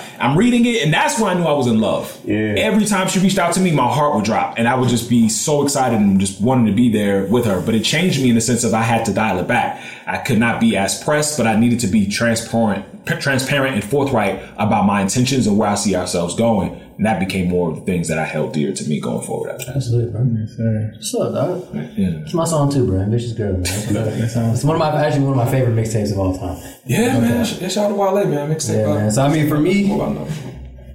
ah, 0.00 0.16
I'm 0.18 0.38
reading 0.38 0.64
it, 0.64 0.82
and 0.82 0.92
that's 0.92 1.20
when 1.20 1.36
I 1.36 1.38
knew 1.38 1.46
I 1.46 1.52
was 1.52 1.66
in 1.66 1.80
love. 1.80 2.18
Yeah. 2.24 2.54
Every 2.56 2.86
time 2.86 3.08
she 3.08 3.18
reached 3.18 3.38
out 3.38 3.52
to 3.54 3.60
me, 3.60 3.70
my 3.72 3.86
heart 3.92 4.14
would 4.14 4.24
drop, 4.24 4.54
and 4.58 4.66
I 4.66 4.74
would 4.74 4.88
just 4.88 5.10
be 5.10 5.28
so 5.28 5.62
excited 5.62 6.00
and 6.00 6.18
just 6.18 6.40
wanting 6.40 6.66
to 6.66 6.72
be 6.72 6.90
there 6.90 7.26
with 7.26 7.44
her. 7.44 7.60
But 7.60 7.74
it 7.74 7.84
changed 7.84 8.22
me 8.22 8.30
in 8.30 8.34
the 8.36 8.40
sense 8.40 8.64
of 8.64 8.72
I 8.74 8.82
had 8.82 9.04
to 9.06 9.12
dial 9.12 9.38
it 9.38 9.46
back. 9.46 9.82
I 10.06 10.18
could 10.18 10.38
not 10.38 10.60
be 10.60 10.76
as 10.76 11.02
pressed, 11.02 11.36
but 11.36 11.46
I 11.46 11.56
needed 11.56 11.80
to 11.80 11.86
be 11.88 12.06
transparent, 12.08 12.84
transparent 13.20 13.74
and 13.74 13.84
forthright 13.84 14.42
about 14.56 14.84
my 14.86 15.02
intentions 15.02 15.46
and 15.46 15.56
where 15.58 15.68
I 15.68 15.74
see 15.74 15.94
ourselves 15.94 16.34
going. 16.34 16.80
And 16.96 17.06
that 17.06 17.18
became 17.18 17.48
more 17.48 17.70
of 17.70 17.76
the 17.76 17.82
things 17.82 18.08
that 18.08 18.18
I 18.18 18.24
held 18.26 18.52
dear 18.52 18.74
to 18.74 18.84
me 18.84 19.00
going 19.00 19.24
forward. 19.26 19.52
After 19.52 19.66
that. 19.66 19.76
Absolutely, 19.76 20.10
bro. 20.12 20.26
Yes, 20.38 20.56
sir. 20.56 20.92
What's 20.94 21.14
up, 21.14 21.32
dog? 21.32 21.74
Yeah. 21.96 22.24
It's 22.30 22.34
my 22.36 22.44
song 22.44 22.70
too, 22.70 22.86
bro. 22.86 23.00
Ambitious 23.00 23.32
Girl, 23.32 23.54
man. 23.54 23.62
That 23.64 24.30
sounds 24.30 24.54
It's 24.58 24.64
one 24.64 24.76
of 24.76 24.78
my 24.78 25.04
actually 25.04 25.24
one 25.24 25.36
of 25.36 25.44
my 25.44 25.50
favorite 25.50 25.74
mixtapes 25.74 26.12
of 26.12 26.18
all 26.20 26.38
time. 26.38 26.62
Yeah, 26.86 27.18
man. 27.18 27.44
Sh- 27.44 27.58
Shout 27.72 27.86
out 27.86 27.88
to 27.88 27.94
Wale, 27.94 28.24
man. 28.24 28.48
Mixtape. 28.54 28.86
Yeah, 28.86 28.94
man. 28.94 29.10
So 29.10 29.22
I 29.22 29.28
mean, 29.32 29.48
for 29.48 29.58
me, 29.58 29.90
What 29.90 30.28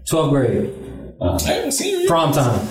12th 0.05 0.29
grade, 0.29 0.73
I 1.21 1.41
haven't 1.55 1.73
seen 1.73 2.03
you. 2.03 2.07
prom 2.07 2.31
time. 2.31 2.65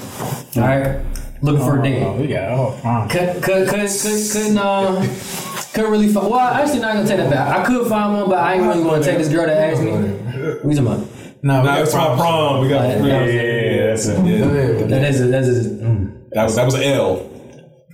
All 0.57 0.63
right, 0.63 0.99
looking 1.43 1.61
for 1.61 1.77
a 1.77 1.81
Oh, 1.81 1.83
date. 1.83 2.21
we 2.23 2.27
got 2.29 2.53
oh, 2.53 2.79
prom. 2.81 3.07
Could, 3.11 3.43
could, 3.43 3.69
could, 3.69 3.91
could, 3.91 4.33
couldn't, 4.33 4.57
uh, 4.57 5.07
Couldn't 5.75 5.91
really 5.91 6.09
find. 6.09 6.31
Well, 6.31 6.41
actually, 6.41 6.79
not 6.81 6.95
gonna 6.95 7.07
take 7.07 7.19
that 7.19 7.29
back. 7.31 7.59
I 7.61 7.67
could 7.67 7.87
find 7.87 8.15
one, 8.15 8.31
but 8.31 8.39
I 8.39 8.55
ain't 8.55 8.63
really 8.65 8.83
want 8.83 9.05
to 9.05 9.11
take 9.11 9.19
this 9.19 9.29
girl 9.29 9.45
that 9.45 9.59
asked 9.59 9.83
me. 9.83 9.91
What 9.93 10.75
you 10.75 10.83
talking? 10.83 11.09
No, 11.43 11.61
we 11.61 11.67
Nah, 11.67 11.75
got 11.75 11.83
it's 11.83 11.93
my 11.93 12.05
props. 12.07 12.21
prom. 12.23 12.61
We 12.63 12.69
got 12.71 12.89
Yeah, 12.89 13.05
yeah, 13.05 13.27
yeah, 13.27 13.87
that's 13.89 14.07
it. 14.07 14.17
Go 14.17 14.49
ahead. 14.49 14.89
That 14.89 15.05
is 15.05 15.21
a, 15.21 15.27
that 15.27 15.43
is 15.43 15.67
a, 15.67 15.71
mm. 15.85 16.31
that 16.31 16.45
was 16.45 16.57
that 16.57 16.65
was 16.65 16.75
an 16.77 16.83
L. 16.85 17.31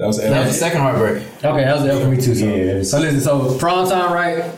That 0.01 0.07
was 0.07 0.17
That 0.17 0.47
was 0.47 0.55
the 0.55 0.59
second 0.59 0.81
heartbreak. 0.81 1.23
Okay, 1.45 1.63
that 1.63 1.75
was 1.75 1.85
the 1.85 1.93
L 1.93 2.01
for 2.01 2.09
me 2.09 2.17
too. 2.17 2.35
So, 2.35 2.47
Yeah. 2.47 2.83
so 2.83 2.99
listen, 3.01 3.21
so 3.21 3.59
prom 3.59 3.87
time, 3.87 4.13
right? 4.15 4.51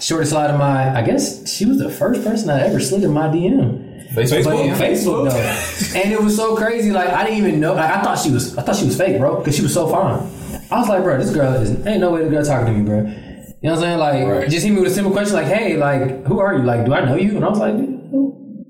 Shorty 0.00 0.26
slide 0.26 0.50
of 0.50 0.58
my. 0.58 0.94
I 0.94 1.00
guess 1.00 1.50
she 1.50 1.64
was 1.64 1.78
the 1.78 1.88
first 1.88 2.22
person 2.22 2.50
I 2.50 2.60
ever 2.66 2.78
slid 2.78 3.02
in 3.02 3.10
my 3.10 3.28
DM. 3.28 3.88
Facebook. 4.12 4.44
But 4.44 4.54
Facebook? 4.54 4.76
Facebook 4.76 5.30
though, 5.30 5.98
and 5.98 6.12
it 6.12 6.20
was 6.20 6.36
so 6.36 6.54
crazy. 6.56 6.90
Like 6.92 7.08
I 7.08 7.24
didn't 7.24 7.38
even 7.38 7.58
know. 7.58 7.72
Like 7.72 7.90
I 7.90 8.02
thought 8.02 8.18
she 8.18 8.30
was. 8.30 8.58
I 8.58 8.62
thought 8.62 8.76
she 8.76 8.84
was 8.84 8.98
fake, 8.98 9.18
bro, 9.18 9.36
because 9.38 9.56
she 9.56 9.62
was 9.62 9.72
so 9.72 9.88
fine. 9.88 10.28
I 10.70 10.78
was 10.80 10.88
like, 10.90 11.02
bro, 11.02 11.16
this 11.18 11.30
girl 11.32 11.54
is 11.54 11.70
ain't 11.86 12.00
no 12.00 12.10
way 12.10 12.20
this 12.28 12.30
girl 12.30 12.44
talking 12.44 12.66
to 12.74 12.78
me, 12.78 12.84
bro. 12.84 12.98
You 12.98 13.04
know 13.04 13.14
what 13.62 13.72
I'm 13.72 13.78
saying? 13.80 13.98
Like, 13.98 14.26
Right. 14.26 14.50
just 14.50 14.66
hit 14.66 14.74
me 14.74 14.80
with 14.82 14.90
a 14.90 14.94
simple 14.94 15.12
question, 15.12 15.34
like, 15.36 15.46
hey, 15.46 15.76
like, 15.78 16.26
who 16.26 16.38
are 16.40 16.52
you? 16.58 16.64
Like, 16.64 16.84
do 16.84 16.92
I 16.92 17.02
know 17.06 17.14
you? 17.14 17.36
And 17.36 17.44
I 17.44 17.48
was 17.48 17.58
like, 17.60 17.76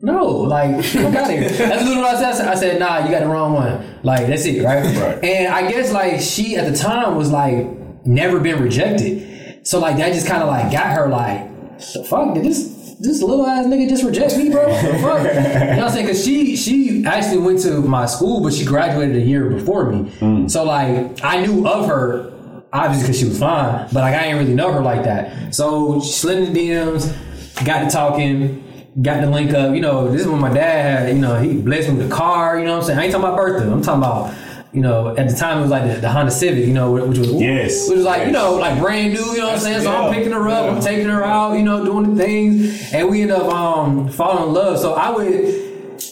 no, 0.03 0.27
like, 0.27 0.85
fuck 0.85 1.15
out 1.15 1.31
here. 1.31 1.49
That's 1.49 1.85
literally 1.85 1.97
what 1.99 2.17
I 2.17 2.33
said. 2.33 2.49
I 2.49 2.55
said, 2.57 2.81
nah, 2.81 3.05
you 3.05 3.11
got 3.11 3.21
the 3.21 3.29
wrong 3.29 3.53
one. 3.55 4.01
Like, 4.03 4.27
that's 4.27 4.45
it, 4.45 4.63
right? 4.65 4.85
Right. 4.85 5.25
And 5.25 5.55
I 5.55 5.71
guess 5.71 5.93
like 5.93 6.21
she 6.21 6.57
at 6.57 6.71
the 6.71 6.77
time 6.77 7.15
was 7.15 7.31
like 7.31 7.67
never 8.05 8.41
been 8.41 8.61
rejected, 8.61 9.67
so 9.67 9.79
like 9.79 9.97
that 9.99 10.13
just 10.13 10.27
kind 10.27 10.43
of 10.43 10.49
like 10.49 10.73
got 10.73 10.97
her 10.97 11.09
like, 11.09 11.49
the 11.95 12.05
fuck 12.05 12.35
did 12.35 12.45
this 12.45 12.97
this 12.99 13.21
little 13.21 13.47
ass 13.47 13.67
nigga 13.67 13.89
just 13.89 14.05
reject 14.05 14.37
me, 14.37 14.51
bro? 14.51 14.67
The 14.67 14.99
fuck? 14.99 15.23
you 15.35 15.41
know 15.41 15.77
what 15.77 15.79
I'm 15.79 15.91
saying? 15.91 16.07
Because 16.07 16.25
she 16.25 16.57
she 16.57 17.05
actually 17.07 17.39
went 17.39 17.61
to 17.63 17.81
my 17.81 18.07
school, 18.07 18.43
but 18.43 18.53
she 18.53 18.65
graduated 18.65 19.17
a 19.17 19.21
year 19.21 19.51
before 19.51 19.91
me. 19.91 20.11
Mm. 20.19 20.51
So 20.51 20.65
like 20.65 21.23
I 21.25 21.47
knew 21.47 21.67
of 21.67 21.87
her. 21.87 22.31
Obviously, 22.75 23.03
because 23.03 23.21
she 23.21 23.27
was 23.27 23.39
fine, 23.39 23.87
but 23.93 24.01
like 24.01 24.15
I 24.15 24.23
didn't 24.23 24.39
really 24.39 24.55
know 24.55 24.73
her 24.73 24.81
like 24.81 25.05
that. 25.05 25.55
So 25.55 26.01
she 26.01 26.11
slid 26.11 26.39
in 26.39 26.55
the 26.55 26.59
DMs, 26.71 27.67
got 27.67 27.81
to 27.81 27.91
talking, 27.91 28.65
got 29.01 29.21
the 29.23 29.31
link 29.31 29.53
up. 29.55 29.75
You 29.75 29.81
know, 29.81 30.11
this 30.11 30.23
is 30.23 30.27
when 30.27 30.41
my 30.41 30.53
dad 30.53 31.07
had, 31.07 31.15
you 31.15 31.21
know, 31.21 31.41
he 31.41 31.55
blessed 31.55 31.89
me 31.91 31.97
with 31.97 32.13
a 32.13 32.15
car. 32.15 32.59
You 32.59 32.65
know 32.67 32.73
what 32.73 32.81
I'm 32.81 32.87
saying? 32.87 32.99
I 32.99 33.03
ain't 33.05 33.13
talking 33.13 33.25
about 33.27 33.37
birthday. 33.37 33.71
I'm 33.71 33.81
talking 33.83 34.03
about, 34.03 34.35
you 34.73 34.81
know, 34.81 35.17
at 35.17 35.29
the 35.29 35.35
time 35.35 35.59
it 35.59 35.63
was 35.63 35.71
like 35.71 35.85
the, 35.85 36.01
the 36.01 36.11
Honda 36.11 36.31
Civic. 36.31 36.67
You 36.67 36.75
know, 36.75 36.93
which 36.93 37.19
was 37.19 37.33
Yes. 37.33 37.89
which 37.89 37.97
was 37.97 38.05
like 38.05 38.27
you 38.27 38.33
know 38.33 38.55
like 38.57 38.79
brand 38.81 39.15
new. 39.15 39.21
You 39.21 39.39
know 39.39 39.47
what 39.47 39.55
I'm 39.55 39.61
saying? 39.61 39.83
So 39.83 39.91
I'm 39.95 40.13
picking 40.13 40.33
her 40.33 40.49
up, 40.49 40.71
I'm 40.73 40.81
taking 40.83 41.09
her 41.09 41.25
out. 41.25 41.55
You 41.55 41.63
know, 41.63 41.85
doing 41.85 42.15
the 42.15 42.23
things, 42.23 42.93
and 42.93 43.09
we 43.11 43.23
end 43.23 43.31
up 43.33 43.53
um 43.53 44.09
falling 44.09 44.49
in 44.49 44.53
love. 44.55 44.79
So 44.79 44.95
I 44.95 45.11
would. 45.11 46.03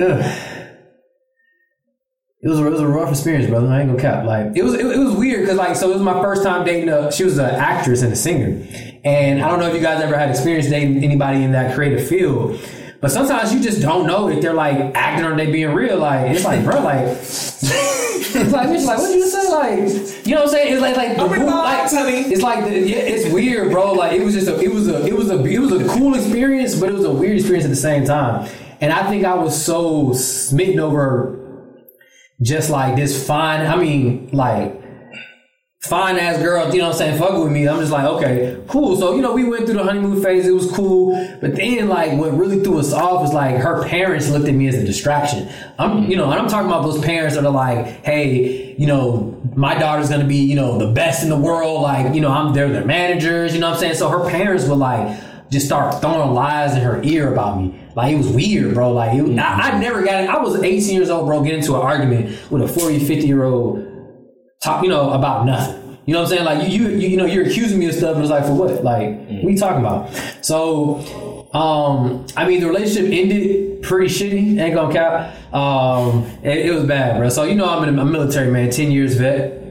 Ugh. 0.00 0.42
It 2.42 2.48
was, 2.50 2.60
a, 2.60 2.66
it 2.66 2.70
was 2.70 2.80
a 2.80 2.86
rough 2.86 3.10
experience, 3.10 3.48
brother. 3.50 3.66
I 3.66 3.80
ain't 3.80 3.88
gonna 3.88 4.00
cap. 4.00 4.24
Like 4.24 4.56
it 4.56 4.62
was, 4.62 4.74
it, 4.74 4.86
it 4.86 4.98
was 4.98 5.16
weird 5.16 5.40
because 5.40 5.56
like 5.56 5.74
so 5.74 5.90
it 5.90 5.94
was 5.94 6.02
my 6.02 6.20
first 6.20 6.44
time 6.44 6.64
dating. 6.64 6.90
A, 6.90 7.10
she 7.10 7.24
was 7.24 7.38
an 7.38 7.50
actress 7.50 8.02
and 8.02 8.12
a 8.12 8.16
singer, 8.16 8.64
and 9.04 9.42
I 9.42 9.48
don't 9.48 9.60
know 9.60 9.68
if 9.68 9.74
you 9.74 9.80
guys 9.80 10.02
ever 10.02 10.16
had 10.16 10.30
experience 10.30 10.68
dating 10.68 11.02
anybody 11.02 11.42
in 11.42 11.52
that 11.52 11.74
creative 11.74 12.06
field. 12.06 12.60
But 13.00 13.10
sometimes 13.10 13.52
you 13.52 13.60
just 13.62 13.82
don't 13.82 14.06
know 14.06 14.28
if 14.28 14.40
they're 14.40 14.54
like 14.54 14.76
acting 14.94 15.24
or 15.24 15.36
they 15.36 15.50
being 15.50 15.74
real. 15.74 15.98
Like 15.98 16.30
it's 16.30 16.44
like, 16.44 16.64
bro, 16.64 16.80
like 16.80 17.06
it's 17.06 17.62
like, 18.52 18.68
bitch, 18.68 18.86
like 18.86 18.98
what 18.98 19.12
do 19.12 19.18
you 19.18 19.26
say? 19.26 19.48
Like 19.50 20.26
you 20.26 20.34
know 20.34 20.40
what 20.42 20.48
I'm 20.48 20.54
saying? 20.54 20.72
It's 20.72 20.82
like 20.82 20.96
like 20.96 21.16
the 21.16 21.22
I'm 21.22 21.32
in 21.32 21.38
move- 21.40 21.48
the 21.48 21.54
like 21.54 21.92
it's 21.92 22.42
like 22.42 22.64
the, 22.64 22.80
yeah, 22.80 22.96
it's 22.96 23.32
weird, 23.32 23.70
bro. 23.70 23.92
Like 23.92 24.12
it 24.12 24.24
was 24.24 24.34
just 24.34 24.48
a, 24.48 24.58
it 24.60 24.72
was 24.72 24.88
a, 24.88 25.06
it 25.06 25.12
was 25.14 25.30
a, 25.30 25.44
it 25.44 25.58
was 25.58 25.72
a 25.72 25.86
cool 25.88 26.14
experience, 26.14 26.74
but 26.74 26.88
it 26.88 26.92
was 26.92 27.04
a 27.04 27.12
weird 27.12 27.36
experience 27.36 27.64
at 27.64 27.70
the 27.70 27.76
same 27.76 28.04
time. 28.04 28.48
And 28.80 28.92
I 28.92 29.08
think 29.08 29.24
I 29.24 29.34
was 29.34 29.62
so 29.62 30.12
smitten 30.14 30.80
over 30.80 31.38
just 32.42 32.70
like 32.70 32.96
this 32.96 33.26
fine. 33.26 33.66
I 33.66 33.76
mean, 33.76 34.30
like 34.32 34.82
fine 35.88 36.16
ass 36.18 36.38
girl, 36.42 36.72
you 36.72 36.78
know 36.78 36.88
what 36.88 36.94
I'm 36.94 36.98
saying, 36.98 37.18
fuck 37.18 37.42
with 37.42 37.52
me. 37.52 37.68
I'm 37.68 37.80
just 37.80 37.92
like, 37.92 38.04
okay, 38.04 38.60
cool. 38.68 38.96
So, 38.96 39.14
you 39.14 39.22
know, 39.22 39.32
we 39.32 39.44
went 39.44 39.66
through 39.66 39.76
the 39.76 39.84
honeymoon 39.84 40.22
phase, 40.22 40.46
it 40.46 40.52
was 40.52 40.70
cool. 40.70 41.14
But 41.40 41.56
then 41.56 41.88
like 41.88 42.18
what 42.18 42.36
really 42.36 42.62
threw 42.62 42.78
us 42.78 42.92
off 42.92 43.22
was 43.22 43.32
like 43.32 43.56
her 43.56 43.84
parents 43.86 44.28
looked 44.30 44.48
at 44.48 44.54
me 44.54 44.68
as 44.68 44.74
a 44.74 44.84
distraction. 44.84 45.48
I'm 45.78 46.04
mm. 46.04 46.10
you 46.10 46.16
know, 46.16 46.30
and 46.30 46.40
I'm 46.40 46.48
talking 46.48 46.68
about 46.68 46.82
those 46.82 47.02
parents 47.04 47.36
that 47.36 47.44
are 47.44 47.50
like, 47.50 47.86
hey, 48.04 48.74
you 48.76 48.86
know, 48.86 49.40
my 49.54 49.78
daughter's 49.78 50.08
gonna 50.08 50.26
be, 50.26 50.36
you 50.36 50.56
know, 50.56 50.78
the 50.78 50.92
best 50.92 51.22
in 51.22 51.28
the 51.28 51.38
world, 51.38 51.82
like, 51.82 52.14
you 52.14 52.20
know, 52.20 52.30
I'm 52.30 52.52
they're 52.52 52.68
their 52.68 52.84
managers, 52.84 53.54
you 53.54 53.60
know 53.60 53.68
what 53.68 53.74
I'm 53.74 53.80
saying? 53.80 53.94
So 53.94 54.08
her 54.08 54.28
parents 54.30 54.66
would 54.66 54.78
like 54.78 55.18
just 55.50 55.66
start 55.66 56.00
throwing 56.00 56.34
lies 56.34 56.74
in 56.74 56.82
her 56.82 57.02
ear 57.02 57.32
about 57.32 57.60
me. 57.60 57.80
Like 57.94 58.12
it 58.12 58.18
was 58.18 58.28
weird, 58.28 58.74
bro. 58.74 58.92
Like 58.92 59.14
it, 59.14 59.38
I, 59.38 59.68
I 59.68 59.70
mm. 59.72 59.80
never 59.80 60.02
got 60.02 60.24
it. 60.24 60.30
I 60.30 60.38
was 60.38 60.62
18 60.62 60.94
years 60.94 61.10
old, 61.10 61.26
bro, 61.26 61.42
getting 61.42 61.60
into 61.60 61.74
an 61.74 61.80
argument 61.80 62.50
with 62.50 62.62
a 62.62 62.68
40, 62.68 63.04
50 63.04 63.26
year 63.26 63.44
old 63.44 63.85
talk, 64.66 64.82
you 64.82 64.88
know, 64.90 65.10
about 65.12 65.46
nothing. 65.46 65.98
You 66.06 66.12
know 66.12 66.22
what 66.22 66.32
I'm 66.32 66.36
saying? 66.36 66.44
Like 66.44 66.68
you, 66.70 66.88
you, 66.88 67.08
you 67.08 67.16
know, 67.16 67.24
you're 67.24 67.46
accusing 67.46 67.78
me 67.78 67.88
of 67.88 67.94
stuff, 67.94 68.14
and 68.14 68.22
it's 68.22 68.30
like 68.30 68.44
for 68.44 68.54
what? 68.54 68.84
Like, 68.84 69.08
what 69.08 69.28
are 69.28 69.50
you 69.50 69.58
talking 69.58 69.80
about? 69.80 70.14
So, 70.40 71.48
um, 71.52 72.26
I 72.36 72.46
mean, 72.46 72.60
the 72.60 72.68
relationship 72.68 73.10
ended 73.12 73.82
pretty 73.82 74.06
shitty. 74.06 74.60
Ain't 74.60 74.74
gonna 74.74 74.92
cap. 74.92 75.34
Um, 75.52 76.24
it, 76.44 76.66
it 76.66 76.72
was 76.72 76.84
bad, 76.84 77.18
bro. 77.18 77.28
So 77.28 77.42
you 77.42 77.56
know, 77.56 77.68
I'm 77.68 77.88
in 77.88 77.98
a 77.98 78.04
military 78.04 78.52
man, 78.52 78.70
ten 78.70 78.92
years 78.92 79.16
vet. 79.16 79.64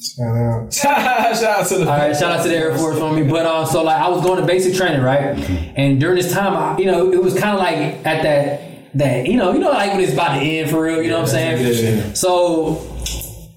Shout 0.00 0.36
out 0.36 0.74
shout 0.74 1.60
out 1.60 1.66
to 1.68 1.78
the. 1.78 1.88
All 1.88 1.98
right, 1.98 2.16
shout 2.16 2.32
out 2.32 2.42
to 2.42 2.48
the 2.48 2.56
Air 2.56 2.76
Force 2.76 2.98
on 2.98 3.14
me. 3.14 3.30
But 3.30 3.46
uh, 3.46 3.64
so 3.64 3.84
like 3.84 4.00
I 4.00 4.08
was 4.08 4.24
going 4.24 4.40
to 4.40 4.46
basic 4.46 4.74
training, 4.74 5.02
right? 5.02 5.38
And 5.76 6.00
during 6.00 6.16
this 6.16 6.32
time, 6.32 6.56
I, 6.56 6.76
you 6.78 6.86
know, 6.86 7.12
it 7.12 7.22
was 7.22 7.38
kind 7.38 7.54
of 7.54 7.60
like 7.60 8.04
at 8.04 8.22
that 8.24 8.98
that 8.98 9.26
you 9.28 9.36
know, 9.36 9.52
you 9.52 9.60
know, 9.60 9.70
like 9.70 9.92
when 9.92 10.00
it's 10.00 10.14
about 10.14 10.34
to 10.34 10.40
end 10.40 10.68
for 10.68 10.82
real. 10.82 11.00
You 11.00 11.10
know 11.10 11.20
what 11.20 11.28
I'm 11.34 11.58
saying? 11.60 12.06
yeah. 12.06 12.12
So 12.14 12.95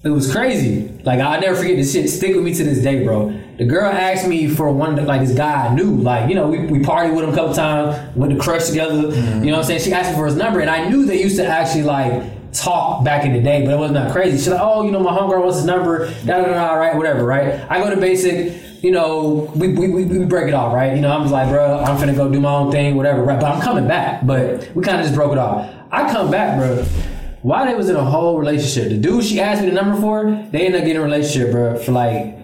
it 0.02 0.08
was 0.08 0.32
crazy. 0.32 0.88
Like 1.04 1.20
I'll 1.20 1.40
never 1.40 1.56
forget 1.56 1.76
this 1.76 1.92
shit. 1.92 2.08
Stick 2.08 2.34
with 2.34 2.44
me 2.44 2.54
to 2.54 2.64
this 2.64 2.82
day, 2.82 3.04
bro. 3.04 3.38
The 3.58 3.64
girl 3.66 3.90
asked 3.90 4.26
me 4.26 4.48
for 4.48 4.72
one, 4.72 4.96
like 5.04 5.20
this 5.20 5.36
guy 5.36 5.66
I 5.66 5.74
knew. 5.74 5.96
Like 5.96 6.28
you 6.28 6.34
know, 6.34 6.48
we, 6.48 6.66
we 6.66 6.78
partied 6.78 7.14
with 7.14 7.24
him 7.24 7.30
a 7.30 7.34
couple 7.34 7.54
times, 7.54 8.16
went 8.16 8.32
to 8.32 8.38
crush 8.38 8.68
together. 8.68 8.94
You 8.94 9.10
know 9.10 9.52
what 9.52 9.58
I'm 9.58 9.64
saying? 9.64 9.80
She 9.80 9.92
asked 9.92 10.10
me 10.10 10.16
for 10.16 10.26
his 10.26 10.36
number, 10.36 10.60
and 10.60 10.70
I 10.70 10.88
knew 10.88 11.04
they 11.04 11.20
used 11.20 11.36
to 11.36 11.46
actually 11.46 11.82
like 11.82 12.22
talk 12.52 13.04
back 13.04 13.24
in 13.26 13.32
the 13.34 13.40
day, 13.40 13.64
but 13.64 13.74
it 13.74 13.78
was 13.78 13.90
not 13.90 14.06
that 14.06 14.12
crazy. 14.12 14.38
She's 14.38 14.48
like, 14.48 14.60
oh, 14.62 14.82
you 14.84 14.90
know, 14.90 15.00
my 15.00 15.12
homegirl 15.12 15.42
wants 15.42 15.58
his 15.58 15.66
number. 15.66 16.08
Da 16.24 16.42
da 16.42 16.46
da. 16.46 16.74
Right, 16.74 16.96
whatever. 16.96 17.24
Right. 17.24 17.60
I 17.70 17.78
go 17.78 17.90
to 17.90 18.00
basic. 18.00 18.82
You 18.82 18.92
know, 18.92 19.52
we, 19.54 19.74
we, 19.74 19.90
we, 19.90 20.04
we 20.06 20.24
break 20.24 20.48
it 20.48 20.54
off, 20.54 20.72
right? 20.72 20.96
You 20.96 21.02
know, 21.02 21.12
I'm 21.12 21.20
just 21.20 21.34
like, 21.34 21.50
bro, 21.50 21.80
I'm 21.80 21.98
finna 21.98 22.16
go 22.16 22.32
do 22.32 22.40
my 22.40 22.50
own 22.50 22.72
thing, 22.72 22.96
whatever, 22.96 23.22
right? 23.22 23.38
But 23.38 23.52
I'm 23.52 23.60
coming 23.60 23.86
back. 23.86 24.26
But 24.26 24.74
we 24.74 24.82
kind 24.82 24.98
of 24.98 25.04
just 25.04 25.14
broke 25.14 25.32
it 25.32 25.38
off. 25.38 25.70
I 25.92 26.10
come 26.10 26.30
back, 26.30 26.58
bro. 26.58 26.86
Why 27.42 27.66
they 27.66 27.74
was 27.74 27.88
in 27.88 27.96
a 27.96 28.04
whole 28.04 28.38
relationship? 28.38 28.90
The 28.90 28.98
dude 28.98 29.24
she 29.24 29.40
asked 29.40 29.62
me 29.62 29.70
the 29.70 29.74
number 29.74 29.98
for, 30.00 30.24
they 30.52 30.66
ended 30.66 30.82
up 30.82 30.86
getting 30.86 30.98
a 30.98 31.04
relationship, 31.04 31.52
bro, 31.52 31.78
for 31.78 31.92
like 31.92 32.36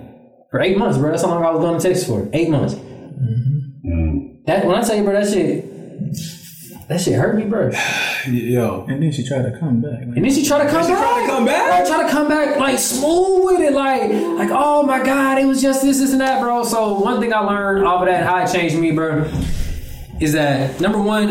for 0.50 0.60
eight 0.60 0.78
months, 0.78 0.96
bro. 0.96 1.10
That's 1.10 1.22
how 1.22 1.28
long 1.28 1.44
I 1.44 1.50
was 1.50 1.60
going 1.60 1.78
to 1.78 1.86
Texas 1.86 2.06
for. 2.06 2.28
Eight 2.32 2.48
months. 2.48 2.74
Mm-hmm. 2.74 4.44
That 4.46 4.64
when 4.64 4.74
I 4.74 4.82
tell 4.82 4.96
you, 4.96 5.04
bro, 5.04 5.12
that 5.20 5.30
shit, 5.30 6.88
that 6.88 7.00
shit 7.00 7.14
hurt 7.14 7.36
me, 7.36 7.44
bro. 7.44 7.70
Yo. 8.26 8.86
And 8.88 9.02
then 9.02 9.12
she 9.12 9.26
tried 9.26 9.42
to 9.42 9.58
come 9.58 9.82
back. 9.82 10.00
And 10.00 10.24
then 10.24 10.32
she 10.32 10.46
tried 10.46 10.64
to 10.64 10.70
come 10.70 10.86
she 10.86 10.92
back. 10.92 11.02
tried 11.02 11.20
to 11.20 11.26
come 11.26 11.44
back? 11.44 11.86
Bro, 11.86 11.94
try 11.94 12.06
to 12.06 12.10
come 12.10 12.28
back 12.28 12.56
like 12.58 12.78
smooth 12.78 13.44
with 13.44 13.60
it, 13.60 13.74
like 13.74 14.10
like 14.10 14.50
oh 14.50 14.82
my 14.82 15.04
god, 15.04 15.38
it 15.38 15.44
was 15.44 15.60
just 15.60 15.82
this, 15.82 15.98
this, 15.98 16.12
and 16.12 16.22
that, 16.22 16.40
bro. 16.40 16.64
So 16.64 16.98
one 17.00 17.20
thing 17.20 17.34
I 17.34 17.40
learned 17.40 17.84
off 17.84 18.00
of 18.00 18.06
that, 18.08 18.24
how 18.24 18.42
it 18.42 18.50
changed 18.50 18.78
me, 18.78 18.92
bro, 18.92 19.30
is 20.20 20.32
that 20.32 20.80
number 20.80 21.00
one, 21.02 21.28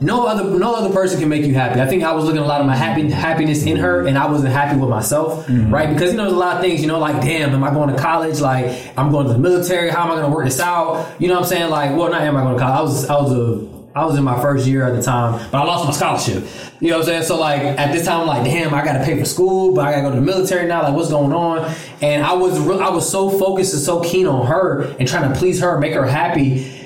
no 0.00 0.26
other 0.26 0.58
no 0.58 0.74
other 0.74 0.92
person 0.92 1.20
can 1.20 1.28
make 1.28 1.44
you 1.44 1.54
happy. 1.54 1.80
I 1.80 1.86
think 1.86 2.02
I 2.02 2.12
was 2.12 2.24
looking 2.24 2.40
a 2.40 2.46
lot 2.46 2.60
of 2.60 2.66
my 2.66 2.76
happy 2.76 3.10
happiness 3.10 3.64
in 3.64 3.76
her, 3.76 4.06
and 4.06 4.16
I 4.16 4.30
wasn't 4.30 4.52
happy 4.52 4.78
with 4.78 4.88
myself, 4.88 5.46
mm-hmm. 5.46 5.72
right? 5.72 5.92
Because 5.92 6.12
you 6.12 6.16
know, 6.16 6.24
there's 6.24 6.34
a 6.34 6.38
lot 6.38 6.56
of 6.56 6.62
things, 6.62 6.80
you 6.80 6.86
know, 6.86 6.98
like 6.98 7.20
damn, 7.20 7.50
am 7.50 7.62
I 7.62 7.70
going 7.70 7.94
to 7.94 8.00
college? 8.00 8.40
Like 8.40 8.92
I'm 8.96 9.10
going 9.10 9.26
to 9.26 9.32
the 9.32 9.38
military. 9.38 9.90
How 9.90 10.04
am 10.04 10.12
I 10.12 10.14
going 10.14 10.30
to 10.30 10.34
work 10.34 10.44
this 10.46 10.60
out? 10.60 11.20
You 11.20 11.28
know 11.28 11.34
what 11.34 11.44
I'm 11.44 11.48
saying? 11.48 11.70
Like, 11.70 11.96
well, 11.96 12.10
not 12.10 12.22
am 12.22 12.36
I 12.36 12.42
going 12.42 12.56
to 12.56 12.60
college? 12.60 12.78
I 12.78 12.82
was 12.82 13.08
I 13.08 13.20
was 13.20 13.32
a 13.32 13.80
I 13.94 14.04
was 14.06 14.16
in 14.16 14.22
my 14.22 14.40
first 14.40 14.66
year 14.66 14.86
at 14.86 14.94
the 14.94 15.02
time, 15.02 15.32
but 15.50 15.60
I 15.60 15.64
lost 15.64 15.84
my 15.84 15.90
scholarship. 15.90 16.44
You 16.80 16.90
know 16.90 16.98
what 16.98 17.02
I'm 17.02 17.06
saying? 17.06 17.22
So 17.24 17.38
like 17.38 17.60
at 17.60 17.92
this 17.92 18.06
time, 18.06 18.20
I'm 18.20 18.26
like, 18.26 18.44
damn, 18.44 18.72
I 18.72 18.84
got 18.84 18.98
to 18.98 19.04
pay 19.04 19.18
for 19.18 19.24
school, 19.24 19.74
but 19.74 19.84
I 19.84 19.90
got 19.90 19.96
to 19.96 20.02
go 20.02 20.10
to 20.10 20.16
the 20.16 20.22
military 20.22 20.68
now. 20.68 20.82
Like, 20.82 20.94
what's 20.94 21.10
going 21.10 21.32
on? 21.32 21.74
And 22.00 22.24
I 22.24 22.32
was 22.34 22.58
re- 22.60 22.78
I 22.78 22.88
was 22.90 23.10
so 23.10 23.28
focused 23.28 23.74
and 23.74 23.82
so 23.82 24.00
keen 24.00 24.26
on 24.26 24.46
her 24.46 24.82
and 24.98 25.08
trying 25.08 25.30
to 25.30 25.38
please 25.38 25.60
her, 25.60 25.78
make 25.78 25.92
her 25.94 26.06
happy 26.06 26.79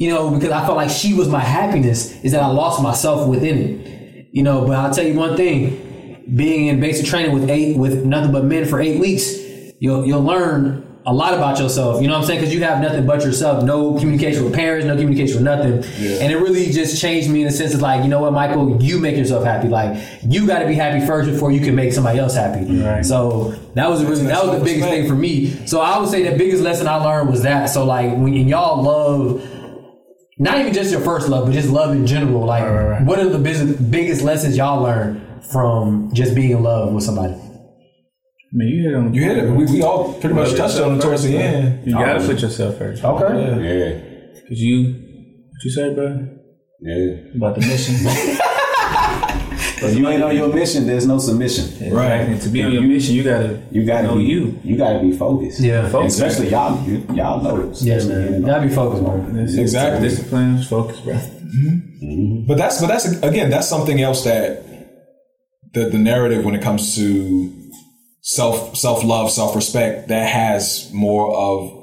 you 0.00 0.08
know, 0.08 0.30
because 0.30 0.50
I 0.50 0.64
felt 0.64 0.76
like 0.76 0.88
she 0.88 1.12
was 1.12 1.28
my 1.28 1.40
happiness, 1.40 2.10
is 2.24 2.32
that 2.32 2.42
I 2.42 2.46
lost 2.46 2.82
myself 2.82 3.28
within 3.28 3.58
it. 3.58 4.28
You 4.32 4.42
know, 4.42 4.66
but 4.66 4.74
I'll 4.76 4.94
tell 4.94 5.04
you 5.04 5.12
one 5.12 5.36
thing, 5.36 6.24
being 6.34 6.68
in 6.68 6.80
basic 6.80 7.04
training 7.04 7.32
with 7.32 7.50
eight 7.50 7.76
with 7.76 8.06
nothing 8.06 8.32
but 8.32 8.44
men 8.44 8.64
for 8.64 8.80
eight 8.80 8.98
weeks, 8.98 9.34
you'll 9.78 10.06
you'll 10.06 10.22
learn 10.22 10.86
a 11.04 11.12
lot 11.12 11.34
about 11.34 11.58
yourself. 11.58 12.00
You 12.00 12.08
know 12.08 12.14
what 12.14 12.20
I'm 12.20 12.26
saying? 12.26 12.40
Because 12.40 12.54
you 12.54 12.62
have 12.62 12.80
nothing 12.80 13.06
but 13.06 13.22
yourself. 13.24 13.62
No 13.62 13.98
communication 13.98 14.44
with 14.44 14.54
parents, 14.54 14.86
no 14.86 14.96
communication 14.96 15.36
with 15.36 15.44
nothing. 15.44 15.72
And 16.22 16.32
it 16.32 16.36
really 16.36 16.70
just 16.70 17.00
changed 17.00 17.28
me 17.28 17.40
in 17.40 17.46
the 17.46 17.52
sense 17.52 17.74
of 17.74 17.82
like, 17.82 18.02
you 18.02 18.08
know 18.08 18.20
what, 18.20 18.32
Michael, 18.32 18.82
you 18.82 18.98
make 19.00 19.16
yourself 19.16 19.44
happy. 19.44 19.68
Like 19.68 19.98
you 20.22 20.46
got 20.46 20.60
to 20.60 20.66
be 20.66 20.74
happy 20.74 21.04
first 21.04 21.28
before 21.28 21.52
you 21.52 21.60
can 21.60 21.74
make 21.74 21.92
somebody 21.92 22.18
else 22.18 22.34
happy. 22.34 22.64
Right. 22.64 23.04
So 23.04 23.50
that 23.74 23.90
was 23.90 24.02
really 24.02 24.24
that 24.26 24.46
was 24.46 24.58
the 24.58 24.64
biggest 24.64 24.88
thing 24.88 25.06
for 25.06 25.14
me. 25.14 25.66
So 25.66 25.80
I 25.82 25.98
would 25.98 26.08
say 26.08 26.26
the 26.26 26.38
biggest 26.38 26.62
lesson 26.62 26.88
I 26.88 26.96
learned 26.96 27.28
was 27.28 27.42
that. 27.42 27.66
So 27.66 27.84
like 27.84 28.16
when 28.16 28.32
y'all 28.32 28.82
love 28.82 29.49
not 30.40 30.58
even 30.58 30.72
just 30.72 30.90
your 30.90 31.02
first 31.02 31.28
love, 31.28 31.44
but 31.44 31.52
just 31.52 31.68
love 31.68 31.92
in 31.92 32.06
general. 32.06 32.46
Like, 32.46 32.64
right, 32.64 32.86
right. 32.86 33.04
what 33.04 33.18
are 33.18 33.28
the 33.28 33.38
biggest, 33.38 33.90
biggest 33.90 34.22
lessons 34.22 34.56
y'all 34.56 34.82
learned 34.82 35.44
from 35.52 36.10
just 36.14 36.34
being 36.34 36.52
in 36.52 36.62
love 36.62 36.94
with 36.94 37.04
somebody? 37.04 37.34
Man, 38.52 38.66
you 38.68 38.82
hit 38.82 38.94
on 38.94 39.12
the 39.12 39.16
You 39.16 39.22
hit 39.22 39.36
it. 39.36 39.50
We, 39.50 39.64
we 39.66 39.82
all 39.82 40.14
pretty 40.14 40.34
much 40.34 40.56
touched 40.56 40.80
on 40.80 40.98
it 40.98 41.02
towards 41.02 41.24
the 41.24 41.36
end. 41.36 41.86
You 41.86 41.92
gotta 41.92 42.24
put 42.26 42.40
yourself 42.40 42.78
first. 42.78 43.04
Okay. 43.04 43.24
Yeah, 43.24 44.40
Cause 44.48 44.58
you, 44.58 44.94
what 45.50 45.62
you 45.62 45.70
say, 45.70 45.94
bro? 45.94 46.26
yeah. 46.80 47.36
About 47.36 47.54
the 47.54 47.60
mission. 47.60 48.40
If 49.82 49.96
you 49.98 50.08
ain't 50.08 50.22
on 50.22 50.36
your 50.36 50.52
mission, 50.52 50.86
there's 50.86 51.06
no 51.06 51.18
submission. 51.18 51.64
Exactly. 51.84 52.38
To 52.38 52.48
be 52.48 52.62
on 52.62 52.72
your 52.72 52.82
mission, 52.82 53.14
you 53.14 53.22
gotta 53.24 53.62
You 53.70 53.84
gotta 53.84 54.06
know 54.08 54.16
be 54.16 54.24
you. 54.24 54.60
You 54.62 54.76
gotta 54.76 55.00
be 55.00 55.12
focused. 55.12 55.60
Yeah. 55.60 55.88
Focus. 55.88 56.14
Especially 56.14 56.48
y'all, 56.50 56.82
you, 56.86 57.04
y'all 57.14 57.42
know. 57.42 57.56
it. 57.56 57.80
Yeah, 57.82 57.94
Especially 57.94 58.24
man. 58.24 58.34
in- 58.34 58.42
Gotta 58.46 58.66
be 58.68 58.74
focused, 58.74 59.02
bro. 59.02 59.24
This 59.32 59.56
Exactly. 59.56 60.08
Discipline, 60.08 60.62
focus, 60.62 61.00
bro. 61.00 61.14
Mm-hmm. 61.14 62.46
But 62.46 62.58
that's 62.58 62.80
but 62.80 62.86
that's 62.88 63.06
again 63.22 63.50
that's 63.50 63.68
something 63.68 64.00
else 64.00 64.24
that 64.24 64.64
the 65.72 65.88
the 65.88 65.98
narrative 65.98 66.44
when 66.44 66.54
it 66.54 66.62
comes 66.62 66.94
to 66.96 67.52
self 68.22 68.76
self 68.76 69.02
love 69.04 69.30
self 69.30 69.54
respect 69.56 70.08
that 70.08 70.28
has 70.28 70.90
more 70.92 71.34
of 71.34 71.76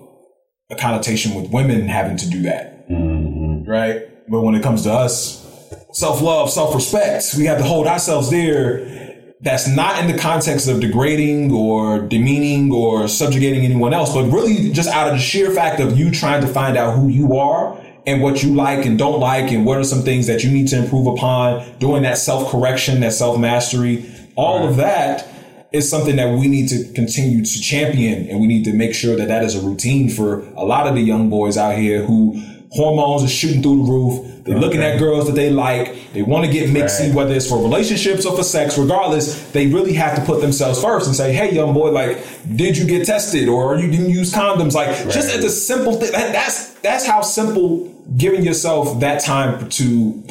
a 0.69 0.75
connotation 0.75 1.33
with 1.33 1.49
women 1.51 1.87
having 1.87 2.17
to 2.17 2.29
do 2.29 2.41
that, 2.43 2.89
mm-hmm. 2.89 3.69
right? 3.69 4.03
But 4.29 4.41
when 4.41 4.55
it 4.55 4.63
comes 4.63 4.83
to 4.83 4.91
us, 4.91 5.46
self 5.91 6.21
love 6.21 6.49
self 6.49 6.73
respect, 6.75 7.35
we 7.37 7.45
have 7.45 7.57
to 7.57 7.63
hold 7.63 7.87
ourselves 7.87 8.29
there. 8.29 9.05
That's 9.39 9.67
not 9.67 10.03
in 10.03 10.11
the 10.11 10.17
context 10.17 10.67
of 10.67 10.79
degrading 10.79 11.51
or 11.51 11.99
demeaning 11.99 12.71
or 12.71 13.07
subjugating 13.07 13.63
anyone 13.63 13.93
else, 13.93 14.13
but 14.13 14.31
really 14.31 14.71
just 14.71 14.89
out 14.89 15.07
of 15.07 15.13
the 15.13 15.19
sheer 15.19 15.51
fact 15.51 15.79
of 15.79 15.97
you 15.97 16.09
trying 16.09 16.41
to 16.41 16.47
find 16.47 16.75
out 16.75 16.95
who 16.95 17.07
you 17.07 17.37
are 17.37 17.79
and 18.07 18.23
what 18.23 18.41
you 18.41 18.55
like 18.55 18.85
and 18.85 18.97
don't 18.97 19.19
like 19.19 19.51
and 19.51 19.65
what 19.65 19.77
are 19.77 19.83
some 19.83 20.01
things 20.01 20.25
that 20.25 20.43
you 20.43 20.49
need 20.49 20.67
to 20.69 20.77
improve 20.81 21.05
upon, 21.05 21.77
doing 21.77 22.01
that 22.01 22.17
self 22.17 22.49
correction, 22.49 23.01
that 23.01 23.13
self 23.13 23.37
mastery, 23.37 24.09
all 24.35 24.67
of 24.67 24.77
that 24.77 25.27
is 25.73 25.89
something 25.89 26.15
that 26.15 26.37
we 26.39 26.47
need 26.47 26.69
to 26.69 26.91
continue 26.93 27.43
to 27.43 27.61
champion 27.61 28.29
and 28.29 28.39
we 28.39 28.47
need 28.47 28.63
to 28.63 28.73
make 28.73 28.95
sure 28.95 29.17
that 29.17 29.27
that 29.27 29.43
is 29.43 29.55
a 29.55 29.61
routine 29.61 30.09
for 30.09 30.39
a 30.55 30.63
lot 30.63 30.87
of 30.87 30.95
the 30.95 31.01
young 31.01 31.29
boys 31.29 31.57
out 31.57 31.77
here 31.77 32.03
who 32.03 32.41
hormones 32.71 33.23
are 33.23 33.27
shooting 33.27 33.61
through 33.61 33.85
the 33.85 33.91
roof. 33.91 34.36
They're 34.47 34.57
looking 34.57 34.81
at 34.81 34.97
girls 34.97 35.27
that 35.27 35.33
they 35.33 35.49
like. 35.49 36.13
They 36.13 36.21
want 36.21 36.45
to 36.45 36.51
get 36.51 36.69
mixy, 36.69 37.13
whether 37.13 37.33
it's 37.33 37.49
for 37.49 37.61
relationships 37.61 38.25
or 38.25 38.35
for 38.35 38.43
sex, 38.43 38.77
regardless, 38.77 39.51
they 39.51 39.67
really 39.67 39.93
have 39.93 40.15
to 40.15 40.21
put 40.25 40.39
themselves 40.39 40.81
first 40.81 41.05
and 41.05 41.15
say, 41.15 41.33
Hey, 41.33 41.53
young 41.53 41.73
boy, 41.73 41.91
like, 41.91 42.25
did 42.55 42.77
you 42.77 42.87
get 42.87 43.05
tested 43.05 43.49
or 43.49 43.77
you 43.77 43.91
didn't 43.91 44.09
use 44.09 44.33
condoms? 44.33 44.73
Like, 44.73 44.95
just 45.09 45.35
as 45.35 45.43
a 45.43 45.49
simple 45.49 45.93
thing. 45.99 46.13
That, 46.13 46.31
that's, 46.31 46.73
that's 46.75 47.05
how 47.05 47.21
simple 47.21 47.93
giving 48.15 48.43
yourself 48.43 49.01
that 49.01 49.21
time 49.21 49.67
to 49.69 50.23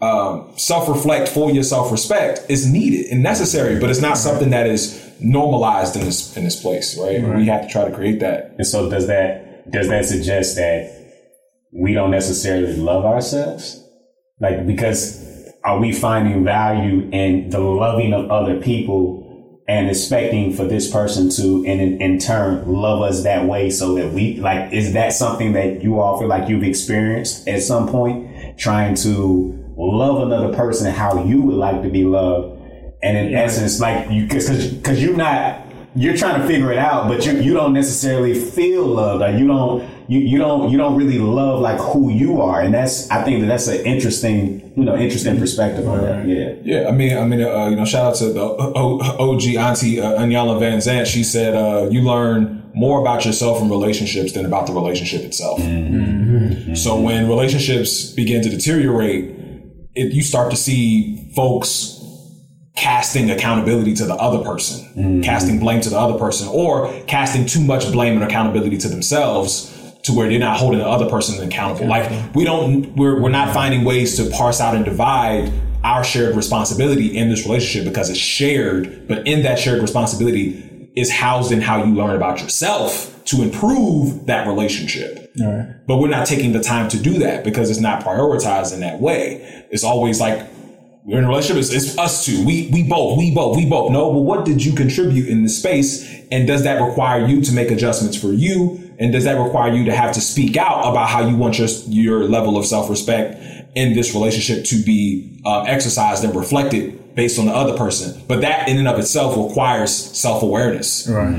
um, 0.00 0.52
self-reflect 0.56 1.28
for 1.28 1.50
your 1.50 1.62
self-respect 1.62 2.46
is 2.48 2.66
needed 2.66 3.12
and 3.12 3.22
necessary, 3.22 3.78
but 3.78 3.90
it's 3.90 4.00
not 4.00 4.16
something 4.16 4.50
that 4.50 4.66
is 4.66 5.06
normalized 5.20 5.96
in 5.96 6.04
this 6.04 6.34
in 6.34 6.44
this 6.44 6.60
place, 6.60 6.98
right? 6.98 7.22
We 7.22 7.44
have 7.46 7.66
to 7.66 7.68
try 7.68 7.86
to 7.86 7.94
create 7.94 8.20
that. 8.20 8.54
And 8.56 8.66
so 8.66 8.88
does 8.88 9.06
that 9.08 9.70
does 9.70 9.88
that 9.88 10.06
suggest 10.06 10.56
that 10.56 10.99
we 11.72 11.92
don't 11.92 12.10
necessarily 12.10 12.76
love 12.76 13.04
ourselves? 13.04 13.84
Like 14.40 14.66
because 14.66 15.26
are 15.62 15.78
we 15.78 15.92
finding 15.92 16.44
value 16.44 17.08
in 17.12 17.50
the 17.50 17.60
loving 17.60 18.12
of 18.12 18.30
other 18.30 18.60
people 18.60 19.62
and 19.68 19.88
expecting 19.88 20.52
for 20.52 20.64
this 20.64 20.90
person 20.90 21.30
to 21.30 21.62
in 21.64 22.00
in 22.00 22.18
turn 22.18 22.66
love 22.66 23.02
us 23.02 23.22
that 23.22 23.46
way 23.46 23.70
so 23.70 23.94
that 23.94 24.12
we 24.12 24.36
like 24.36 24.72
is 24.72 24.94
that 24.94 25.12
something 25.12 25.52
that 25.52 25.82
you 25.82 26.00
all 26.00 26.18
feel 26.18 26.28
like 26.28 26.48
you've 26.48 26.64
experienced 26.64 27.46
at 27.46 27.62
some 27.62 27.88
point? 27.88 28.58
Trying 28.58 28.94
to 28.96 29.56
love 29.76 30.26
another 30.26 30.52
person 30.54 30.92
how 30.92 31.24
you 31.24 31.42
would 31.42 31.56
like 31.56 31.82
to 31.82 31.88
be 31.88 32.04
loved. 32.04 32.58
And 33.02 33.16
in 33.16 33.34
essence 33.34 33.80
like 33.80 34.10
you 34.10 34.24
because 34.24 34.72
because 34.74 35.02
you're 35.02 35.16
not 35.16 35.69
you're 35.96 36.16
trying 36.16 36.40
to 36.40 36.46
figure 36.46 36.70
it 36.72 36.78
out, 36.78 37.08
but 37.08 37.26
you 37.26 37.32
you 37.32 37.52
don't 37.52 37.72
necessarily 37.72 38.34
feel 38.34 38.86
loved. 38.86 39.20
Like 39.20 39.38
you 39.38 39.46
don't 39.46 39.88
you, 40.08 40.20
you 40.20 40.38
don't 40.38 40.70
you 40.70 40.78
don't 40.78 40.96
really 40.96 41.18
love 41.18 41.60
like 41.60 41.78
who 41.78 42.10
you 42.10 42.40
are, 42.40 42.60
and 42.60 42.72
that's 42.72 43.10
I 43.10 43.24
think 43.24 43.40
that 43.40 43.46
that's 43.46 43.66
an 43.66 43.84
interesting 43.84 44.72
you 44.76 44.84
know 44.84 44.96
interesting 44.96 45.38
perspective 45.38 45.88
on 45.88 46.02
that. 46.02 46.26
Yeah, 46.26 46.54
Yeah, 46.62 46.88
I 46.88 46.92
mean, 46.92 47.16
I 47.16 47.24
mean, 47.24 47.42
uh, 47.42 47.68
you 47.68 47.76
know, 47.76 47.84
shout 47.84 48.06
out 48.06 48.14
to 48.16 48.32
the 48.32 48.40
OG 48.40 49.42
auntie 49.56 50.00
uh, 50.00 50.18
Iyanla 50.20 50.60
Vanzant. 50.60 51.06
She 51.06 51.24
said, 51.24 51.54
uh, 51.54 51.88
"You 51.90 52.02
learn 52.02 52.70
more 52.72 53.00
about 53.00 53.24
yourself 53.24 53.60
in 53.60 53.68
relationships 53.68 54.32
than 54.32 54.46
about 54.46 54.68
the 54.68 54.72
relationship 54.72 55.22
itself." 55.22 55.60
So 56.76 57.00
when 57.00 57.28
relationships 57.28 58.12
begin 58.12 58.42
to 58.42 58.48
deteriorate, 58.48 59.34
it, 59.94 60.12
you 60.12 60.22
start 60.22 60.50
to 60.52 60.56
see 60.56 61.30
folks 61.34 61.99
casting 62.80 63.30
accountability 63.30 63.92
to 63.92 64.06
the 64.06 64.14
other 64.14 64.42
person, 64.42 64.86
mm-hmm. 64.94 65.20
casting 65.20 65.60
blame 65.60 65.82
to 65.82 65.90
the 65.90 65.98
other 65.98 66.18
person, 66.18 66.48
or 66.48 66.90
casting 67.06 67.44
too 67.44 67.60
much 67.60 67.92
blame 67.92 68.14
and 68.14 68.24
accountability 68.24 68.78
to 68.78 68.88
themselves 68.88 69.76
to 70.02 70.14
where 70.14 70.30
they're 70.30 70.38
not 70.38 70.56
holding 70.56 70.78
the 70.78 70.88
other 70.88 71.08
person 71.10 71.46
accountable. 71.46 71.86
Like 71.86 72.34
we 72.34 72.42
don't, 72.42 72.96
we're, 72.96 73.20
we're 73.20 73.28
not 73.28 73.52
finding 73.52 73.84
ways 73.84 74.16
to 74.16 74.30
parse 74.30 74.62
out 74.62 74.74
and 74.74 74.82
divide 74.82 75.52
our 75.84 76.02
shared 76.02 76.34
responsibility 76.34 77.14
in 77.14 77.28
this 77.28 77.44
relationship 77.44 77.86
because 77.86 78.08
it's 78.08 78.18
shared, 78.18 79.06
but 79.06 79.26
in 79.26 79.42
that 79.42 79.58
shared 79.58 79.82
responsibility 79.82 80.90
is 80.96 81.10
housed 81.10 81.52
in 81.52 81.60
how 81.60 81.84
you 81.84 81.94
learn 81.94 82.16
about 82.16 82.40
yourself 82.40 83.22
to 83.26 83.42
improve 83.42 84.24
that 84.24 84.46
relationship. 84.46 85.30
But 85.86 85.98
we're 85.98 86.08
not 86.08 86.26
taking 86.26 86.52
the 86.52 86.62
time 86.62 86.88
to 86.88 86.98
do 86.98 87.18
that 87.18 87.44
because 87.44 87.68
it's 87.68 87.78
not 87.78 88.02
prioritized 88.02 88.72
in 88.72 88.80
that 88.80 89.00
way. 89.00 89.66
It's 89.70 89.84
always 89.84 90.18
like 90.18 90.48
we're 91.04 91.18
in 91.18 91.24
a 91.24 91.28
relationship. 91.28 91.60
It's, 91.60 91.72
it's 91.72 91.98
us 91.98 92.24
two. 92.26 92.44
We 92.44 92.68
we 92.72 92.82
both. 92.82 93.18
We 93.18 93.34
both. 93.34 93.56
We 93.56 93.66
both. 93.66 93.90
No, 93.90 94.12
but 94.12 94.20
what 94.20 94.44
did 94.44 94.64
you 94.64 94.74
contribute 94.74 95.28
in 95.28 95.42
this 95.42 95.58
space? 95.58 96.08
And 96.30 96.46
does 96.46 96.64
that 96.64 96.80
require 96.80 97.26
you 97.26 97.40
to 97.42 97.52
make 97.52 97.70
adjustments 97.70 98.16
for 98.16 98.32
you? 98.32 98.94
And 98.98 99.12
does 99.12 99.24
that 99.24 99.38
require 99.40 99.72
you 99.72 99.86
to 99.86 99.96
have 99.96 100.12
to 100.12 100.20
speak 100.20 100.58
out 100.58 100.80
about 100.86 101.08
how 101.08 101.26
you 101.26 101.36
want 101.36 101.58
your 101.58 101.68
your 101.86 102.24
level 102.24 102.58
of 102.58 102.66
self 102.66 102.90
respect 102.90 103.42
in 103.74 103.94
this 103.94 104.14
relationship 104.14 104.64
to 104.66 104.82
be 104.82 105.40
uh, 105.46 105.62
exercised 105.62 106.22
and 106.22 106.36
reflected 106.36 107.14
based 107.14 107.38
on 107.38 107.46
the 107.46 107.52
other 107.52 107.78
person? 107.78 108.22
But 108.28 108.42
that 108.42 108.68
in 108.68 108.76
and 108.76 108.86
of 108.86 108.98
itself 108.98 109.38
requires 109.38 109.94
self 109.96 110.42
awareness. 110.42 111.08
Right. 111.08 111.30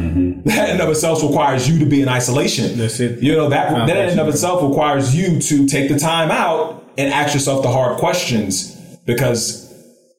That 0.46 0.70
in 0.70 0.72
and 0.72 0.82
of 0.82 0.90
itself 0.90 1.22
requires 1.22 1.70
you 1.70 1.78
to 1.80 1.86
be 1.86 2.02
in 2.02 2.10
isolation. 2.10 2.80
That's 2.80 3.00
it. 3.00 3.22
You 3.22 3.36
know 3.36 3.50
that 3.50 3.88
that 3.88 3.96
in 3.96 4.10
and 4.10 4.20
of 4.20 4.28
itself 4.28 4.64
requires 4.68 5.16
you 5.16 5.40
to 5.40 5.68
take 5.68 5.88
the 5.92 6.00
time 6.00 6.32
out 6.32 6.84
and 6.98 7.14
ask 7.14 7.36
yourself 7.36 7.62
the 7.62 7.70
hard 7.70 8.00
questions 8.00 8.81
because 9.06 9.70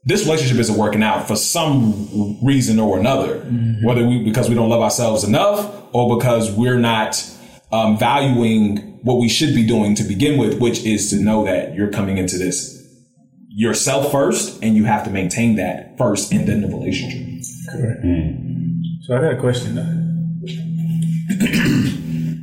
this 0.05 0.25
relationship 0.25 0.59
isn't 0.59 0.77
working 0.77 1.03
out 1.03 1.29
for 1.29 1.37
some 1.37 2.39
reason 2.43 2.79
or 2.79 2.99
another. 2.99 3.39
Whether 3.85 4.07
we 4.07 4.25
because 4.25 4.49
we 4.49 4.55
don't 4.55 4.69
love 4.69 4.83
ourselves 4.83 5.25
enough 5.25 5.73
or 5.93 6.17
because 6.17 6.51
we're 6.51 6.79
not 6.79 7.25
um, 7.71 7.99
valuing 7.99 8.99
what 9.03 9.19
we 9.19 9.29
should 9.29 9.55
be 9.55 9.67
doing 9.67 9.95
to 9.97 10.05
begin 10.05 10.39
with, 10.39 10.61
which 10.61 10.85
is 10.85 11.11
to 11.11 11.17
know 11.17 11.45
that 11.45 11.75
you're 11.75 11.91
coming 11.91 12.19
into 12.19 12.39
this 12.39 12.81
yourself 13.55 14.11
first 14.11 14.63
and 14.63 14.77
you 14.77 14.85
have 14.85 15.05
to 15.05 15.11
maintain 15.11 15.57
that 15.57 15.97
first 15.99 16.33
and 16.33 16.49
then 16.49 16.63
the 16.63 16.69
relationship. 16.69 17.21
Correct. 17.71 18.01
So 19.03 19.17
I 19.17 19.21
got 19.21 19.35
a 19.35 19.41
question 19.41 19.75
though. 19.75 20.03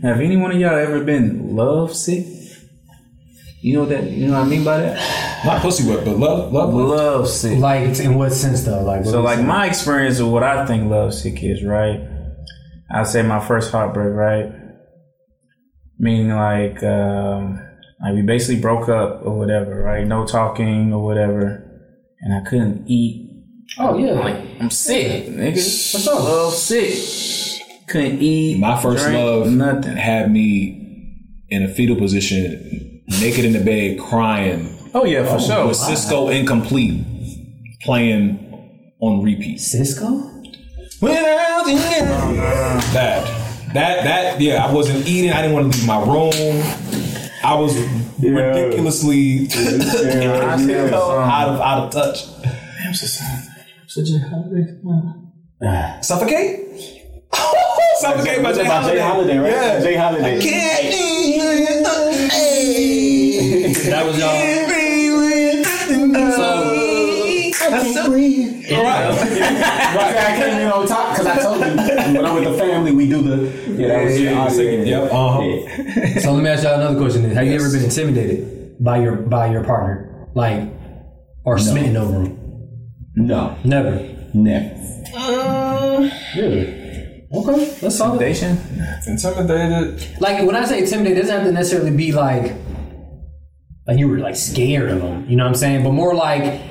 Have 0.07 0.21
any 0.21 0.37
one 0.37 0.51
of 0.51 0.59
y'all 0.59 0.75
ever 0.75 1.03
been 1.03 1.55
love 1.55 1.95
sick? 1.95 2.25
You 3.61 3.73
know 3.73 3.85
that 3.85 4.03
you 4.05 4.27
know 4.27 4.33
what 4.33 4.45
I 4.45 4.49
mean 4.49 4.63
by 4.63 4.77
that? 4.77 5.28
Not 5.45 5.61
pussy 5.61 5.87
whip, 5.87 6.03
but 6.03 6.17
love, 6.17 6.51
love. 6.51 6.73
Love 6.73 7.29
sick. 7.29 7.59
Like 7.59 7.99
in 7.99 8.15
what 8.15 8.31
sense 8.31 8.63
though? 8.63 8.83
Like 8.83 9.05
So 9.05 9.21
like 9.21 9.43
my 9.43 9.67
experience 9.67 10.19
of 10.19 10.27
what 10.29 10.43
I 10.43 10.65
think 10.65 10.89
love 10.89 11.13
sick 11.13 11.41
is, 11.43 11.63
right? 11.63 12.01
I'd 12.91 13.07
say 13.07 13.21
my 13.21 13.39
first 13.39 13.71
heartbreak, 13.71 14.13
right? 14.13 14.51
Meaning 15.97 16.31
like 16.35 16.83
um 16.83 17.65
like 18.01 18.13
we 18.15 18.21
basically 18.21 18.61
broke 18.61 18.89
up 18.89 19.21
or 19.23 19.37
whatever, 19.37 19.81
right? 19.81 20.05
No 20.05 20.25
talking 20.25 20.93
or 20.93 21.03
whatever. 21.03 21.65
And 22.21 22.33
I 22.33 22.49
couldn't 22.49 22.87
eat. 22.87 23.45
Oh 23.77 23.97
yeah. 23.97 24.11
Like 24.13 24.35
I'm 24.59 24.69
sick, 24.71 25.27
nigga. 25.27 25.53
What's 25.53 26.07
up? 26.07 26.19
Love 26.19 26.53
sick. 26.53 27.63
Couldn't 27.87 28.21
eat. 28.21 28.59
My 28.59 28.79
first 28.81 29.05
drink, 29.05 29.17
love 29.17 29.47
nothing. 29.47 29.95
had 29.95 30.31
me 30.31 30.75
in 31.49 31.63
a 31.63 31.67
fetal 31.67 31.95
position, 31.95 33.03
naked 33.07 33.45
in 33.45 33.53
the 33.53 33.63
bed, 33.63 33.99
crying 33.99 34.78
Oh 34.93 35.05
yeah, 35.05 35.23
for 35.23 35.35
oh, 35.35 35.39
sure. 35.39 35.67
with 35.67 35.77
Sisqo 35.77 36.33
Incomplete 36.33 37.05
playing 37.81 38.95
on 38.99 39.23
repeat. 39.23 39.59
Sisqo? 39.59 40.25
Without 41.01 41.63
the 41.65 41.75
That, 42.93 43.73
that, 43.73 44.03
that, 44.03 44.41
yeah, 44.41 44.65
I 44.65 44.73
wasn't 44.73 45.07
eating. 45.07 45.31
I 45.31 45.41
didn't 45.41 45.53
want 45.53 45.71
to 45.71 45.77
leave 45.79 45.87
my 45.87 45.99
room. 45.99 46.33
I 47.43 47.53
was 47.53 47.77
ridiculously 48.19 49.47
out 49.55 51.49
of 51.49 51.61
out 51.61 51.83
of 51.85 51.91
touch. 51.91 52.25
Ah. 55.61 55.97
Suffocate? 56.01 56.59
Suffocate 57.99 58.43
by 58.43 58.53
Jay 58.53 58.63
By 58.63 58.91
J. 58.91 58.99
Holiday, 58.99 59.37
right? 59.37 59.51
Yeah. 59.51 59.79
J. 59.81 59.95
Holiday. 59.95 60.39
That 63.89 64.05
was 64.05 64.17
y'all. 64.19 64.68
So, 68.19 68.75
I 68.85 70.35
came 70.37 70.59
in 70.59 70.67
on 70.67 70.85
top 70.87 71.11
because 71.17 71.25
I 71.25 71.41
told 71.41 71.59
you 71.59 71.75
when 72.15 72.25
I'm 72.25 72.35
with 72.35 72.43
the 72.43 72.57
family, 72.57 72.91
we 72.91 73.07
do 73.07 73.21
the 73.21 73.71
yeah. 73.71 73.87
That 73.87 74.03
was, 74.03 74.19
yeah, 74.19 74.31
yeah, 74.31 74.61
yeah, 74.61 75.03
yep, 75.03 75.11
uh-huh. 75.13 75.41
yeah. 75.41 76.19
So 76.19 76.33
let 76.33 76.43
me 76.43 76.49
ask 76.49 76.63
y'all 76.63 76.75
another 76.81 76.99
question: 76.99 77.23
then. 77.23 77.31
Have 77.31 77.45
you 77.45 77.53
ever 77.53 77.71
been 77.71 77.83
intimidated 77.83 78.83
by 78.83 78.97
your 78.97 79.15
by 79.15 79.51
your 79.51 79.63
partner, 79.63 80.27
like, 80.35 80.69
or 81.45 81.57
smitten 81.57 81.95
over 81.95 82.23
him? 82.23 82.37
No, 83.15 83.57
Never. 83.63 83.91
never. 84.33 84.75
Really? 86.35 86.79
Okay, 87.31 87.65
that's 87.81 87.95
solid. 87.97 88.19
Foundation. 88.19 88.57
Intimidated. 89.07 90.19
Like 90.19 90.45
when 90.45 90.55
I 90.55 90.65
say 90.65 90.79
intimidated, 90.79 91.17
it 91.17 91.21
doesn't 91.21 91.35
have 91.37 91.45
to 91.45 91.51
necessarily 91.51 91.95
be 91.95 92.11
like 92.11 92.53
like 93.87 93.97
you 93.97 94.07
were 94.07 94.19
like 94.19 94.35
scared 94.35 94.89
of 94.91 95.01
them. 95.01 95.25
You 95.29 95.35
know 95.35 95.43
what 95.43 95.49
I'm 95.49 95.55
saying? 95.55 95.83
But 95.83 95.91
more 95.93 96.13
like 96.13 96.61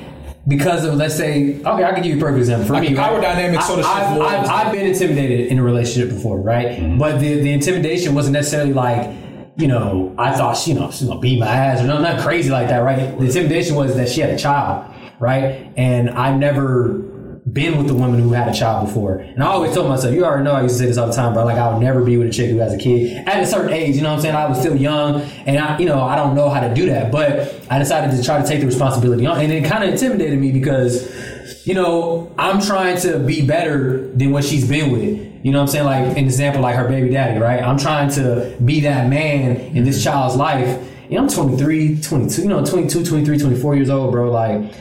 because 0.49 0.85
of 0.85 0.95
let's 0.95 1.15
say 1.17 1.61
okay, 1.61 1.85
I 1.85 1.93
can 1.93 2.03
give 2.03 2.13
you 2.13 2.17
a 2.17 2.21
perfect 2.21 2.39
example. 2.39 2.67
For 2.67 2.73
Like 2.73 2.89
me, 2.89 2.97
power 2.97 3.19
right? 3.21 3.35
dynamics 3.35 3.67
sort 3.67 3.81
of 3.81 3.85
I, 3.87 4.17
I've, 4.17 4.21
I've, 4.21 4.47
I've 4.49 4.73
been 4.73 4.87
intimidated 4.87 5.49
in 5.49 5.59
a 5.59 5.63
relationship 5.63 6.09
before, 6.13 6.39
right? 6.41 6.69
Mm-hmm. 6.79 6.99
But 6.99 7.21
the 7.21 7.41
the 7.41 7.53
intimidation 7.53 8.15
wasn't 8.15 8.33
necessarily 8.35 8.73
like. 8.73 9.15
You 9.57 9.67
know, 9.67 10.15
I 10.17 10.37
thought 10.37 10.57
she, 10.57 10.71
you 10.71 10.79
know, 10.79 10.89
she's 10.93 11.09
gonna 11.09 11.19
beat 11.19 11.41
my 11.41 11.49
ass 11.49 11.81
or 11.81 11.89
no, 11.89 12.01
not 12.01 12.21
crazy 12.21 12.49
like 12.49 12.69
that, 12.69 12.79
right? 12.79 13.19
The 13.19 13.25
intimidation 13.25 13.75
was 13.75 13.97
that 13.97 14.09
she 14.09 14.21
had 14.21 14.31
a 14.31 14.39
child, 14.39 14.95
right? 15.19 15.73
And 15.77 16.11
I've 16.11 16.39
never 16.39 17.01
been 17.53 17.79
with 17.79 17.91
a 17.91 17.95
woman 17.95 18.21
who 18.21 18.33
had 18.33 18.49
a 18.49 18.55
child 18.55 18.87
before. 18.87 19.19
And 19.19 19.43
I 19.43 19.47
always 19.47 19.75
told 19.75 19.89
myself, 19.89 20.15
you 20.15 20.25
already 20.25 20.45
know 20.45 20.53
I 20.53 20.63
used 20.63 20.75
to 20.75 20.79
say 20.81 20.87
this 20.87 20.99
all 20.99 21.07
the 21.07 21.13
time, 21.13 21.35
bro. 21.35 21.45
Like 21.45 21.57
I 21.57 21.73
would 21.73 21.81
never 21.81 22.03
be 22.03 22.17
with 22.17 22.29
a 22.29 22.33
chick 22.33 22.51
who 22.51 22.59
has 22.59 22.73
a 22.73 22.79
kid 22.79 23.27
at 23.27 23.43
a 23.43 23.47
certain 23.47 23.73
age. 23.73 23.97
You 23.97 24.03
know 24.03 24.11
what 24.11 24.17
I'm 24.17 24.23
saying? 24.23 24.35
I 24.35 24.47
was 24.47 24.59
still 24.59 24.77
young, 24.77 25.23
and 25.47 25.59
I, 25.59 25.79
you 25.79 25.87
know, 25.87 26.03
I 26.03 26.17
don't 26.17 26.35
know 26.35 26.49
how 26.49 26.61
to 26.61 26.75
do 26.75 26.87
that. 26.87 27.13
But 27.13 27.61
I 27.71 27.79
decided 27.79 28.17
to 28.17 28.23
try 28.23 28.41
to 28.41 28.47
take 28.47 28.61
the 28.61 28.67
responsibility 28.67 29.27
on, 29.27 29.41
and 29.41 29.53
it 29.53 29.65
kind 29.65 29.85
of 29.85 29.91
intimidated 29.91 30.39
me 30.39 30.53
because, 30.53 31.67
you 31.67 31.75
know, 31.75 32.33
I'm 32.39 32.61
trying 32.61 32.99
to 33.03 33.19
be 33.21 33.47
better 33.47 34.09
than 34.09 34.33
what 34.33 34.45
she's 34.45 34.69
been 34.69 34.91
with. 34.91 35.29
You 35.45 35.53
know 35.53 35.59
what 35.59 35.69
I'm 35.69 35.69
saying? 35.69 35.85
Like 35.85 36.17
an 36.17 36.25
example, 36.25 36.63
like 36.63 36.75
her 36.75 36.89
baby 36.89 37.11
daddy, 37.11 37.39
right? 37.39 37.63
I'm 37.63 37.79
trying 37.79 38.11
to 38.13 38.57
be 38.65 38.81
that 38.81 39.09
man 39.09 39.57
in 39.77 39.85
this 39.85 40.03
child's 40.03 40.37
life. 40.37 40.85
Know, 41.11 41.23
I'm 41.23 41.29
23, 41.29 42.01
22, 42.01 42.43
you 42.43 42.49
know, 42.49 42.65
22, 42.65 43.05
23, 43.05 43.39
24 43.39 43.77
years 43.77 43.89
old, 43.89 44.13
bro. 44.13 44.31
Like 44.31 44.75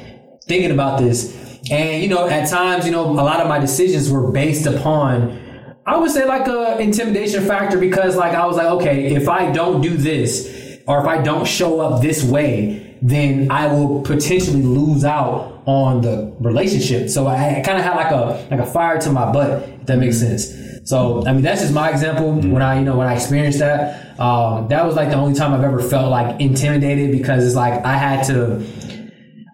thinking 0.43 0.71
about 0.71 0.99
this. 0.99 1.46
And, 1.71 2.01
you 2.01 2.09
know, 2.09 2.27
at 2.27 2.49
times, 2.49 2.85
you 2.85 2.91
know, 2.91 3.05
a 3.05 3.11
lot 3.11 3.39
of 3.39 3.47
my 3.47 3.59
decisions 3.59 4.09
were 4.09 4.31
based 4.31 4.65
upon, 4.65 5.47
I 5.85 5.97
would 5.97 6.11
say 6.11 6.25
like 6.25 6.47
a 6.47 6.77
intimidation 6.79 7.45
factor 7.45 7.77
because 7.77 8.15
like 8.15 8.33
I 8.33 8.45
was 8.45 8.57
like, 8.57 8.67
okay, 8.67 9.15
if 9.15 9.29
I 9.29 9.51
don't 9.51 9.81
do 9.81 9.95
this 9.95 10.79
or 10.85 10.99
if 10.99 11.05
I 11.05 11.21
don't 11.21 11.45
show 11.45 11.79
up 11.79 12.01
this 12.01 12.23
way, 12.23 12.97
then 13.01 13.51
I 13.51 13.67
will 13.67 14.01
potentially 14.01 14.61
lose 14.61 15.05
out 15.05 15.63
on 15.65 16.01
the 16.01 16.33
relationship. 16.39 17.09
So 17.09 17.27
I 17.27 17.61
kind 17.65 17.77
of 17.77 17.83
had 17.83 17.95
like 17.95 18.11
a 18.11 18.47
like 18.49 18.59
a 18.59 18.65
fire 18.65 18.99
to 19.01 19.11
my 19.11 19.31
butt, 19.31 19.63
if 19.63 19.85
that 19.85 19.97
makes 19.97 20.19
sense. 20.19 20.53
So 20.89 21.25
I 21.27 21.33
mean 21.33 21.41
that's 21.41 21.61
just 21.61 21.73
my 21.73 21.89
example 21.89 22.33
when 22.33 22.61
I 22.61 22.79
you 22.79 22.85
know 22.85 22.97
when 22.97 23.07
I 23.07 23.15
experienced 23.15 23.59
that. 23.59 24.19
Um, 24.19 24.67
that 24.69 24.85
was 24.85 24.95
like 24.95 25.09
the 25.09 25.15
only 25.15 25.35
time 25.35 25.53
I've 25.53 25.63
ever 25.63 25.81
felt 25.81 26.09
like 26.09 26.41
intimidated 26.41 27.11
because 27.11 27.45
it's 27.45 27.55
like 27.55 27.85
I 27.85 27.97
had 27.97 28.25
to 28.27 28.65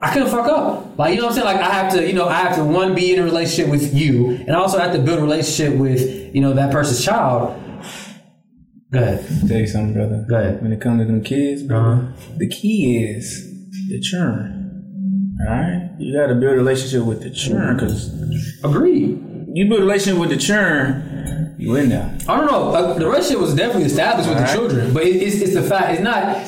I 0.04 0.14
couldn't 0.14 0.30
fuck 0.30 0.47
up. 0.47 0.99
Like, 0.99 1.16
you 1.16 1.22
know 1.22 1.28
what 1.28 1.38
I'm 1.38 1.43
saying? 1.43 1.58
Like, 1.58 1.66
I 1.66 1.72
have 1.72 1.93
to, 1.93 2.06
you 2.06 2.14
know, 2.14 2.28
I 2.28 2.34
have 2.41 2.56
to, 2.58 2.64
one, 2.64 2.93
be 2.93 3.14
in 3.14 3.20
a 3.20 3.24
relationship 3.24 3.72
with 3.72 3.93
you, 3.93 4.32
and 4.32 4.51
I 4.51 4.56
also 4.56 4.78
have 4.78 4.91
to 4.93 4.99
build 4.99 5.20
a 5.20 5.22
relationship 5.22 5.80
with, 5.80 6.36
you 6.36 6.41
know, 6.41 6.54
that 6.54 6.72
person's 6.72 7.04
child. 7.04 7.60
Go 8.91 8.99
ahead. 9.01 9.26
Tell 9.47 9.58
you 9.58 9.66
something, 9.68 9.93
brother. 9.93 10.26
Go 10.30 10.36
ahead. 10.36 10.62
When 10.62 10.72
it 10.72 10.82
comes 10.82 11.01
to 11.01 11.06
them 11.06 11.24
kids, 11.24 11.64
bro, 11.64 11.80
Uh-huh. 11.80 12.12
the 12.38 12.47
key 12.49 13.04
is 13.04 13.49
the 13.89 13.99
churn. 14.01 14.60
All 15.47 15.54
right, 15.56 15.89
you 15.99 16.16
got 16.20 16.28
to 16.28 16.36
build 16.36 16.54
a 16.54 16.56
relationship 16.58 17.04
with 17.06 17.24
the 17.24 17.30
churn 17.32 17.76
because 17.76 18.14
Agreed. 18.64 19.20
you 19.54 19.68
build 19.68 19.80
a 19.82 19.84
relationship 19.84 20.20
with 20.22 20.30
the 20.30 20.38
churn, 20.38 21.56
you 21.58 21.76
in 21.76 21.89
there. 21.89 22.16
I 22.28 22.38
don't 22.38 22.45
know. 22.45 22.70
Uh, 22.70 22.93
the 22.93 23.06
relationship 23.08 23.39
was 23.41 23.56
definitely 23.56 23.86
established 23.86 24.30
with 24.30 24.38
the 24.38 24.45
children, 24.54 24.93
but 24.93 25.04
it, 25.04 25.16
it's, 25.16 25.38
it's 25.38 25.54
the 25.56 25.64
fact. 25.64 25.93
It's 25.93 26.01
not. 26.04 26.45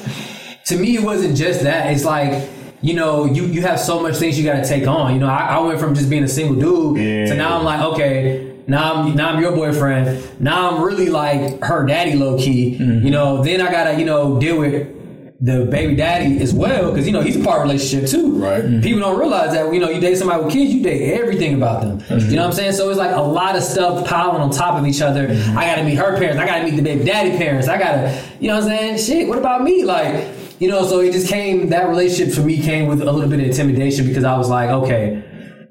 To 0.65 0.77
me, 0.77 0.95
it 0.97 1.03
wasn't 1.03 1.35
just 1.35 1.61
that. 1.63 1.91
It's 1.93 2.05
like 2.05 2.47
you 2.85 2.93
know, 2.93 3.25
you 3.25 3.45
you 3.47 3.61
have 3.61 3.79
so 3.79 3.99
much 3.99 4.17
things 4.17 4.37
you 4.37 4.45
got 4.45 4.63
to 4.63 4.67
take 4.67 4.87
on. 4.87 5.13
You 5.13 5.19
know, 5.19 5.27
I, 5.27 5.55
I 5.55 5.59
went 5.59 5.79
from 5.79 5.95
just 5.95 6.07
being 6.07 6.23
a 6.23 6.27
single 6.27 6.55
dude 6.55 6.97
to 7.29 7.35
now 7.35 7.57
I'm 7.57 7.63
like, 7.63 7.81
okay. 7.93 8.51
Now 8.67 8.93
I'm 8.93 9.15
now 9.15 9.29
I'm 9.29 9.41
your 9.41 9.51
boyfriend. 9.51 10.39
Now 10.41 10.69
I'm 10.69 10.83
really 10.83 11.09
like 11.09 11.63
her 11.63 11.85
daddy, 11.85 12.13
low 12.13 12.37
key. 12.37 12.69
You 12.69 12.79
mm-hmm. 12.79 13.09
know. 13.09 13.43
Then 13.43 13.61
I 13.61 13.71
gotta 13.71 13.99
you 13.99 14.05
know 14.05 14.39
deal 14.39 14.59
with 14.59 14.91
the 15.39 15.65
baby 15.65 15.95
daddy 15.95 16.39
as 16.41 16.53
well 16.53 16.91
because 16.91 17.05
you 17.05 17.11
know 17.11 17.21
he's 17.21 17.35
a 17.35 17.43
part 17.43 17.57
of 17.57 17.63
relationship 17.63 18.09
too. 18.09 18.41
Right. 18.41 18.63
Mm-hmm. 18.63 18.81
People 18.81 19.01
don't 19.01 19.19
realize 19.19 19.53
that 19.53 19.71
you 19.71 19.79
know 19.79 19.89
you 19.89 20.01
date 20.01 20.17
somebody 20.17 20.43
with 20.43 20.53
kids, 20.53 20.73
you 20.73 20.81
date 20.81 21.13
everything 21.13 21.55
about 21.55 21.81
them. 21.81 22.19
You 22.19 22.35
know 22.35 22.41
what 22.41 22.47
I'm 22.47 22.53
saying? 22.53 22.73
So 22.73 22.89
it's 22.89 22.97
like 22.97 23.15
a 23.15 23.21
lot 23.21 23.55
of 23.55 23.61
stuff 23.63 24.07
piling 24.07 24.41
on 24.41 24.49
top 24.49 24.79
of 24.79 24.87
each 24.87 25.01
other. 25.01 25.27
Mm-hmm. 25.27 25.57
I 25.57 25.65
got 25.65 25.75
to 25.75 25.83
meet 25.83 25.95
her 25.95 26.17
parents. 26.17 26.39
I 26.39 26.45
got 26.45 26.59
to 26.59 26.63
meet 26.63 26.75
the 26.75 26.81
baby 26.81 27.03
daddy 27.03 27.37
parents. 27.37 27.67
I 27.67 27.77
got 27.77 27.91
to, 27.91 28.23
you 28.39 28.47
know 28.47 28.55
what 28.55 28.63
I'm 28.63 28.69
saying? 28.69 28.97
Shit. 28.97 29.27
What 29.27 29.37
about 29.37 29.61
me? 29.63 29.83
Like, 29.83 30.27
you 30.59 30.69
know. 30.69 30.85
So 30.85 30.99
it 30.99 31.11
just 31.11 31.27
came. 31.27 31.69
That 31.69 31.87
relationship 31.87 32.33
for 32.33 32.41
me 32.41 32.61
came 32.61 32.87
with 32.87 33.01
a 33.01 33.11
little 33.11 33.29
bit 33.29 33.39
of 33.39 33.45
intimidation 33.45 34.07
because 34.07 34.23
I 34.23 34.37
was 34.37 34.49
like, 34.49 34.69
okay, 34.69 35.23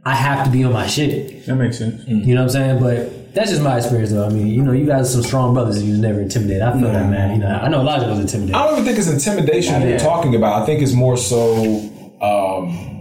I 0.05 0.15
have 0.15 0.45
to 0.45 0.51
be 0.51 0.65
on 0.65 0.73
my 0.73 0.87
shit. 0.87 1.47
That 1.47 1.57
makes 1.57 1.79
sense. 1.79 2.07
You 2.07 2.35
know 2.35 2.45
what 2.45 2.57
I'm 2.57 2.81
saying? 2.81 2.81
But 2.81 3.35
that's 3.35 3.51
just 3.51 3.63
my 3.63 3.79
experience, 3.79 4.13
though. 4.13 4.27
I 4.27 4.29
mean, 4.29 4.47
you 4.47 4.63
know, 4.63 4.73
you 4.73 4.87
guys 4.87 5.09
are 5.09 5.13
some 5.13 5.23
strong 5.23 5.55
brothers, 5.55 5.83
you 5.83 5.91
was 5.91 5.99
never 5.99 6.21
intimidated. 6.21 6.63
I 6.63 6.73
feel 6.73 6.93
that, 6.93 7.11
man. 7.11 7.33
You 7.33 7.39
know, 7.39 7.49
I 7.49 7.69
know 7.69 7.81
a 7.81 7.83
lot 7.83 8.03
of 8.03 8.09
us 8.09 8.21
intimidated. 8.21 8.55
I 8.55 8.65
don't 8.67 8.75
even 8.75 8.85
think 8.85 8.99
it's 8.99 9.09
intimidation 9.09 9.83
you're 9.83 9.99
talking 9.99 10.35
about. 10.35 10.63
I 10.63 10.67
think 10.67 10.83
it's 10.83 10.93
more 10.93 11.17
so 11.17 11.91
um, 12.23 12.95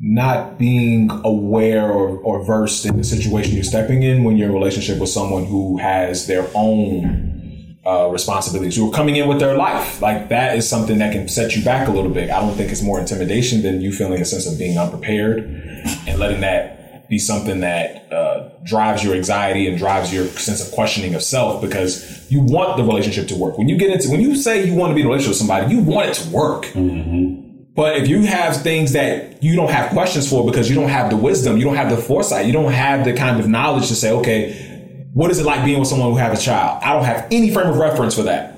not 0.00 0.58
being 0.58 1.10
aware 1.24 1.90
or, 1.90 2.18
or 2.18 2.44
versed 2.44 2.86
in 2.86 2.96
the 2.96 3.04
situation 3.04 3.54
you're 3.54 3.64
stepping 3.64 4.02
in 4.04 4.22
when 4.22 4.36
you're 4.36 4.48
in 4.48 4.54
a 4.54 4.58
relationship 4.58 4.98
with 4.98 5.10
someone 5.10 5.44
who 5.44 5.78
has 5.78 6.26
their 6.26 6.48
own 6.54 7.27
uh, 7.88 8.08
responsibilities, 8.08 8.76
who 8.76 8.90
are 8.90 8.94
coming 8.94 9.16
in 9.16 9.26
with 9.26 9.38
their 9.38 9.56
life. 9.56 10.02
Like 10.02 10.28
that 10.28 10.56
is 10.56 10.68
something 10.68 10.98
that 10.98 11.12
can 11.12 11.26
set 11.26 11.56
you 11.56 11.64
back 11.64 11.88
a 11.88 11.90
little 11.90 12.10
bit. 12.10 12.28
I 12.28 12.38
don't 12.38 12.54
think 12.54 12.70
it's 12.70 12.82
more 12.82 13.00
intimidation 13.00 13.62
than 13.62 13.80
you 13.80 13.92
feeling 13.92 14.20
a 14.20 14.26
sense 14.26 14.46
of 14.46 14.58
being 14.58 14.76
unprepared 14.76 15.44
and 16.06 16.18
letting 16.18 16.42
that 16.42 17.08
be 17.08 17.18
something 17.18 17.60
that 17.60 18.12
uh, 18.12 18.50
drives 18.62 19.02
your 19.02 19.14
anxiety 19.14 19.66
and 19.66 19.78
drives 19.78 20.12
your 20.12 20.26
sense 20.26 20.66
of 20.66 20.70
questioning 20.74 21.14
of 21.14 21.22
self 21.22 21.62
because 21.62 22.30
you 22.30 22.40
want 22.42 22.76
the 22.76 22.84
relationship 22.84 23.26
to 23.28 23.36
work. 23.36 23.56
When 23.56 23.70
you 23.70 23.78
get 23.78 23.90
into, 23.90 24.10
when 24.10 24.20
you 24.20 24.36
say 24.36 24.66
you 24.66 24.74
want 24.74 24.90
to 24.90 24.94
be 24.94 25.00
in 25.00 25.06
a 25.06 25.08
relationship 25.08 25.30
with 25.30 25.38
somebody, 25.38 25.74
you 25.74 25.80
want 25.80 26.10
it 26.10 26.14
to 26.14 26.28
work. 26.28 26.66
But 27.74 27.96
if 27.96 28.08
you 28.08 28.26
have 28.26 28.60
things 28.62 28.92
that 28.92 29.42
you 29.42 29.56
don't 29.56 29.70
have 29.70 29.90
questions 29.92 30.28
for 30.28 30.44
because 30.44 30.68
you 30.68 30.74
don't 30.74 30.90
have 30.90 31.08
the 31.08 31.16
wisdom, 31.16 31.56
you 31.56 31.64
don't 31.64 31.76
have 31.76 31.88
the 31.88 31.96
foresight, 31.96 32.44
you 32.44 32.52
don't 32.52 32.72
have 32.72 33.04
the 33.06 33.14
kind 33.14 33.40
of 33.40 33.48
knowledge 33.48 33.88
to 33.88 33.94
say, 33.94 34.10
okay, 34.10 34.67
what 35.18 35.30
is 35.32 35.38
it 35.40 35.46
like 35.46 35.64
being 35.64 35.80
with 35.80 35.88
someone 35.88 36.10
who 36.12 36.16
has 36.18 36.38
a 36.40 36.42
child? 36.42 36.80
I 36.82 36.92
don't 36.92 37.04
have 37.04 37.26
any 37.32 37.50
frame 37.50 37.66
of 37.68 37.76
reference 37.76 38.14
for 38.14 38.22
that. 38.24 38.54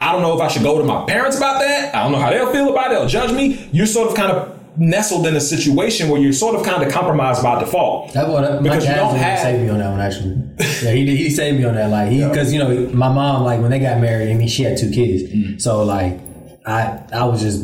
I 0.00 0.12
don't 0.12 0.22
know 0.22 0.34
if 0.34 0.40
I 0.40 0.48
should 0.48 0.62
go 0.62 0.78
to 0.78 0.84
my 0.84 1.04
parents 1.04 1.36
about 1.36 1.60
that. 1.60 1.94
I 1.94 2.02
don't 2.02 2.12
know 2.12 2.18
how 2.18 2.30
they'll 2.30 2.52
feel 2.52 2.70
about 2.70 2.90
it. 2.90 2.94
They'll 2.94 3.06
judge 3.18 3.32
me. 3.32 3.68
You're 3.72 3.86
sort 3.86 4.08
of 4.10 4.16
kind 4.16 4.32
of 4.32 4.58
nestled 4.78 5.26
in 5.26 5.36
a 5.36 5.40
situation 5.40 6.08
where 6.08 6.20
you're 6.20 6.32
sort 6.32 6.54
of 6.56 6.64
kind 6.64 6.82
of 6.82 6.90
compromised 6.92 7.42
by 7.42 7.60
default. 7.60 8.12
That 8.14 8.26
that, 8.26 8.56
my 8.56 8.62
Because 8.62 8.86
you 8.88 8.94
don't 8.94 9.08
one 9.08 9.16
have- 9.18 9.38
saved 9.40 9.62
me 9.62 9.68
on 9.68 9.78
that 9.78 9.90
one 9.90 10.00
actually. 10.00 10.34
yeah, 10.82 10.92
he 10.92 11.16
he 11.16 11.30
saved 11.30 11.58
me 11.58 11.64
on 11.64 11.74
that. 11.74 11.90
Like 11.90 12.10
he, 12.10 12.24
because 12.24 12.52
you 12.52 12.58
know, 12.58 12.70
my 12.92 13.10
mom 13.12 13.44
like 13.44 13.60
when 13.60 13.70
they 13.70 13.78
got 13.78 14.00
married, 14.00 14.30
I 14.30 14.34
mean, 14.34 14.48
she 14.48 14.62
had 14.62 14.76
two 14.78 14.90
kids, 14.90 15.22
Mm. 15.32 15.60
so 15.60 15.84
like 15.84 16.18
I 16.66 16.98
I 17.12 17.24
was 17.24 17.40
just 17.42 17.60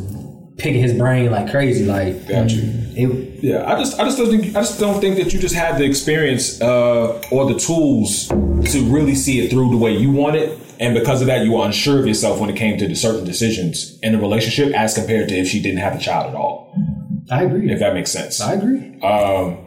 picking 0.60 0.80
his 0.80 0.92
brain 0.92 1.30
like 1.30 1.50
crazy. 1.50 1.84
Like 1.84 2.28
Got 2.28 2.50
you. 2.50 2.62
it, 2.94 3.44
Yeah, 3.44 3.70
I 3.70 3.78
just, 3.78 3.98
I 3.98 4.04
just 4.04 4.18
don't 4.18 4.30
think, 4.30 4.56
I 4.56 4.60
just 4.60 4.78
don't 4.78 5.00
think 5.00 5.16
that 5.16 5.32
you 5.32 5.40
just 5.40 5.54
had 5.54 5.78
the 5.78 5.84
experience 5.84 6.60
uh, 6.60 7.20
or 7.30 7.52
the 7.52 7.58
tools 7.58 8.28
to 8.28 8.84
really 8.90 9.14
see 9.14 9.40
it 9.40 9.50
through 9.50 9.70
the 9.70 9.76
way 9.76 9.96
you 9.96 10.10
want 10.10 10.36
it, 10.36 10.58
and 10.78 10.94
because 10.94 11.20
of 11.20 11.26
that, 11.26 11.44
you 11.44 11.52
were 11.52 11.64
unsure 11.64 11.98
of 11.98 12.06
yourself 12.06 12.40
when 12.40 12.50
it 12.50 12.56
came 12.56 12.78
to 12.78 12.86
the 12.86 12.94
certain 12.94 13.24
decisions 13.24 13.98
in 14.00 14.14
a 14.14 14.18
relationship, 14.18 14.74
as 14.74 14.94
compared 14.94 15.28
to 15.28 15.34
if 15.34 15.48
she 15.48 15.60
didn't 15.60 15.78
have 15.78 15.94
a 15.94 15.98
child 15.98 16.30
at 16.30 16.34
all. 16.34 16.74
I 17.30 17.44
agree. 17.44 17.70
If 17.70 17.78
that 17.80 17.94
makes 17.94 18.10
sense. 18.10 18.40
I 18.40 18.54
agree. 18.54 19.00
Um, 19.00 19.58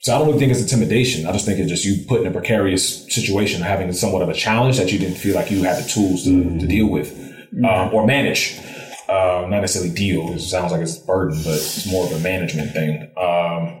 so 0.00 0.14
I 0.14 0.18
don't 0.18 0.28
really 0.28 0.38
think 0.38 0.50
it's 0.52 0.62
intimidation. 0.62 1.26
I 1.26 1.32
just 1.32 1.44
think 1.44 1.58
it's 1.58 1.68
just 1.68 1.84
you 1.84 2.04
put 2.06 2.22
in 2.22 2.26
a 2.26 2.30
precarious 2.30 3.04
situation, 3.12 3.60
having 3.62 3.92
somewhat 3.92 4.22
of 4.22 4.28
a 4.28 4.34
challenge 4.34 4.78
that 4.78 4.92
you 4.92 4.98
didn't 4.98 5.16
feel 5.16 5.34
like 5.34 5.50
you 5.50 5.62
had 5.62 5.82
the 5.82 5.88
tools 5.88 6.24
to, 6.24 6.58
to 6.58 6.66
deal 6.66 6.86
with 6.86 7.16
um, 7.64 7.92
or 7.92 8.06
manage. 8.06 8.58
Um, 9.10 9.50
not 9.50 9.60
necessarily 9.62 9.92
deal. 9.94 10.32
It 10.32 10.38
sounds 10.40 10.70
like 10.72 10.82
it's 10.82 11.02
a 11.02 11.04
burden, 11.04 11.36
but 11.42 11.54
it's 11.54 11.90
more 11.90 12.06
of 12.06 12.12
a 12.12 12.20
management 12.20 12.72
thing. 12.72 13.10
Um, 13.16 13.80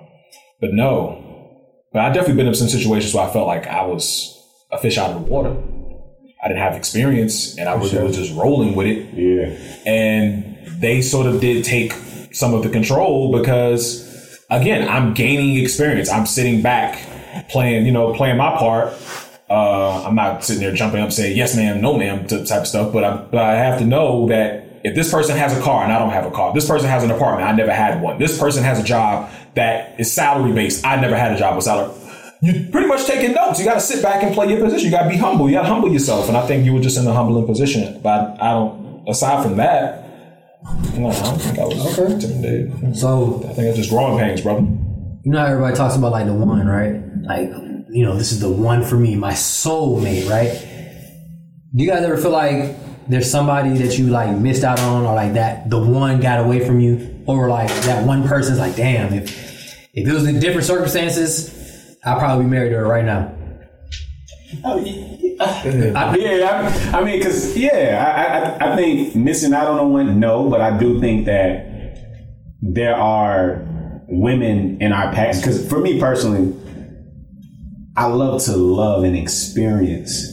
but 0.60 0.72
no, 0.72 1.60
but 1.92 2.00
I've 2.02 2.14
definitely 2.14 2.36
been 2.36 2.48
in 2.48 2.54
some 2.54 2.68
situations 2.68 3.14
where 3.14 3.26
I 3.28 3.32
felt 3.32 3.46
like 3.46 3.66
I 3.68 3.84
was 3.84 4.36
a 4.72 4.78
fish 4.78 4.98
out 4.98 5.10
of 5.10 5.22
the 5.24 5.30
water. 5.30 5.56
I 6.42 6.48
didn't 6.48 6.60
have 6.62 6.74
experience, 6.74 7.56
and 7.58 7.68
I 7.68 7.74
was, 7.76 7.92
was 7.92 8.16
just 8.16 8.34
rolling 8.34 8.74
with 8.74 8.86
it 8.86 9.14
Yeah. 9.14 9.56
and 9.90 10.58
they 10.80 11.02
sort 11.02 11.26
of 11.26 11.40
did 11.40 11.64
take 11.64 11.92
some 12.32 12.54
of 12.54 12.62
the 12.62 12.70
control 12.70 13.36
because 13.36 14.38
again 14.50 14.86
i'm 14.88 15.12
gaining 15.14 15.56
experience 15.62 16.08
i'm 16.08 16.24
sitting 16.26 16.62
back 16.62 16.96
playing 17.50 17.84
you 17.84 17.90
know 17.92 18.14
playing 18.14 18.36
my 18.36 18.56
part 18.56 18.92
uh, 19.50 20.04
i'm 20.04 20.14
not 20.14 20.42
sitting 20.44 20.62
there 20.62 20.72
jumping 20.72 21.00
up 21.00 21.10
saying 21.12 21.36
yes 21.36 21.56
ma'am 21.56 21.80
no 21.80 21.98
ma'am 21.98 22.26
type 22.28 22.40
of 22.62 22.66
stuff 22.68 22.92
but 22.92 23.02
I, 23.04 23.16
but 23.16 23.40
I 23.42 23.56
have 23.56 23.78
to 23.80 23.84
know 23.84 24.28
that 24.28 24.64
if 24.82 24.94
this 24.94 25.10
person 25.10 25.36
has 25.36 25.56
a 25.56 25.60
car 25.60 25.84
and 25.84 25.92
I 25.92 25.98
don't 25.98 26.10
have 26.10 26.26
a 26.26 26.30
car, 26.30 26.52
this 26.54 26.66
person 26.66 26.88
has 26.88 27.02
an 27.02 27.10
apartment, 27.10 27.48
I 27.48 27.52
never 27.52 27.72
had 27.72 28.00
one. 28.00 28.18
This 28.18 28.38
person 28.38 28.62
has 28.64 28.78
a 28.78 28.82
job 28.82 29.30
that 29.54 29.98
is 30.00 30.12
salary 30.12 30.52
based, 30.52 30.84
I 30.86 31.00
never 31.00 31.16
had 31.16 31.32
a 31.32 31.38
job 31.38 31.56
with 31.56 31.64
salary. 31.64 31.94
You 32.42 32.68
pretty 32.72 32.86
much 32.86 33.04
taking 33.06 33.34
notes. 33.34 33.58
You 33.58 33.66
got 33.66 33.74
to 33.74 33.80
sit 33.80 34.02
back 34.02 34.22
and 34.22 34.34
play 34.34 34.48
your 34.48 34.60
position. 34.60 34.86
You 34.86 34.96
got 34.96 35.02
to 35.02 35.10
be 35.10 35.16
humble. 35.16 35.50
You 35.50 35.56
got 35.56 35.62
to 35.62 35.68
humble 35.68 35.92
yourself. 35.92 36.26
And 36.28 36.38
I 36.38 36.46
think 36.46 36.64
you 36.64 36.72
were 36.72 36.80
just 36.80 36.96
in 36.96 37.06
a 37.06 37.12
humbling 37.12 37.46
position. 37.46 38.00
But 38.00 38.40
I 38.40 38.52
don't. 38.52 38.80
Aside 39.06 39.42
from 39.42 39.56
that, 39.56 40.10
no, 40.94 41.10
I 41.10 41.22
don't 41.22 41.38
think 41.38 41.58
I 41.58 41.64
was 41.64 41.98
okay. 41.98 42.12
intimidated. 42.12 42.96
So 42.96 43.42
I 43.48 43.52
think 43.54 43.68
it's 43.68 43.78
just 43.78 43.90
growing 43.90 44.18
pains, 44.18 44.42
brother. 44.42 44.60
you 44.60 45.32
know 45.32 45.38
how 45.38 45.46
everybody 45.46 45.74
talks 45.74 45.96
about 45.96 46.12
like 46.12 46.26
the 46.26 46.34
one, 46.34 46.66
right? 46.66 47.00
Like, 47.22 47.50
you 47.90 48.04
know, 48.04 48.16
this 48.16 48.30
is 48.30 48.40
the 48.40 48.50
one 48.50 48.84
for 48.84 48.96
me, 48.96 49.16
my 49.16 49.32
soulmate, 49.32 50.28
right? 50.28 50.50
Do 51.74 51.82
you 51.82 51.90
guys 51.90 52.02
ever 52.02 52.16
feel 52.16 52.30
like 52.30 52.76
there's 53.10 53.30
somebody 53.30 53.76
that 53.78 53.98
you 53.98 54.06
like 54.06 54.36
missed 54.36 54.64
out 54.64 54.80
on, 54.80 55.04
or 55.04 55.14
like 55.14 55.34
that 55.34 55.68
the 55.68 55.78
one 55.78 56.20
got 56.20 56.40
away 56.40 56.64
from 56.64 56.80
you, 56.80 57.22
or 57.26 57.48
like 57.48 57.68
that 57.82 58.06
one 58.06 58.26
person's 58.26 58.58
like, 58.58 58.76
damn, 58.76 59.12
if 59.12 59.30
if 59.92 60.08
it 60.08 60.12
was 60.12 60.26
in 60.26 60.40
different 60.40 60.66
circumstances, 60.66 61.96
I'd 62.04 62.18
probably 62.18 62.44
be 62.44 62.50
married 62.50 62.70
to 62.70 62.76
her 62.76 62.86
right 62.86 63.04
now. 63.04 63.34
Oh, 64.64 64.78
yeah, 64.78 65.44
uh, 65.44 66.14
yeah, 66.18 66.90
I, 66.92 66.98
I 66.98 67.04
mean, 67.04 67.18
because 67.18 67.56
yeah, 67.56 68.56
I, 68.60 68.66
I, 68.66 68.72
I 68.72 68.76
think 68.76 69.14
missing 69.14 69.54
out 69.54 69.68
on 69.68 69.78
a 69.78 69.86
one, 69.86 70.18
no, 70.18 70.50
but 70.50 70.60
I 70.60 70.76
do 70.76 71.00
think 71.00 71.26
that 71.26 71.66
there 72.60 72.96
are 72.96 73.66
women 74.08 74.82
in 74.82 74.92
our 74.92 75.12
past. 75.12 75.42
Because 75.42 75.68
for 75.68 75.80
me 75.80 76.00
personally, 76.00 76.54
I 77.96 78.06
love 78.06 78.42
to 78.44 78.56
love 78.56 79.04
and 79.04 79.16
experience 79.16 80.26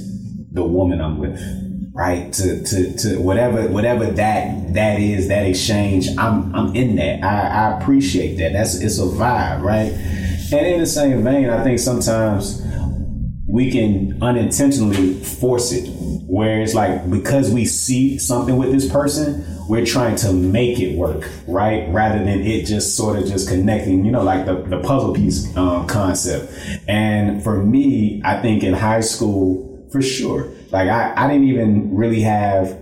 the 0.51 0.63
woman 0.63 0.99
I'm 0.99 1.19
with, 1.19 1.39
right? 1.97 2.31
To 2.33 2.63
to 2.63 2.97
to 2.97 3.17
whatever 3.17 3.67
whatever 3.67 4.05
that 4.05 4.73
that 4.75 4.99
is, 4.99 5.27
that 5.29 5.45
exchange. 5.47 6.07
I'm 6.17 6.53
I'm 6.55 6.75
in 6.75 6.95
that. 6.97 7.23
I, 7.23 7.47
I 7.47 7.79
appreciate 7.79 8.37
that. 8.37 8.53
That's 8.53 8.79
it's 8.79 8.99
a 8.99 9.03
vibe, 9.03 9.63
right? 9.63 9.91
And 10.53 10.65
in 10.65 10.79
the 10.79 10.85
same 10.85 11.23
vein, 11.23 11.49
I 11.49 11.63
think 11.63 11.79
sometimes 11.79 12.61
we 13.47 13.71
can 13.71 14.21
unintentionally 14.21 15.15
force 15.15 15.71
it 15.71 15.89
where 16.27 16.61
it's 16.61 16.75
like 16.75 17.09
because 17.09 17.49
we 17.49 17.65
see 17.65 18.19
something 18.19 18.57
with 18.57 18.71
this 18.71 18.89
person 18.91 19.45
we're 19.69 19.85
trying 19.85 20.15
to 20.15 20.31
make 20.33 20.79
it 20.79 20.97
work 20.97 21.29
right 21.47 21.87
rather 21.89 22.19
than 22.19 22.41
it 22.41 22.65
just 22.65 22.97
sort 22.97 23.17
of 23.17 23.25
just 23.25 23.47
connecting 23.47 24.03
you 24.05 24.11
know 24.11 24.21
like 24.21 24.45
the, 24.45 24.55
the 24.63 24.79
puzzle 24.81 25.13
piece 25.13 25.55
um, 25.55 25.87
concept 25.87 26.51
and 26.89 27.41
for 27.41 27.63
me 27.63 28.21
i 28.25 28.41
think 28.41 28.61
in 28.61 28.73
high 28.73 28.99
school 28.99 29.87
for 29.89 30.01
sure 30.01 30.51
like 30.71 30.89
i, 30.89 31.13
I 31.15 31.27
didn't 31.27 31.47
even 31.47 31.95
really 31.95 32.21
have 32.21 32.77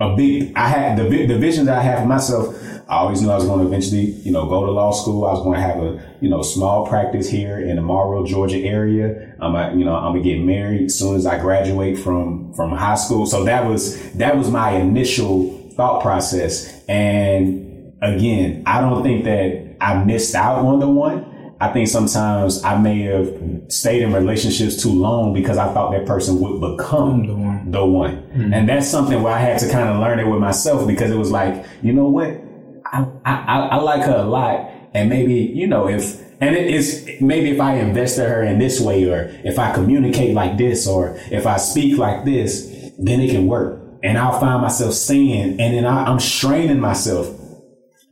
a 0.00 0.14
big 0.16 0.56
i 0.56 0.68
had 0.68 0.98
the, 0.98 1.26
the 1.26 1.38
vision 1.38 1.66
that 1.66 1.78
i 1.78 1.82
had 1.82 2.00
for 2.00 2.06
myself 2.06 2.54
I 2.86 2.96
always 2.96 3.22
knew 3.22 3.30
I 3.30 3.36
was 3.36 3.46
going 3.46 3.60
to 3.60 3.66
eventually, 3.66 4.10
you 4.24 4.30
know, 4.30 4.46
go 4.46 4.66
to 4.66 4.70
law 4.70 4.92
school. 4.92 5.24
I 5.24 5.32
was 5.32 5.42
going 5.42 5.56
to 5.56 5.62
have 5.62 5.78
a, 5.78 6.16
you 6.20 6.28
know, 6.28 6.42
small 6.42 6.86
practice 6.86 7.28
here 7.28 7.58
in 7.58 7.76
the 7.76 7.82
Morrow, 7.82 8.26
Georgia 8.26 8.58
area. 8.58 9.34
I'm, 9.40 9.54
a, 9.54 9.74
you 9.74 9.84
know, 9.86 9.94
I'm 9.94 10.12
gonna 10.12 10.22
get 10.22 10.40
married 10.40 10.86
as 10.86 10.98
soon 10.98 11.16
as 11.16 11.26
I 11.26 11.38
graduate 11.38 11.98
from 11.98 12.52
from 12.54 12.72
high 12.72 12.94
school. 12.96 13.26
So 13.26 13.44
that 13.44 13.64
was 13.64 14.12
that 14.14 14.36
was 14.36 14.50
my 14.50 14.72
initial 14.72 15.70
thought 15.76 16.02
process. 16.02 16.84
And 16.86 17.94
again, 18.02 18.62
I 18.66 18.80
don't 18.80 19.02
think 19.02 19.24
that 19.24 19.76
I 19.80 20.04
missed 20.04 20.34
out 20.34 20.58
on 20.58 20.78
the 20.78 20.88
one. 20.88 21.33
I 21.64 21.72
think 21.72 21.88
sometimes 21.88 22.62
I 22.62 22.76
may 22.76 23.02
have 23.02 23.28
stayed 23.68 24.02
in 24.02 24.12
relationships 24.12 24.82
too 24.82 24.92
long 24.92 25.32
because 25.32 25.56
I 25.56 25.72
thought 25.72 25.92
that 25.92 26.04
person 26.06 26.38
would 26.40 26.60
become 26.60 27.26
The 27.26 27.34
one. 27.34 27.70
the 27.70 27.86
one. 27.86 28.16
Mm-hmm. 28.16 28.52
And 28.54 28.68
that's 28.68 28.86
something 28.88 29.22
where 29.22 29.32
I 29.32 29.38
had 29.38 29.58
to 29.60 29.70
kind 29.70 29.88
of 29.88 29.98
learn 29.98 30.18
it 30.20 30.26
with 30.28 30.40
myself 30.40 30.86
because 30.86 31.10
it 31.10 31.16
was 31.16 31.30
like, 31.30 31.64
you 31.82 31.92
know 31.94 32.08
what? 32.08 32.28
I, 32.84 33.06
I, 33.24 33.68
I 33.72 33.76
like 33.76 34.02
her 34.02 34.16
a 34.16 34.24
lot. 34.24 34.70
And 34.92 35.08
maybe, 35.08 35.34
you 35.34 35.66
know, 35.66 35.88
if, 35.88 36.20
and 36.42 36.54
it 36.54 36.66
is 36.66 37.08
maybe 37.20 37.48
if 37.50 37.60
I 37.60 37.76
invested 37.76 38.28
her 38.28 38.42
in 38.42 38.58
this 38.58 38.78
way, 38.80 39.04
or 39.04 39.30
if 39.42 39.58
I 39.58 39.72
communicate 39.72 40.34
like 40.34 40.58
this, 40.58 40.86
or 40.86 41.18
if 41.30 41.46
I 41.46 41.56
speak 41.56 41.96
like 41.96 42.24
this, 42.26 42.66
then 42.98 43.20
it 43.20 43.30
can 43.30 43.46
work. 43.46 43.80
And 44.02 44.18
I'll 44.18 44.38
find 44.38 44.60
myself 44.60 44.92
saying, 44.92 45.58
and 45.60 45.74
then 45.74 45.86
I, 45.86 46.04
I'm 46.04 46.20
straining 46.20 46.78
myself 46.78 47.26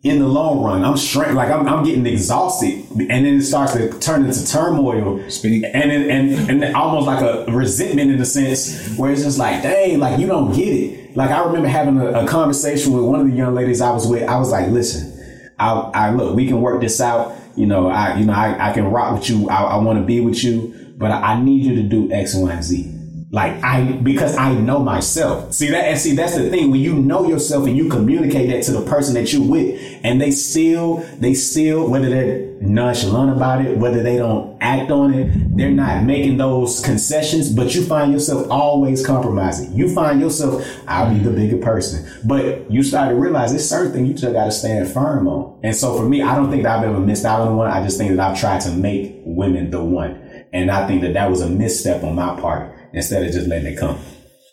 in 0.03 0.19
the 0.19 0.27
long 0.27 0.63
run. 0.63 0.85
I'm 0.85 0.97
strained, 0.97 1.37
like 1.37 1.51
I'm, 1.51 1.69
I'm 1.69 1.85
getting 1.85 2.07
exhausted, 2.07 2.85
and 2.91 3.09
then 3.09 3.27
it 3.27 3.43
starts 3.43 3.73
to 3.75 3.99
turn 4.01 4.25
into 4.25 4.47
turmoil. 4.47 5.29
Speak. 5.31 5.65
and 5.65 5.93
it, 5.93 6.11
and 6.11 6.63
and 6.63 6.77
almost 6.77 7.07
like 7.07 7.23
a 7.23 7.51
resentment 7.53 8.11
in 8.11 8.21
a 8.21 8.25
sense, 8.25 8.97
where 8.97 9.13
it's 9.13 9.23
just 9.23 9.39
like, 9.39 9.63
dang, 9.63 10.01
like 10.01 10.19
you 10.19 10.27
don't 10.27 10.53
get 10.53 10.69
it. 10.69 11.17
Like 11.17 11.31
I 11.31 11.45
remember 11.45 11.69
having 11.69 11.99
a, 11.99 12.25
a 12.25 12.27
conversation 12.27 12.93
with 12.93 13.05
one 13.05 13.21
of 13.21 13.27
the 13.29 13.37
young 13.37 13.55
ladies 13.55 13.81
I 13.81 13.93
was 13.93 14.07
with. 14.07 14.29
I 14.29 14.39
was 14.39 14.51
like, 14.51 14.69
listen, 14.71 15.53
I, 15.59 15.73
I 15.95 16.11
look, 16.11 16.35
we 16.35 16.47
can 16.47 16.61
work 16.61 16.81
this 16.81 17.01
out. 17.01 17.37
You 17.55 17.67
know, 17.67 17.89
I, 17.89 18.19
you 18.19 18.25
know, 18.25 18.33
I, 18.33 18.71
I 18.71 18.73
can 18.73 18.87
rock 18.87 19.19
with 19.19 19.29
you. 19.29 19.49
I, 19.51 19.63
I 19.63 19.77
want 19.77 19.99
to 19.99 20.05
be 20.05 20.21
with 20.21 20.43
you, 20.43 20.95
but 20.97 21.11
I, 21.11 21.35
I 21.35 21.41
need 21.43 21.65
you 21.65 21.77
to 21.77 21.83
do 21.83 22.11
X, 22.11 22.35
Y, 22.35 22.51
and 22.51 22.65
Z. 22.65 22.99
Like 23.33 23.65
I, 23.65 23.93
because 23.93 24.37
I 24.37 24.53
know 24.53 24.79
myself. 24.79 25.55
See 25.55 25.71
that, 25.71 25.85
and 25.85 25.99
see 25.99 26.15
that's 26.15 26.37
the 26.37 26.51
thing. 26.51 26.71
When 26.71 26.81
you 26.81 26.95
know 26.95 27.27
yourself 27.27 27.67
and 27.67 27.75
you 27.75 27.89
communicate 27.89 28.51
that 28.51 28.63
to 28.65 28.73
the 28.73 28.83
person 28.83 29.15
that 29.15 29.33
you're 29.33 29.43
with, 29.49 29.81
and 30.05 30.21
they 30.21 30.31
still, 30.31 30.97
they 31.19 31.35
still, 31.35 31.89
whether 31.89 32.09
they're 32.09 32.53
nonchalant 32.61 33.37
about 33.37 33.65
it, 33.65 33.79
whether 33.79 34.03
they 34.03 34.17
don't 34.17 34.57
act 34.61 34.91
on 34.91 35.15
it, 35.15 35.57
they're 35.57 35.71
not 35.71 36.05
making 36.05 36.37
those 36.37 36.81
concessions. 36.81 37.53
But 37.53 37.75
you 37.75 37.85
find 37.85 38.13
yourself 38.13 38.47
always 38.51 39.05
compromising. 39.05 39.73
You 39.73 39.93
find 39.95 40.21
yourself, 40.21 40.67
I'll 40.87 41.13
be 41.13 41.21
the 41.21 41.31
bigger 41.31 41.59
person. 41.59 42.09
But 42.25 42.71
you 42.71 42.83
start 42.83 43.11
to 43.11 43.15
realize 43.15 43.51
there's 43.51 43.69
certain 43.69 43.93
things 43.93 44.09
you 44.09 44.15
just 44.15 44.33
got 44.33 44.45
to 44.47 44.53
stand 44.53 44.91
firm 44.91 45.29
on. 45.29 45.61
And 45.63 45.75
so 45.75 45.97
for 45.97 46.09
me, 46.09 46.23
I 46.23 46.35
don't 46.35 46.51
think 46.51 46.65
that 46.65 46.79
I've 46.79 46.85
ever 46.85 47.01
missed 47.01 47.25
out 47.25 47.41
on 47.41 47.57
one. 47.57 47.71
I 47.71 47.83
just 47.85 47.99
think 47.99 48.17
that 48.17 48.21
I've 48.21 48.39
tried 48.39 48.61
to 48.63 48.73
make 48.73 49.15
women 49.25 49.71
the 49.71 49.83
one. 49.83 50.19
And 50.53 50.71
I 50.71 50.87
think 50.87 51.03
that 51.03 51.15
that 51.15 51.31
was 51.31 51.41
a 51.41 51.49
misstep 51.49 52.03
on 52.03 52.15
my 52.15 52.39
part 52.41 52.77
instead 52.93 53.25
of 53.25 53.33
just 53.33 53.49
letting 53.49 53.73
it 53.73 53.79
come. 53.79 53.99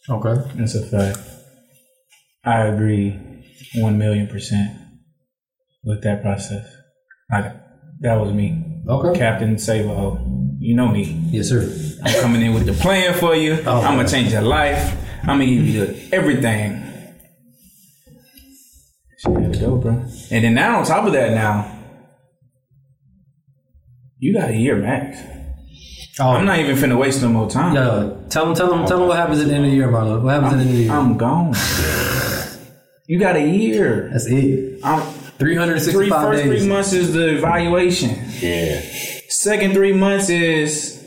Okay. 0.10 0.50
That's 0.56 0.76
a 0.76 0.86
fact. 0.86 1.20
I 2.46 2.66
agree 2.66 3.20
one 3.76 3.98
million 3.98 4.28
percent 4.28 4.89
with 5.84 6.04
that 6.04 6.22
process. 6.22 6.66
Like 7.32 7.54
that 8.02 8.16
was 8.16 8.34
me. 8.34 8.82
Okay. 8.88 9.18
Captain 9.18 9.58
Savo. 9.58 10.26
You 10.60 10.76
know 10.76 10.88
me. 10.90 11.04
Yes, 11.30 11.50
sir. 11.50 11.70
I'm 12.04 12.22
coming 12.22 12.42
in 12.42 12.54
with 12.54 12.66
the 12.66 12.74
plan 12.74 13.14
for 13.14 13.36
you. 13.36 13.64
Oh, 13.66 13.82
I'm 13.82 13.96
gonna 13.96 14.08
change 14.08 14.32
your 14.32 14.42
life. 14.42 14.96
I'm 15.22 15.40
gonna 15.40 15.46
give 15.46 15.68
you 15.68 15.86
the, 15.86 16.16
everything. 16.16 16.86
Shit 19.20 19.54
to 19.54 19.60
go, 19.60 19.78
bro. 19.78 19.92
And 20.32 20.44
then 20.46 20.54
now 20.54 20.80
on 20.80 20.86
top 20.86 21.06
of 21.06 21.14
that, 21.14 21.32
now 21.32 21.78
you 24.18 24.34
got 24.34 24.50
a 24.50 24.56
year 24.56 24.76
max. 24.78 25.18
Oh, 26.22 26.32
I'm 26.32 26.46
not 26.46 26.60
even 26.60 26.76
finna 26.76 26.98
waste 26.98 27.22
no 27.22 27.30
more 27.30 27.50
time. 27.50 27.76
Yo, 27.76 28.26
tell 28.30 28.46
them, 28.46 28.56
tell 28.56 28.70
them, 28.70 28.86
tell 28.86 29.00
them 29.00 29.08
what 29.08 29.18
happens 29.18 29.40
at 29.40 29.48
the 29.48 29.54
end 29.54 29.66
of 29.66 29.72
the 29.72 29.78
year, 29.78 29.88
Marlon. 29.88 30.22
What 30.22 30.34
happens 30.34 30.54
at 30.54 30.58
the 30.58 30.62
end 30.64 30.70
of 30.72 30.76
the 30.76 30.84
year? 30.84 30.92
I'm 30.92 31.18
gone. 31.18 31.56
You 33.10 33.18
got 33.18 33.36
a 33.38 33.42
year. 33.42 34.08
That's 34.12 34.28
it. 34.28 34.82
I'm, 34.84 35.02
Three 35.40 35.56
hundred 35.56 35.82
three 35.82 35.92
sixty-five 35.94 36.22
first 36.22 36.44
days. 36.44 36.60
three 36.62 36.70
months 36.70 36.94
is 36.94 37.14
the 37.14 37.38
evaluation. 37.38 38.10
Yeah. 38.40 38.82
Second 39.30 39.74
three 39.74 39.94
months 39.94 40.30
is 40.30 41.02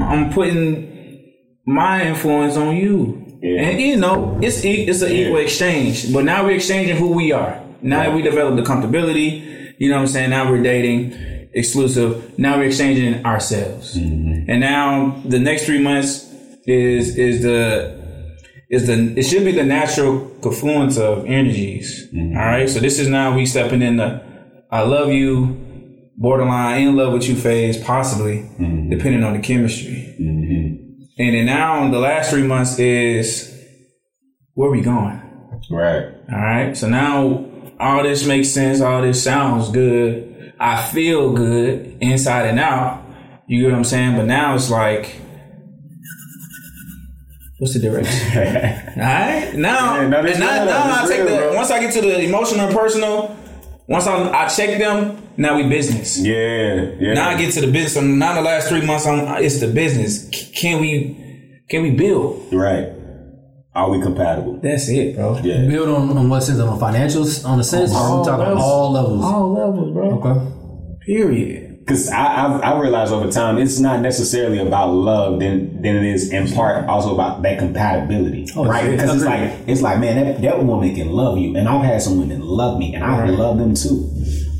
I'm 0.00 0.32
putting 0.32 1.32
my 1.66 2.06
influence 2.06 2.56
on 2.56 2.76
you. 2.76 3.38
Yeah. 3.42 3.60
And 3.62 3.80
you 3.80 3.96
know, 3.96 4.38
it's 4.42 4.64
e- 4.64 4.86
it's 4.88 5.02
an 5.02 5.12
equal 5.12 5.38
exchange. 5.40 6.12
But 6.12 6.24
now 6.24 6.44
we're 6.44 6.56
exchanging 6.56 6.96
who 6.96 7.12
we 7.12 7.32
are. 7.32 7.62
Now 7.82 8.04
that 8.04 8.14
we 8.14 8.22
developed 8.22 8.56
the 8.56 8.62
comfortability, 8.62 9.74
you 9.78 9.88
know 9.88 9.96
what 9.96 10.02
I'm 10.02 10.06
saying? 10.08 10.30
Now 10.30 10.50
we're 10.50 10.62
dating 10.62 11.12
exclusive. 11.52 12.38
Now 12.38 12.58
we're 12.58 12.66
exchanging 12.66 13.24
ourselves. 13.26 13.96
Mm-hmm. 13.96 14.50
And 14.50 14.60
now 14.60 15.20
the 15.24 15.38
next 15.38 15.64
three 15.64 15.82
months 15.82 16.26
is 16.66 17.16
is 17.16 17.42
the 17.42 17.99
is 18.70 18.86
the 18.86 19.18
it 19.18 19.24
should 19.24 19.44
be 19.44 19.52
the 19.52 19.64
natural 19.64 20.28
confluence 20.40 20.96
of 20.96 21.26
energies. 21.26 22.08
Mm-hmm. 22.14 22.36
All 22.36 22.44
right. 22.44 22.68
So 22.68 22.78
this 22.78 22.98
is 22.98 23.08
now 23.08 23.36
we 23.36 23.44
stepping 23.44 23.82
in 23.82 23.96
the 23.96 24.22
I 24.70 24.82
love 24.82 25.10
you, 25.10 26.10
borderline 26.16 26.86
in 26.86 26.96
love 26.96 27.12
with 27.12 27.28
you 27.28 27.34
phase, 27.34 27.76
possibly, 27.76 28.42
mm-hmm. 28.58 28.88
depending 28.88 29.24
on 29.24 29.32
the 29.32 29.40
chemistry. 29.40 30.16
Mm-hmm. 30.20 31.02
And 31.18 31.34
then 31.34 31.46
now 31.46 31.90
the 31.90 31.98
last 31.98 32.30
three 32.30 32.44
months 32.44 32.78
is 32.78 33.50
where 34.54 34.70
we 34.70 34.80
going? 34.80 35.20
Right. 35.70 36.14
All 36.32 36.38
right. 36.38 36.76
So 36.76 36.88
now 36.88 37.46
all 37.80 38.02
this 38.02 38.26
makes 38.26 38.48
sense. 38.50 38.80
All 38.80 39.02
this 39.02 39.22
sounds 39.22 39.70
good. 39.70 40.54
I 40.60 40.82
feel 40.82 41.32
good 41.32 41.98
inside 42.00 42.46
and 42.46 42.60
out. 42.60 43.04
You 43.48 43.62
get 43.62 43.70
what 43.70 43.78
I'm 43.78 43.84
saying? 43.84 44.16
But 44.16 44.26
now 44.26 44.54
it's 44.54 44.70
like, 44.70 45.20
what's 47.60 47.74
the 47.74 47.80
direction? 47.80 48.18
All 48.96 49.02
right. 49.02 49.54
Now, 49.54 50.00
Yeah, 50.00 50.08
no, 50.08 50.22
this 50.22 50.32
and 50.36 50.40
now, 50.40 50.64
now 50.64 51.04
I 51.04 51.06
take 51.08 51.18
real, 51.20 51.28
the 51.28 51.36
bro. 51.36 51.54
once 51.54 51.70
I 51.70 51.78
get 51.80 51.92
to 51.94 52.00
the 52.00 52.20
emotional 52.24 52.66
and 52.66 52.74
personal. 52.76 53.36
Once 53.86 54.06
I, 54.06 54.44
I 54.44 54.48
check 54.48 54.78
them, 54.78 55.20
now 55.36 55.56
we 55.56 55.68
business. 55.68 56.16
Yeah. 56.18 56.92
Yeah. 57.00 57.14
Now 57.14 57.30
I 57.30 57.36
get 57.36 57.52
to 57.54 57.60
the 57.60 57.66
business. 57.72 57.94
So 57.94 58.00
now 58.02 58.34
the 58.34 58.40
last 58.42 58.68
three 58.68 58.84
months, 58.86 59.04
I'm, 59.04 59.42
it's 59.42 59.58
the 59.58 59.66
business. 59.66 60.28
Can 60.54 60.80
we, 60.80 61.60
can 61.68 61.82
we 61.82 61.90
build? 61.90 62.52
Right. 62.52 62.86
Are 63.74 63.90
we 63.90 64.00
compatible? 64.00 64.60
That's 64.62 64.88
it, 64.88 65.16
bro. 65.16 65.38
Yeah. 65.42 65.66
Build 65.66 65.88
on, 65.88 66.16
on 66.16 66.28
what 66.28 66.42
sense? 66.44 66.60
On 66.60 66.78
financials? 66.78 67.44
On 67.44 67.58
the 67.58 67.64
sense? 67.64 67.92
Or 67.92 67.96
are 67.98 68.18
we 68.20 68.24
talking 68.26 68.44
levels. 68.46 68.62
all 68.64 68.92
levels? 68.92 69.24
All 69.24 69.52
levels, 69.54 69.92
bro. 69.92 70.20
Okay. 70.20 71.06
Period. 71.06 71.69
Because 71.90 72.08
I, 72.08 72.44
I've, 72.44 72.62
I 72.62 72.80
realized 72.80 73.12
over 73.12 73.30
time, 73.32 73.58
it's 73.58 73.80
not 73.80 74.00
necessarily 74.00 74.58
about 74.58 74.90
love 74.90 75.40
than 75.40 75.82
than 75.82 75.96
it 75.96 76.04
is 76.04 76.30
in 76.30 76.52
part 76.52 76.86
also 76.86 77.12
about 77.14 77.42
that 77.42 77.58
compatibility, 77.58 78.46
right? 78.54 78.88
Because 78.88 79.16
it's 79.16 79.24
like 79.24 79.52
it's 79.66 79.82
like 79.82 79.98
man, 79.98 80.24
that, 80.24 80.40
that 80.40 80.62
woman 80.62 80.94
can 80.94 81.10
love 81.10 81.36
you, 81.38 81.56
and 81.56 81.68
I've 81.68 81.84
had 81.84 82.00
some 82.00 82.18
women 82.18 82.42
love 82.42 82.78
me, 82.78 82.94
and 82.94 83.02
I 83.02 83.26
love 83.26 83.58
them 83.58 83.74
too. 83.74 84.08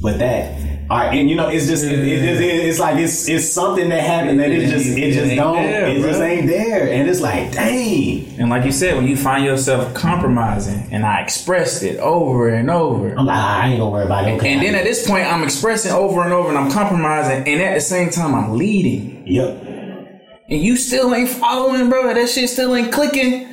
But 0.03 0.18
that, 0.18 0.59
all 0.91 0.99
right, 0.99 1.16
and 1.16 1.30
you 1.30 1.36
know, 1.36 1.47
it's 1.47 1.68
just 1.68 1.84
it, 1.84 1.93
it, 2.01 2.24
it, 2.24 2.41
it's 2.43 2.80
like 2.80 2.99
it's 2.99 3.28
it's 3.28 3.49
something 3.49 3.88
that 3.91 4.01
happened 4.01 4.41
that 4.41 4.51
it 4.51 4.68
just 4.68 4.86
it 4.86 5.12
just 5.12 5.36
don't 5.36 5.55
there, 5.55 5.86
it 5.86 6.03
just 6.03 6.20
ain't 6.20 6.49
there, 6.49 6.93
and 6.93 7.09
it's 7.09 7.20
like 7.20 7.53
dang, 7.53 8.26
And 8.41 8.51
like 8.51 8.64
you 8.64 8.72
said, 8.72 8.97
when 8.97 9.07
you 9.07 9.16
find 9.16 9.45
yourself 9.45 9.95
compromising, 9.95 10.88
and 10.91 11.07
I 11.07 11.20
expressed 11.20 11.84
it 11.84 12.01
over 12.01 12.49
and 12.49 12.68
over. 12.68 13.14
I'm 13.14 13.24
like 13.24 13.38
I 13.38 13.68
ain't 13.68 13.78
gonna 13.78 13.88
worry 13.88 14.05
about 14.05 14.26
it. 14.26 14.32
Okay. 14.32 14.53
And 14.53 14.62
then 14.62 14.74
at 14.74 14.82
this 14.82 15.07
point, 15.07 15.26
I'm 15.26 15.45
expressing 15.45 15.93
over 15.93 16.24
and 16.24 16.32
over, 16.32 16.49
and 16.49 16.59
I'm 16.59 16.72
compromising, 16.72 17.47
and 17.47 17.62
at 17.62 17.74
the 17.74 17.80
same 17.80 18.11
time, 18.11 18.34
I'm 18.34 18.57
leading. 18.57 19.28
yep, 19.28 19.62
And 20.49 20.61
you 20.61 20.74
still 20.74 21.14
ain't 21.14 21.28
following, 21.30 21.88
bro. 21.88 22.12
That 22.12 22.28
shit 22.28 22.51
still 22.51 22.74
ain't 22.74 22.93
clicking. 22.93 23.47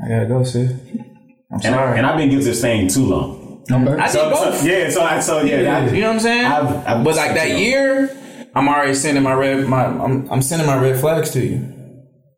I 0.00 0.08
gotta 0.08 0.26
go, 0.26 0.44
sis. 0.44 0.70
I'm 0.70 1.54
and, 1.54 1.62
sorry. 1.62 1.98
and 1.98 2.06
I've 2.06 2.18
been 2.18 2.30
guilty 2.30 2.50
of 2.50 2.56
staying 2.56 2.86
too 2.86 3.06
long. 3.06 3.43
Okay. 3.70 4.00
I 4.00 4.12
did 4.12 4.30
both. 4.30 4.58
so- 4.60 4.66
yeah, 4.66 4.90
so 4.90 5.02
I 5.02 5.20
so 5.20 5.40
yeah, 5.42 5.78
I- 5.78 5.88
You 5.90 6.00
know 6.02 6.08
what 6.08 6.14
I'm 6.14 6.20
saying? 6.20 6.44
I've- 6.46 6.76
I've- 6.86 7.04
but 7.04 7.16
like 7.16 7.34
that 7.34 7.56
year, 7.58 8.10
I'm 8.54 8.68
already 8.68 8.94
sending 8.94 9.22
my 9.22 9.32
red 9.32 9.66
my 9.66 9.84
I'm, 9.86 10.28
I'm 10.30 10.42
sending 10.42 10.66
my 10.66 10.76
red 10.78 10.98
flags 11.00 11.30
to 11.30 11.40
you. 11.44 11.56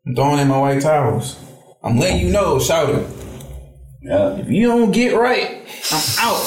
I'm 0.05 0.15
throwing 0.15 0.39
in 0.39 0.47
my 0.47 0.57
white 0.57 0.81
towels. 0.81 1.35
I'm 1.83 1.99
letting 1.99 2.19
you 2.25 2.31
know, 2.31 2.59
shout 2.59 2.89
it. 2.89 3.05
yeah. 4.01 4.35
If 4.37 4.49
you 4.49 4.67
don't 4.67 4.91
get 4.91 5.15
right, 5.15 5.65
I'm 5.91 6.03
out. 6.19 6.43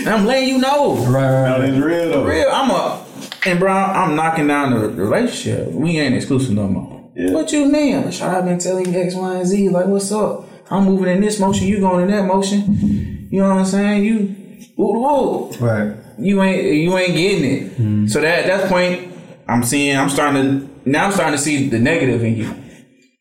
and 0.00 0.08
I'm 0.08 0.26
letting 0.26 0.48
you 0.48 0.58
know. 0.58 0.94
Right, 0.96 1.22
right, 1.30 1.48
No, 1.48 1.58
right. 1.60 1.68
it's 1.70 1.78
real 1.84 2.10
though. 2.10 2.24
Real, 2.24 2.48
I'm 2.52 2.70
a 2.70 3.00
and 3.46 3.58
bro, 3.58 3.72
I'm 3.72 4.14
knocking 4.16 4.46
down 4.46 4.72
the 4.72 4.88
relationship. 4.88 5.70
We 5.72 5.98
ain't 5.98 6.14
exclusive 6.14 6.54
no 6.54 6.66
more. 6.66 7.10
Yeah. 7.16 7.32
What 7.32 7.52
you 7.52 7.66
mean? 7.66 8.10
Should 8.10 8.22
I 8.28 8.40
been 8.40 8.58
telling 8.58 8.92
you 8.92 9.00
X, 9.00 9.14
Y, 9.14 9.34
and 9.36 9.46
Z? 9.46 9.68
Like, 9.68 9.86
what's 9.86 10.10
up? 10.12 10.43
I'm 10.70 10.84
moving 10.84 11.08
in 11.14 11.20
this 11.20 11.38
motion, 11.38 11.66
you 11.66 11.80
going 11.80 12.04
in 12.04 12.10
that 12.10 12.26
motion. 12.26 13.28
You 13.30 13.40
know 13.40 13.48
what 13.50 13.58
I'm 13.58 13.66
saying? 13.66 14.04
You 14.04 14.66
woo 14.76 15.00
woo. 15.00 15.50
Right. 15.58 15.96
You 16.18 16.42
ain't 16.42 16.64
you 16.74 16.96
ain't 16.96 17.14
getting 17.14 17.44
it. 17.44 17.72
Mm-hmm. 17.72 18.06
So 18.06 18.20
that 18.20 18.44
at 18.44 18.46
that 18.46 18.68
point, 18.70 19.12
I'm 19.48 19.62
seeing 19.62 19.96
I'm 19.96 20.08
starting 20.08 20.42
to 20.60 20.70
now 20.90 21.06
I'm 21.06 21.12
starting 21.12 21.36
to 21.36 21.42
see 21.42 21.68
the 21.68 21.78
negative 21.78 22.22
in 22.22 22.36
you, 22.36 22.54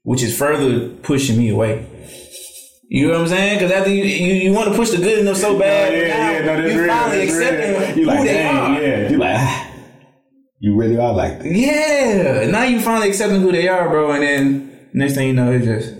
which 0.03 0.21
is 0.23 0.37
further 0.37 0.89
pushing 0.89 1.37
me 1.37 1.49
away. 1.49 1.87
You 2.89 3.07
know 3.07 3.13
what 3.13 3.21
I'm 3.21 3.27
saying? 3.29 3.57
Because 3.59 3.71
after 3.71 3.89
you, 3.89 4.03
you, 4.03 4.33
you 4.35 4.53
want 4.53 4.69
to 4.69 4.75
push 4.75 4.91
the 4.91 4.97
good 4.97 5.19
enough 5.19 5.37
so 5.37 5.57
bad, 5.57 5.91
oh, 5.93 5.95
Yeah, 5.95 6.05
yeah, 6.05 6.15
now 6.17 6.31
yeah, 6.31 6.45
no, 6.45 6.61
that's 6.61 6.73
you 6.73 6.81
real. 6.81 6.93
finally 6.93 7.23
accepting 7.23 7.81
real. 7.81 7.97
You 7.97 8.05
like, 8.05 8.19
they 8.19 8.33
dang, 8.33 8.55
are. 8.55 8.81
yeah. 8.81 9.09
You 9.09 9.17
like, 9.17 9.67
you 10.59 10.75
really 10.77 10.97
are 10.97 11.13
like 11.13 11.39
that. 11.39 11.51
Yeah, 11.51 12.45
now 12.51 12.63
you 12.63 12.79
finally 12.81 13.09
accepting 13.09 13.41
who 13.41 13.51
they 13.51 13.67
are, 13.67 13.89
bro. 13.89 14.11
And 14.11 14.21
then 14.21 14.89
next 14.93 15.15
thing 15.15 15.29
you 15.29 15.33
know, 15.33 15.51
it's 15.51 15.65
just 15.65 15.95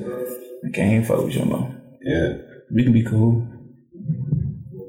I 0.66 0.70
can't 0.74 1.06
fuck 1.06 1.24
with 1.24 1.34
you 1.36 1.40
no 1.42 1.46
more. 1.46 1.76
Yeah. 2.02 2.34
We 2.74 2.84
can 2.84 2.94
be 2.94 3.04
cool, 3.04 3.48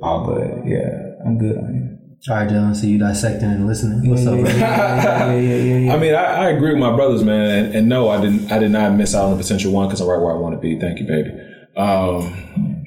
Oh, 0.03 0.25
but 0.27 0.67
yeah, 0.67 1.15
I'm 1.25 1.39
good 1.39 1.57
on 1.57 1.75
you. 1.75 1.91
All 2.31 2.37
right, 2.37 2.49
John. 2.49 2.75
So 2.75 2.87
you 2.87 2.99
dissecting 2.99 3.51
and 3.51 3.67
listening. 3.67 4.09
What's 4.09 4.27
up, 4.27 4.39
bro? 4.39 4.49
Yeah, 4.49 5.35
yeah, 5.35 5.41
yeah, 5.41 5.79
yeah. 5.79 5.95
I 5.95 5.99
mean, 5.99 6.15
I, 6.15 6.25
I 6.47 6.49
agree 6.51 6.71
with 6.71 6.79
my 6.79 6.95
brothers, 6.95 7.23
man, 7.23 7.65
and, 7.67 7.75
and 7.75 7.89
no, 7.89 8.09
I 8.09 8.21
didn't. 8.21 8.51
I 8.53 8.59
did 8.59 8.71
not 8.71 8.93
miss 8.95 9.15
out 9.15 9.27
on 9.27 9.37
the 9.37 9.43
potential 9.43 9.73
one 9.73 9.89
because 9.89 10.01
I'm 10.01 10.09
right 10.09 10.21
where 10.21 10.33
I 10.33 10.39
want 10.39 10.55
to 10.55 10.61
be. 10.61 10.79
Thank 10.81 11.01
you, 11.01 11.07
baby. 11.07 11.31
Um, 11.77 12.85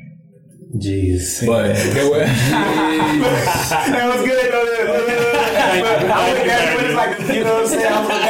Jeez. 0.77 1.45
but 1.45 1.75
there 1.93 2.09
were, 2.09 2.17
that 2.25 4.15
was 4.15 4.25
good 4.25 4.51
though. 4.51 4.56
But 4.56 4.56
I 5.68 6.32
look 6.32 6.47
at 6.47 6.68
it 6.68 6.76
when 6.76 6.86
it's 6.86 6.95
like, 6.95 7.36
you 7.36 7.43
know 7.43 7.53
what 7.53 7.63
I'm 7.63 7.68
saying? 7.68 7.93
I'm 7.93 8.07
like, 8.07 8.28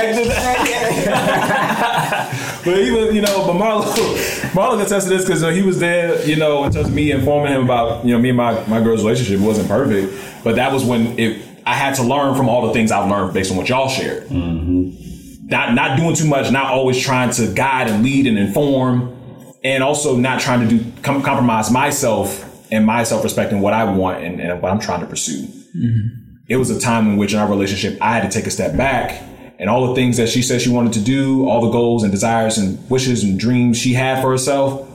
but 2.68 2.80
even 2.80 3.16
you 3.16 3.22
know, 3.22 3.48
but 3.48 3.54
Marlo, 3.54 3.84
Marlo 4.52 4.72
can 4.72 4.82
attest 4.86 5.08
to 5.08 5.14
this 5.14 5.24
because 5.24 5.42
he 5.56 5.62
was 5.62 5.80
there, 5.80 6.24
you 6.26 6.36
know, 6.36 6.64
in 6.66 6.72
terms 6.72 6.88
of 6.88 6.94
me 6.94 7.12
informing 7.12 7.54
him 7.54 7.64
about 7.64 8.06
you 8.06 8.12
know 8.12 8.20
me 8.20 8.30
and 8.30 8.38
my 8.38 8.66
my 8.68 8.82
girl's 8.82 9.04
relationship. 9.04 9.40
Wasn't 9.40 9.68
perfect, 9.68 10.44
but 10.44 10.56
that 10.56 10.72
was 10.72 10.84
when 10.84 11.18
it. 11.18 11.44
I 11.66 11.74
had 11.74 11.96
to 11.96 12.04
learn 12.04 12.36
from 12.36 12.48
all 12.48 12.66
the 12.68 12.74
things 12.74 12.92
I've 12.92 13.10
learned 13.10 13.34
based 13.34 13.52
on 13.52 13.58
what 13.58 13.68
y'all 13.68 13.90
shared. 13.90 14.28
Mm-hmm. 14.28 15.48
Not 15.48 15.74
not 15.74 15.98
doing 15.98 16.16
too 16.16 16.28
much, 16.28 16.52
not 16.52 16.72
always 16.72 17.00
trying 17.00 17.32
to 17.32 17.54
guide 17.54 17.90
and 17.90 18.04
lead 18.04 18.26
and 18.26 18.38
inform, 18.38 19.16
and 19.64 19.84
also 19.84 20.16
not 20.16 20.40
trying 20.40 20.68
to 20.68 20.78
do 20.78 20.92
com- 21.02 21.22
compromise 21.24 21.72
myself 21.72 22.44
and 22.72 22.86
my 22.86 23.04
self 23.04 23.24
respect 23.24 23.52
and 23.52 23.62
what 23.62 23.74
I 23.74 23.84
want 23.86 24.24
and, 24.24 24.40
and 24.40 24.62
what 24.62 24.72
I'm 24.72 24.80
trying 24.80 25.02
to 25.02 25.08
pursue. 25.08 25.46
Mm-hmm. 25.46 26.27
It 26.48 26.56
was 26.56 26.70
a 26.70 26.80
time 26.80 27.08
in 27.10 27.18
which 27.18 27.34
in 27.34 27.40
our 27.40 27.50
relationship 27.50 27.98
I 28.02 28.14
had 28.14 28.30
to 28.30 28.38
take 28.38 28.48
a 28.48 28.52
step 28.52 28.78
back 28.78 29.22
and 29.60 29.70
all 29.70 29.88
the 29.88 29.96
things 29.96 30.18
that 30.18 30.30
she 30.30 30.42
said 30.42 30.62
she 30.62 30.70
wanted 30.70 30.94
to 30.94 31.02
do, 31.02 31.48
all 31.50 31.62
the 31.62 31.72
goals 31.72 32.04
and 32.04 32.12
desires 32.12 32.58
and 32.58 32.90
wishes 32.90 33.24
and 33.24 33.40
dreams 33.40 33.78
she 33.78 33.94
had 33.94 34.22
for 34.22 34.30
herself, 34.30 34.88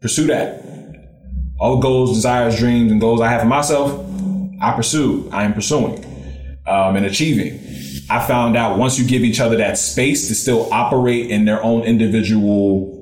pursue 0.00 0.26
that. 0.28 0.64
All 1.60 1.76
the 1.76 1.82
goals, 1.82 2.14
desires, 2.14 2.58
dreams, 2.58 2.90
and 2.90 3.00
goals 3.00 3.20
I 3.20 3.28
have 3.28 3.42
for 3.42 3.46
myself, 3.46 4.04
I 4.60 4.72
pursue. 4.74 5.28
I 5.32 5.44
am 5.44 5.54
pursuing 5.54 6.04
um, 6.66 6.96
and 6.96 7.06
achieving. 7.06 7.60
I 8.10 8.26
found 8.26 8.56
out 8.56 8.78
once 8.78 8.98
you 8.98 9.06
give 9.06 9.22
each 9.22 9.38
other 9.38 9.56
that 9.58 9.76
space 9.76 10.28
to 10.28 10.34
still 10.34 10.72
operate 10.72 11.30
in 11.30 11.44
their 11.44 11.62
own 11.62 11.82
individual 11.82 12.96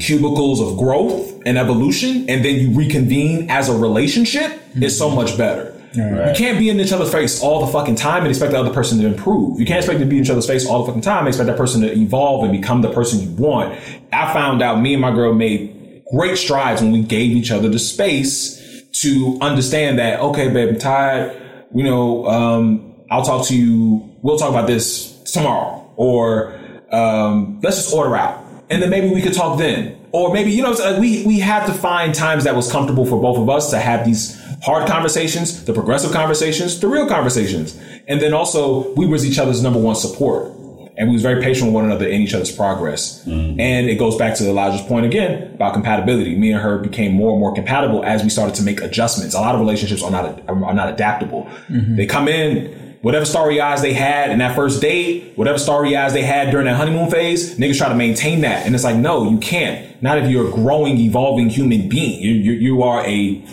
cubicles 0.00 0.60
of 0.60 0.78
growth 0.78 1.42
and 1.44 1.58
evolution, 1.58 2.28
and 2.28 2.44
then 2.44 2.56
you 2.56 2.76
reconvene 2.76 3.50
as 3.50 3.68
a 3.68 3.76
relationship, 3.76 4.60
is 4.76 4.96
so 4.96 5.10
much 5.10 5.36
better. 5.36 5.73
You 5.94 6.34
can't 6.36 6.58
be 6.58 6.70
in 6.70 6.80
each 6.80 6.92
other's 6.92 7.12
face 7.12 7.42
all 7.42 7.64
the 7.64 7.72
fucking 7.72 7.94
time 7.94 8.22
and 8.22 8.28
expect 8.28 8.52
the 8.52 8.58
other 8.58 8.72
person 8.72 8.98
to 8.98 9.06
improve. 9.06 9.60
You 9.60 9.66
can't 9.66 9.78
expect 9.78 10.00
to 10.00 10.06
be 10.06 10.16
in 10.16 10.24
each 10.24 10.30
other's 10.30 10.46
face 10.46 10.66
all 10.66 10.80
the 10.80 10.86
fucking 10.86 11.02
time 11.02 11.20
and 11.20 11.28
expect 11.28 11.46
that 11.46 11.56
person 11.56 11.82
to 11.82 11.92
evolve 11.92 12.44
and 12.44 12.52
become 12.52 12.82
the 12.82 12.90
person 12.90 13.20
you 13.20 13.30
want. 13.30 13.78
I 14.12 14.32
found 14.32 14.62
out 14.62 14.80
me 14.80 14.94
and 14.94 15.00
my 15.00 15.12
girl 15.12 15.34
made 15.34 16.02
great 16.10 16.36
strides 16.36 16.82
when 16.82 16.92
we 16.92 17.02
gave 17.02 17.30
each 17.32 17.50
other 17.50 17.68
the 17.68 17.78
space 17.78 18.60
to 18.92 19.38
understand 19.40 19.98
that, 19.98 20.20
okay, 20.20 20.48
babe, 20.52 20.70
I'm 20.70 20.78
tired. 20.78 21.40
You 21.74 21.84
know, 21.84 22.26
um, 22.26 22.94
I'll 23.10 23.24
talk 23.24 23.46
to 23.48 23.56
you. 23.56 24.16
We'll 24.22 24.38
talk 24.38 24.50
about 24.50 24.66
this 24.66 25.12
tomorrow. 25.32 25.92
Or, 25.96 26.54
um, 26.90 27.60
let's 27.62 27.76
just 27.76 27.94
order 27.94 28.16
out. 28.16 28.44
And 28.70 28.82
then 28.82 28.90
maybe 28.90 29.10
we 29.12 29.20
could 29.20 29.34
talk 29.34 29.58
then. 29.58 29.98
Or 30.12 30.32
maybe, 30.32 30.52
you 30.52 30.62
know, 30.62 30.70
like 30.70 31.00
we, 31.00 31.26
we 31.26 31.40
had 31.40 31.66
to 31.66 31.72
find 31.72 32.14
times 32.14 32.44
that 32.44 32.54
was 32.54 32.70
comfortable 32.70 33.04
for 33.04 33.20
both 33.20 33.36
of 33.36 33.50
us 33.50 33.70
to 33.70 33.78
have 33.78 34.04
these 34.04 34.40
hard 34.64 34.88
conversations, 34.88 35.64
the 35.64 35.72
progressive 35.74 36.10
conversations, 36.10 36.80
the 36.80 36.88
real 36.88 37.06
conversations. 37.06 37.78
And 38.08 38.20
then 38.20 38.32
also 38.32 38.92
we 38.94 39.06
was 39.06 39.26
each 39.26 39.38
other's 39.38 39.62
number 39.62 39.78
one 39.78 39.94
support. 39.94 40.52
And 40.96 41.08
we 41.08 41.14
was 41.14 41.22
very 41.22 41.42
patient 41.42 41.66
with 41.66 41.74
one 41.74 41.84
another 41.86 42.06
in 42.06 42.20
each 42.20 42.34
other's 42.34 42.54
progress. 42.54 43.24
Mm-hmm. 43.24 43.58
And 43.58 43.90
it 43.90 43.96
goes 43.96 44.16
back 44.16 44.36
to 44.36 44.48
Elijah's 44.48 44.86
point 44.86 45.04
again 45.04 45.52
about 45.52 45.74
compatibility. 45.74 46.36
Me 46.36 46.52
and 46.52 46.62
her 46.62 46.78
became 46.78 47.12
more 47.12 47.32
and 47.32 47.40
more 47.40 47.52
compatible 47.52 48.04
as 48.04 48.22
we 48.22 48.28
started 48.28 48.54
to 48.56 48.62
make 48.62 48.80
adjustments. 48.80 49.34
A 49.34 49.40
lot 49.40 49.56
of 49.56 49.60
relationships 49.60 50.04
are 50.04 50.10
not 50.10 50.48
are 50.48 50.74
not 50.74 50.88
adaptable. 50.88 51.46
Mm-hmm. 51.68 51.96
They 51.96 52.06
come 52.06 52.28
in, 52.28 52.96
whatever 53.02 53.24
starry 53.24 53.60
eyes 53.60 53.82
they 53.82 53.92
had 53.92 54.30
in 54.30 54.38
that 54.38 54.54
first 54.54 54.80
date, 54.80 55.36
whatever 55.36 55.58
starry 55.58 55.96
eyes 55.96 56.12
they 56.12 56.22
had 56.22 56.52
during 56.52 56.66
that 56.66 56.76
honeymoon 56.76 57.10
phase, 57.10 57.58
niggas 57.58 57.76
try 57.76 57.88
to 57.88 57.96
maintain 57.96 58.42
that. 58.42 58.64
And 58.64 58.74
it's 58.74 58.84
like, 58.84 58.96
no, 58.96 59.28
you 59.28 59.38
can't. 59.38 60.00
Not 60.00 60.18
if 60.18 60.30
you're 60.30 60.48
a 60.48 60.52
growing, 60.52 60.96
evolving 60.98 61.50
human 61.50 61.88
being. 61.88 62.22
You, 62.22 62.32
you, 62.32 62.52
you 62.52 62.82
are 62.82 63.04
a 63.04 63.44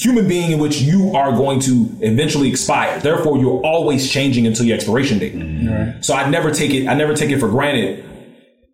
human 0.00 0.26
being 0.26 0.50
in 0.50 0.58
which 0.58 0.80
you 0.80 1.14
are 1.14 1.30
going 1.30 1.60
to 1.60 1.90
eventually 2.00 2.48
expire. 2.48 2.98
Therefore, 3.00 3.36
you're 3.36 3.60
always 3.60 4.10
changing 4.10 4.46
until 4.46 4.64
your 4.64 4.74
expiration 4.74 5.18
date. 5.18 5.34
Mm-hmm. 5.34 6.00
So 6.00 6.14
I 6.14 6.28
never 6.30 6.50
take 6.50 6.72
it. 6.72 6.88
I 6.88 6.94
never 6.94 7.14
take 7.14 7.30
it 7.30 7.38
for 7.38 7.48
granted 7.48 8.04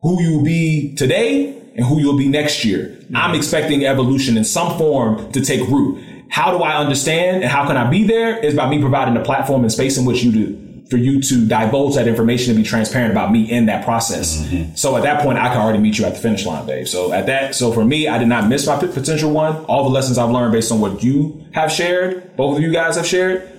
who 0.03 0.23
you 0.23 0.37
will 0.37 0.45
be 0.45 0.95
today 0.95 1.49
and 1.75 1.85
who 1.85 1.99
you'll 1.99 2.17
be 2.17 2.29
next 2.29 2.65
year. 2.65 2.87
Mm-hmm. 2.87 3.17
I'm 3.17 3.35
expecting 3.35 3.85
evolution 3.85 4.37
in 4.37 4.45
some 4.45 4.79
form 4.79 5.33
to 5.33 5.41
take 5.41 5.67
root. 5.69 6.03
How 6.31 6.57
do 6.57 6.63
I 6.63 6.77
understand 6.77 7.43
and 7.43 7.51
how 7.51 7.67
can 7.67 7.77
I 7.77 7.91
be 7.91 8.05
there? 8.05 8.39
Is 8.39 8.55
by 8.55 8.69
me 8.69 8.81
providing 8.81 9.17
a 9.17 9.25
platform 9.25 9.63
and 9.63 9.73
space 9.73 9.99
in 9.99 10.05
which 10.05 10.23
you 10.23 10.33
to 10.33 10.66
for 10.91 10.97
you 10.99 11.21
to 11.21 11.47
divulge 11.47 11.97
that 11.97 12.07
information 12.07 12.55
and 12.55 12.63
be 12.63 12.69
transparent 12.69 13.11
about 13.11 13.33
me 13.33 13.51
in 13.51 13.67
that 13.67 13.85
process. 13.85 14.47
So 14.77 14.97
at 14.97 15.03
that 15.03 15.23
point, 15.23 15.39
I 15.39 15.49
can 15.49 15.59
already 15.61 15.79
meet 15.81 15.99
you 15.99 16.05
at 16.05 16.15
the 16.15 16.21
finish 16.21 16.47
line, 16.47 16.65
babe. 16.67 16.87
So 16.87 17.13
at 17.13 17.27
that, 17.27 17.55
so 17.57 17.73
for 17.73 17.85
me, 17.85 18.07
I 18.09 18.19
did 18.19 18.29
not 18.29 18.49
miss 18.49 18.67
my 18.67 18.77
potential 18.79 19.33
one. 19.33 19.65
All 19.65 19.85
the 19.85 19.91
lessons 19.91 20.17
I've 20.19 20.31
learned 20.31 20.53
based 20.53 20.71
on 20.71 20.81
what 20.81 21.03
you 21.03 21.45
have 21.55 21.73
shared, 21.73 22.37
both 22.37 22.57
of 22.57 22.63
you 22.63 22.73
guys 22.73 22.97
have 22.97 23.07
shared, 23.07 23.53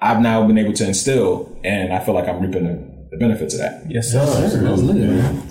I've 0.00 0.20
now 0.20 0.46
been 0.46 0.58
able 0.58 0.74
to 0.74 0.86
instill, 0.86 1.58
and 1.64 1.92
I 1.92 2.04
feel 2.04 2.14
like 2.14 2.28
I'm 2.28 2.40
reaping 2.42 2.64
the, 2.64 3.08
the 3.12 3.16
benefits 3.16 3.54
of 3.54 3.60
that. 3.60 3.90
Yes, 3.90 4.12
sir. 4.12 4.24
That's 4.26 4.54
lit, 4.82 4.96
man. 4.96 5.42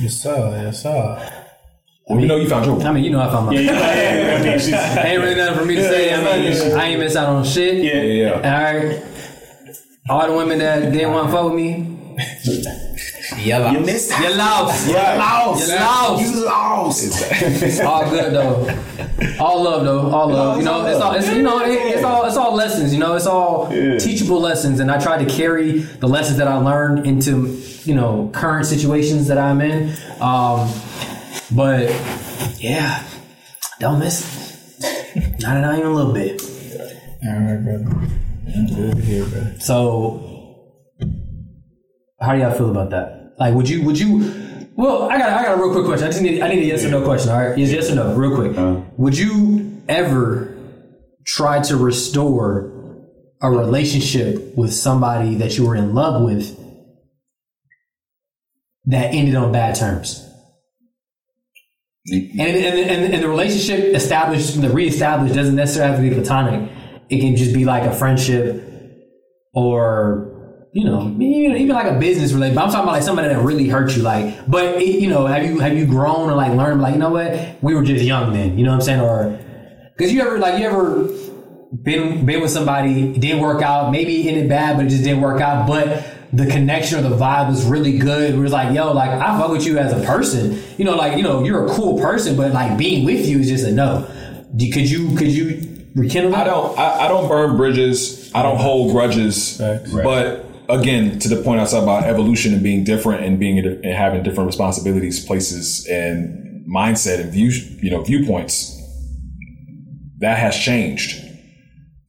Yes, 0.00 0.14
sir. 0.14 0.62
Yes, 0.64 0.82
sir. 0.82 1.32
Well, 2.08 2.20
you 2.20 2.26
know, 2.26 2.36
you 2.36 2.48
found 2.48 2.64
your 2.64 2.80
I 2.82 2.92
mean, 2.92 3.04
you 3.04 3.10
know, 3.10 3.20
I 3.20 3.30
found 3.30 3.46
my. 3.46 3.52
I 3.52 3.56
mean, 3.56 3.68
Ain't 5.06 5.20
really 5.22 5.34
nothing 5.34 5.58
for 5.58 5.64
me 5.66 5.74
to 5.74 5.82
say. 5.82 6.14
I 6.14 6.16
mean, 6.16 6.78
I 6.78 6.84
ain't 6.86 7.00
miss 7.00 7.14
out 7.16 7.28
on 7.28 7.44
shit. 7.44 7.84
yeah, 7.84 8.00
Yeah, 8.00 8.40
yeah. 8.40 8.56
All 8.56 8.88
right. 8.88 9.02
All 10.08 10.26
the 10.26 10.34
women 10.34 10.58
that 10.58 10.92
didn't 10.92 11.12
want 11.12 11.26
to 11.28 11.32
fuck 11.32 11.44
with 11.44 11.54
me, 11.54 11.98
Yellow. 13.36 13.70
You 13.70 13.80
missed 13.80 14.10
you 14.18 14.34
lost. 14.34 14.88
Yeah. 14.88 15.14
You 15.14 15.18
lost. 15.18 15.68
You 15.68 16.44
lost. 16.44 17.04
You 17.04 17.24
lost. 17.24 17.80
all 17.82 18.10
good 18.10 18.32
though. 18.32 19.36
All 19.38 19.62
love 19.62 19.84
though. 19.84 20.10
All 20.10 20.28
love. 20.28 20.58
You 20.58 20.64
know, 20.64 20.86
it's 20.86 21.00
all. 21.00 21.14
It's, 21.14 21.28
you 21.28 21.42
know, 21.42 21.62
it, 21.62 21.70
it's 21.70 22.04
all. 22.04 22.24
It's 22.26 22.36
all 22.36 22.54
lessons. 22.54 22.92
You 22.92 23.00
know, 23.00 23.14
it's 23.14 23.26
all 23.26 23.68
teachable 23.68 24.40
lessons, 24.40 24.80
and 24.80 24.90
I 24.90 24.98
try 24.98 25.22
to 25.22 25.30
carry 25.30 25.80
the 25.80 26.08
lessons 26.08 26.38
that 26.38 26.48
I 26.48 26.56
learned 26.56 27.06
into 27.06 27.62
you 27.84 27.94
know 27.94 28.30
current 28.32 28.66
situations 28.66 29.28
that 29.28 29.38
I'm 29.38 29.60
in. 29.60 29.90
Um, 30.20 30.72
but 31.54 31.90
yeah, 32.58 33.06
don't 33.78 33.98
miss 33.98 34.24
it. 34.80 35.40
Not, 35.40 35.60
not 35.60 35.78
even 35.78 35.90
a 35.90 35.94
little 35.94 36.12
bit. 36.12 36.42
All 37.24 37.38
right, 37.38 37.62
brother. 37.62 38.08
That's 38.54 38.74
good 38.74 38.96
to 38.96 39.02
hear. 39.02 39.54
So, 39.60 40.64
how 42.20 42.34
do 42.34 42.40
y'all 42.40 42.52
feel 42.52 42.70
about 42.70 42.90
that? 42.90 43.34
Like, 43.38 43.54
would 43.54 43.68
you? 43.68 43.82
Would 43.84 43.98
you? 43.98 44.68
Well, 44.74 45.10
I 45.10 45.18
got. 45.18 45.30
I 45.30 45.42
got 45.44 45.58
a 45.58 45.62
real 45.62 45.72
quick 45.72 45.84
question. 45.84 46.08
I 46.08 46.10
just 46.10 46.22
need. 46.22 46.40
I 46.40 46.48
need 46.48 46.62
a 46.62 46.66
yes 46.66 46.84
or 46.84 46.90
no 46.90 47.04
question. 47.04 47.30
All 47.30 47.38
right, 47.38 47.58
yes, 47.58 47.70
yes 47.70 47.90
or 47.90 47.96
no, 47.96 48.14
real 48.14 48.34
quick. 48.34 48.56
Uh-huh. 48.56 48.80
Would 48.96 49.18
you 49.18 49.82
ever 49.88 50.56
try 51.26 51.60
to 51.62 51.76
restore 51.76 52.72
a 53.40 53.50
relationship 53.50 54.56
with 54.56 54.72
somebody 54.72 55.36
that 55.36 55.56
you 55.56 55.66
were 55.66 55.76
in 55.76 55.94
love 55.94 56.22
with 56.22 56.58
that 58.86 59.14
ended 59.14 59.34
on 59.34 59.52
bad 59.52 59.74
terms? 59.74 60.24
And, 62.10 62.40
and, 62.40 62.90
and, 62.90 63.14
and 63.14 63.22
the 63.22 63.28
relationship 63.28 63.94
established, 63.94 64.54
and 64.54 64.64
the 64.64 64.70
reestablished 64.70 65.34
doesn't 65.34 65.56
necessarily 65.56 65.92
have 65.92 66.02
to 66.02 66.08
be 66.08 66.14
platonic. 66.14 66.70
It 67.08 67.20
can 67.20 67.36
just 67.36 67.54
be 67.54 67.64
like 67.64 67.84
a 67.84 67.92
friendship 67.92 68.62
or, 69.54 70.68
you 70.72 70.84
know, 70.84 71.16
even, 71.20 71.68
like 71.68 71.86
a 71.86 71.98
business 71.98 72.32
relationship. 72.32 72.56
But 72.56 72.64
I'm 72.64 72.70
talking 72.70 72.84
about 72.84 72.92
like 72.92 73.02
somebody 73.02 73.28
that 73.28 73.40
really 73.42 73.68
hurt 73.68 73.96
you. 73.96 74.02
Like, 74.02 74.48
but 74.48 74.76
it, 74.76 75.00
you 75.00 75.08
know, 75.08 75.26
have 75.26 75.44
you, 75.44 75.58
have 75.60 75.76
you 75.76 75.86
grown 75.86 76.30
or 76.30 76.34
like 76.34 76.52
learned, 76.52 76.80
like, 76.80 76.94
you 76.94 77.00
know 77.00 77.10
what? 77.10 77.62
We 77.62 77.74
were 77.74 77.82
just 77.82 78.04
young 78.04 78.32
then, 78.32 78.58
you 78.58 78.64
know 78.64 78.72
what 78.72 78.76
I'm 78.76 78.82
saying? 78.82 79.00
Or, 79.00 79.38
cause 79.98 80.12
you 80.12 80.20
ever, 80.20 80.38
like, 80.38 80.60
you 80.60 80.66
ever 80.66 81.08
been, 81.82 82.26
been 82.26 82.40
with 82.40 82.50
somebody, 82.50 83.12
didn't 83.18 83.40
work 83.40 83.62
out, 83.62 83.90
maybe 83.90 84.26
it 84.26 84.30
ended 84.30 84.48
bad, 84.48 84.76
but 84.76 84.86
it 84.86 84.90
just 84.90 85.04
didn't 85.04 85.22
work 85.22 85.40
out. 85.40 85.66
But 85.66 86.04
the 86.32 86.46
connection 86.46 86.98
or 86.98 87.02
the 87.08 87.16
vibe 87.16 87.48
was 87.48 87.64
really 87.64 87.98
good. 87.98 88.34
We 88.34 88.40
was 88.40 88.52
like, 88.52 88.74
yo, 88.74 88.92
like 88.92 89.10
I 89.10 89.38
fuck 89.38 89.50
with 89.50 89.64
you 89.64 89.78
as 89.78 89.92
a 89.92 90.04
person. 90.04 90.62
You 90.76 90.84
know, 90.84 90.94
like 90.94 91.16
you 91.16 91.22
know, 91.22 91.42
you're 91.42 91.66
a 91.66 91.70
cool 91.70 91.98
person, 91.98 92.36
but 92.36 92.52
like 92.52 92.76
being 92.76 93.04
with 93.04 93.26
you 93.26 93.38
is 93.38 93.48
just 93.48 93.64
a 93.64 93.72
no. 93.72 94.06
Could 94.58 94.90
you 94.90 95.16
could 95.16 95.28
you 95.28 95.77
rekindle 95.94 96.32
that? 96.32 96.40
I 96.40 96.44
don't. 96.44 96.78
I, 96.78 97.06
I 97.06 97.08
don't 97.08 97.28
burn 97.28 97.56
bridges. 97.56 98.32
I 98.34 98.42
don't 98.42 98.58
hold 98.58 98.92
grudges. 98.92 99.58
Facts. 99.58 99.92
But 99.92 100.46
again, 100.68 101.18
to 101.20 101.28
the 101.28 101.42
point 101.42 101.60
I 101.60 101.64
said 101.64 101.82
about 101.82 102.04
evolution 102.04 102.52
and 102.52 102.62
being 102.62 102.84
different 102.84 103.24
and 103.24 103.38
being 103.38 103.58
and 103.58 103.84
having 103.84 104.22
different 104.22 104.46
responsibilities, 104.46 105.24
places, 105.24 105.86
and 105.86 106.66
mindset 106.68 107.20
and 107.20 107.32
view, 107.32 107.50
you 107.82 107.90
know, 107.90 108.02
viewpoints, 108.02 108.76
that 110.18 110.38
has 110.38 110.58
changed. 110.58 111.24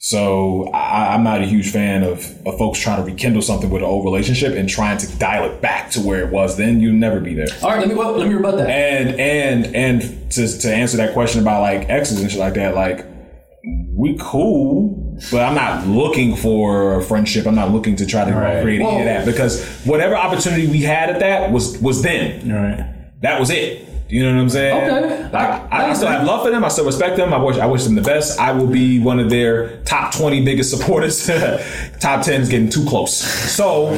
So 0.01 0.69
I, 0.69 1.13
I'm 1.13 1.23
not 1.23 1.41
a 1.41 1.45
huge 1.45 1.71
fan 1.71 2.03
of, 2.03 2.19
of 2.47 2.57
folks 2.57 2.79
trying 2.79 3.03
to 3.03 3.11
rekindle 3.11 3.41
something 3.41 3.69
with 3.69 3.81
an 3.81 3.87
old 3.87 4.05
relationship 4.05 4.55
and 4.55 4.69
trying 4.69 4.97
to 4.97 5.19
dial 5.19 5.43
it 5.43 5.61
back 5.61 5.91
to 5.91 5.99
where 5.99 6.25
it 6.25 6.31
was 6.31 6.55
then. 6.55 6.79
You'll 6.79 6.93
never 6.93 7.19
be 7.19 7.33
there. 7.33 7.47
All 7.61 7.69
right, 7.69 7.79
let 7.79 7.89
me 7.89 7.95
well, 7.95 8.13
let 8.13 8.29
me 8.29 8.33
rebut 8.33 8.57
that. 8.57 8.69
And 8.69 9.19
and 9.19 9.75
and 9.75 10.31
to 10.31 10.59
to 10.59 10.73
answer 10.73 10.97
that 10.97 11.13
question 11.13 11.41
about 11.41 11.61
like 11.61 11.89
exes 11.89 12.21
and 12.21 12.31
shit 12.31 12.39
like 12.39 12.53
that, 12.53 12.75
like 12.75 13.05
we 13.99 14.15
cool, 14.17 15.17
but 15.29 15.41
I'm 15.41 15.55
not 15.55 15.85
looking 15.85 16.33
for 16.33 16.97
a 16.97 17.03
friendship. 17.03 17.45
I'm 17.45 17.55
not 17.55 17.71
looking 17.71 17.97
to 17.97 18.05
try 18.05 18.23
to 18.23 18.31
create 18.61 18.79
any 18.79 18.99
of 18.99 19.05
that 19.05 19.25
because 19.25 19.61
whatever 19.83 20.15
opportunity 20.15 20.67
we 20.67 20.81
had 20.81 21.09
at 21.09 21.19
that 21.19 21.51
was 21.51 21.77
was 21.79 22.01
then. 22.01 22.49
All 22.49 22.57
right. 22.57 22.95
That 23.21 23.41
was 23.41 23.49
it. 23.49 23.89
You 24.07 24.23
know 24.23 24.33
what 24.33 24.41
I'm 24.41 24.49
saying? 24.49 24.89
Okay. 24.89 25.23
Like 25.23 25.73
I, 25.73 25.89
I 25.89 25.93
still 25.93 26.07
have 26.07 26.25
love 26.25 26.45
for 26.45 26.49
them. 26.49 26.63
I 26.63 26.69
still 26.69 26.85
respect 26.85 27.17
them. 27.17 27.33
I 27.33 27.37
wish 27.43 27.57
I 27.57 27.65
wish 27.65 27.83
them 27.83 27.95
the 27.95 28.01
best. 28.01 28.39
I 28.39 28.53
will 28.53 28.67
be 28.67 29.01
one 29.01 29.19
of 29.19 29.29
their 29.29 29.81
top 29.83 30.15
20 30.15 30.45
biggest 30.45 30.69
supporters. 30.69 31.27
top 31.99 32.23
10 32.23 32.41
is 32.41 32.47
getting 32.47 32.69
too 32.69 32.85
close. 32.85 33.17
So, 33.17 33.95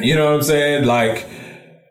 you 0.00 0.16
know 0.16 0.26
what 0.26 0.34
I'm 0.34 0.42
saying? 0.42 0.84
Like 0.84 1.26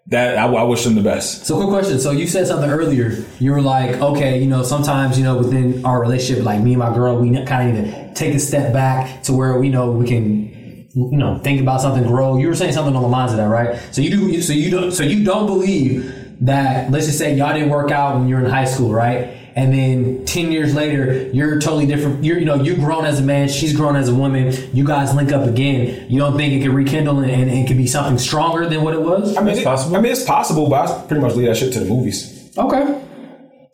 that. 0.07 0.37
I, 0.37 0.45
I 0.45 0.63
wish 0.63 0.83
them 0.83 0.95
the 0.95 1.01
best. 1.01 1.45
So, 1.45 1.57
quick 1.57 1.69
question. 1.69 1.99
So, 1.99 2.11
you 2.11 2.27
said 2.27 2.47
something 2.47 2.69
earlier. 2.69 3.23
You 3.39 3.51
were 3.51 3.61
like, 3.61 3.95
okay, 3.95 4.39
you 4.39 4.47
know, 4.47 4.63
sometimes, 4.63 5.17
you 5.17 5.23
know, 5.23 5.37
within 5.37 5.85
our 5.85 5.99
relationship, 6.01 6.43
like 6.43 6.61
me 6.61 6.73
and 6.73 6.79
my 6.79 6.93
girl, 6.93 7.17
we 7.17 7.29
kind 7.45 7.77
of 7.77 7.83
need 7.85 7.91
to 7.91 8.13
take 8.13 8.33
a 8.35 8.39
step 8.39 8.73
back 8.73 9.23
to 9.23 9.33
where 9.33 9.59
we 9.59 9.69
know 9.69 9.91
we 9.91 10.07
can, 10.07 10.87
you 10.93 11.17
know, 11.17 11.39
think 11.39 11.61
about 11.61 11.81
something, 11.81 12.03
grow. 12.03 12.37
You 12.37 12.47
were 12.47 12.55
saying 12.55 12.73
something 12.73 12.95
on 12.95 13.01
the 13.01 13.07
lines 13.07 13.31
of 13.31 13.37
that, 13.37 13.45
right? 13.47 13.79
So 13.91 14.01
you 14.01 14.09
do. 14.09 14.41
So 14.41 14.53
you 14.53 14.71
don't. 14.71 14.91
So 14.91 15.03
you 15.03 15.23
don't 15.23 15.45
believe 15.45 16.35
that. 16.41 16.91
Let's 16.91 17.05
just 17.05 17.17
say 17.17 17.35
y'all 17.35 17.53
didn't 17.53 17.69
work 17.69 17.91
out 17.91 18.17
when 18.17 18.27
you 18.27 18.35
were 18.35 18.43
in 18.43 18.49
high 18.49 18.65
school, 18.65 18.93
right? 18.93 19.35
And 19.57 19.73
then 19.73 20.23
ten 20.25 20.51
years 20.51 20.75
later, 20.75 21.29
you're 21.33 21.59
totally 21.59 21.87
different. 21.87 22.23
You're, 22.23 22.37
you 22.37 22.45
know, 22.45 22.55
you've 22.61 22.77
grown 22.79 23.05
as 23.05 23.19
a 23.19 23.23
man. 23.23 23.47
She's 23.49 23.75
grown 23.75 23.95
as 23.95 24.07
a 24.07 24.13
woman. 24.13 24.53
You 24.71 24.85
guys 24.85 25.15
link 25.15 25.31
up 25.31 25.47
again. 25.47 26.05
You 26.11 26.19
don't 26.19 26.37
think 26.37 26.53
it 26.53 26.61
can 26.61 26.75
rekindle 26.75 27.19
and, 27.19 27.31
and 27.31 27.49
it 27.49 27.65
can 27.67 27.75
be 27.75 27.87
something 27.87 28.19
stronger 28.19 28.69
than 28.69 28.83
what 28.83 28.93
it 28.93 29.01
was? 29.01 29.35
I 29.35 29.41
mean, 29.41 29.49
It's 29.53 29.61
it- 29.61 29.63
possible. 29.65 29.95
I 29.97 30.01
mean, 30.01 30.11
it's 30.11 30.23
possible, 30.25 30.69
but 30.69 30.87
I 30.89 31.07
pretty 31.07 31.21
much 31.23 31.33
leave 31.33 31.47
that 31.47 31.57
shit 31.57 31.73
to 31.73 31.79
the 31.79 31.85
movies. 31.85 32.51
Okay. 32.55 33.03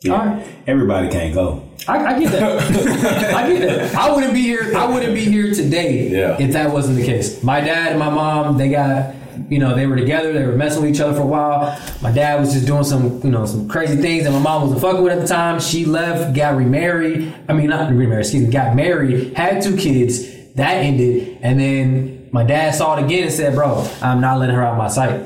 All 0.09 0.17
right. 0.17 0.45
Everybody 0.67 1.09
can't 1.09 1.33
go. 1.33 1.63
I, 1.87 1.97
I 2.15 2.19
get 2.19 2.31
that. 2.31 3.33
I 3.35 3.49
get 3.53 3.59
that. 3.67 3.95
I 3.95 4.13
wouldn't 4.15 4.33
be 4.33 4.41
here. 4.41 4.73
I 4.77 4.85
wouldn't 4.85 5.13
be 5.13 5.23
here 5.25 5.53
today 5.53 6.07
Yeah. 6.09 6.37
if 6.39 6.53
that 6.53 6.71
wasn't 6.71 6.97
the 6.97 7.05
case. 7.05 7.43
My 7.43 7.59
dad 7.61 7.89
and 7.91 7.99
my 7.99 8.09
mom, 8.09 8.57
they 8.57 8.69
got, 8.69 9.15
you 9.49 9.59
know, 9.59 9.75
they 9.75 9.85
were 9.87 9.95
together. 9.95 10.33
They 10.33 10.45
were 10.45 10.55
messing 10.55 10.81
with 10.81 10.91
each 10.91 10.99
other 11.01 11.13
for 11.13 11.21
a 11.21 11.25
while. 11.25 11.79
My 12.01 12.11
dad 12.11 12.39
was 12.39 12.53
just 12.53 12.65
doing 12.65 12.83
some, 12.83 13.21
you 13.23 13.31
know, 13.31 13.45
some 13.45 13.67
crazy 13.67 13.97
things 13.97 14.23
that 14.23 14.31
my 14.31 14.39
mom 14.39 14.63
wasn't 14.63 14.81
fucking 14.81 15.01
with 15.03 15.13
at 15.13 15.21
the 15.21 15.27
time. 15.27 15.59
She 15.59 15.85
left, 15.85 16.35
got 16.35 16.55
remarried. 16.55 17.33
I 17.47 17.53
mean, 17.53 17.67
not 17.67 17.89
remarried. 17.91 18.21
Excuse 18.25 18.45
me. 18.45 18.51
Got 18.51 18.75
married, 18.75 19.33
had 19.35 19.61
two 19.61 19.75
kids. 19.77 20.31
That 20.55 20.77
ended, 20.77 21.39
and 21.41 21.59
then 21.59 22.29
my 22.31 22.43
dad 22.43 22.75
saw 22.75 22.95
it 22.97 23.03
again 23.05 23.23
and 23.23 23.31
said, 23.31 23.55
"Bro, 23.55 23.89
I'm 24.03 24.21
not 24.21 24.37
letting 24.39 24.55
her 24.55 24.63
out 24.63 24.73
of 24.73 24.77
my 24.77 24.87
sight. 24.87 25.21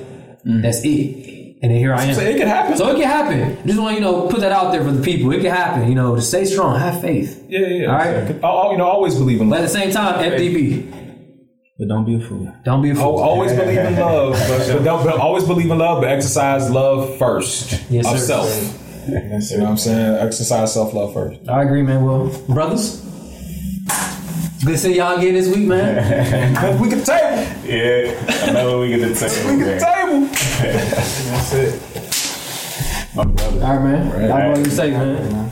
Mm. 0.46 0.62
That's 0.62 0.80
it." 0.86 1.28
And 1.62 1.72
then 1.72 1.80
here 1.80 1.94
I 1.94 2.04
am. 2.04 2.14
So 2.14 2.22
it 2.22 2.38
could 2.38 2.48
happen. 2.48 2.78
So 2.78 2.88
it 2.92 2.96
can 2.96 3.04
happen. 3.04 3.58
Just 3.68 3.80
want 3.80 3.96
you 3.96 4.02
know, 4.02 4.28
put 4.28 4.42
that 4.42 4.52
out 4.52 4.72
there 4.72 4.84
for 4.84 4.92
the 4.92 5.02
people. 5.02 5.32
It 5.32 5.42
can 5.42 5.50
happen. 5.52 5.90
You 5.90 5.96
know, 5.96 6.16
to 6.16 6.22
stay 6.22 6.46
strong, 6.46 6.80
have 6.80 7.02
faith. 7.02 7.44
Yeah, 7.50 7.60
yeah. 7.62 7.68
yeah. 7.68 7.88
All 7.88 7.98
right. 7.98 8.44
I'll- 8.44 8.72
you 8.72 8.78
know, 8.78 8.86
always 8.86 9.16
believe 9.16 9.42
in 9.42 9.50
But 9.50 9.60
at 9.60 9.62
the 9.64 9.70
same 9.70 9.92
time, 9.92 10.24
FDB, 10.24 10.97
But 11.80 11.90
don't 11.90 12.06
be 12.06 12.16
a 12.16 12.20
fool. 12.20 12.52
don't 12.66 12.82
be 12.82 12.90
a 12.90 12.94
Al- 12.96 13.00
fool. 13.02 13.20
Always 13.20 13.52
believe 13.54 13.78
in 13.78 14.00
love, 14.00 14.34
but, 14.34 14.68
but 14.68 14.84
don't 14.84 15.06
but 15.06 15.18
always 15.20 15.44
believe 15.44 15.70
in 15.70 15.78
love, 15.78 16.02
but 16.02 16.10
exercise 16.10 16.72
love 16.72 17.18
first 17.20 17.72
Yes, 17.92 18.08
of 18.12 18.20
sir. 18.20 18.26
self. 18.26 18.50
That's 19.08 19.52
You 19.52 19.58
know 19.60 19.64
what 19.66 19.70
I'm 19.72 19.78
saying? 19.78 20.16
Exercise 20.28 20.74
self 20.74 20.94
love 20.94 21.14
first. 21.14 21.48
I 21.48 21.62
agree, 21.64 21.84
man. 21.84 22.04
Well, 22.04 22.30
brothers, 22.50 23.02
good 24.66 24.72
to 24.72 24.78
see 24.78 24.96
y'all 24.98 25.18
again 25.20 25.36
this 25.36 25.54
week, 25.56 25.68
man. 25.68 26.80
we 26.82 26.90
can 26.90 27.04
table. 27.04 27.46
Yeah, 27.64 28.50
another 28.50 28.80
week 28.80 28.94
at 28.94 29.14
the 29.14 29.30
table. 29.30 29.56
We 29.56 29.64
can 29.64 29.80
table. 29.80 30.28
That's 31.32 31.54
it. 31.54 33.16
My 33.16 33.24
brother. 33.24 33.64
All 33.66 33.78
right, 33.78 33.84
man. 33.84 34.10
Right. 34.12 34.32
All 34.32 34.38
right, 34.38 34.50
what 34.50 34.58
you 34.66 34.66
say, 34.72 34.92
man? 34.92 35.52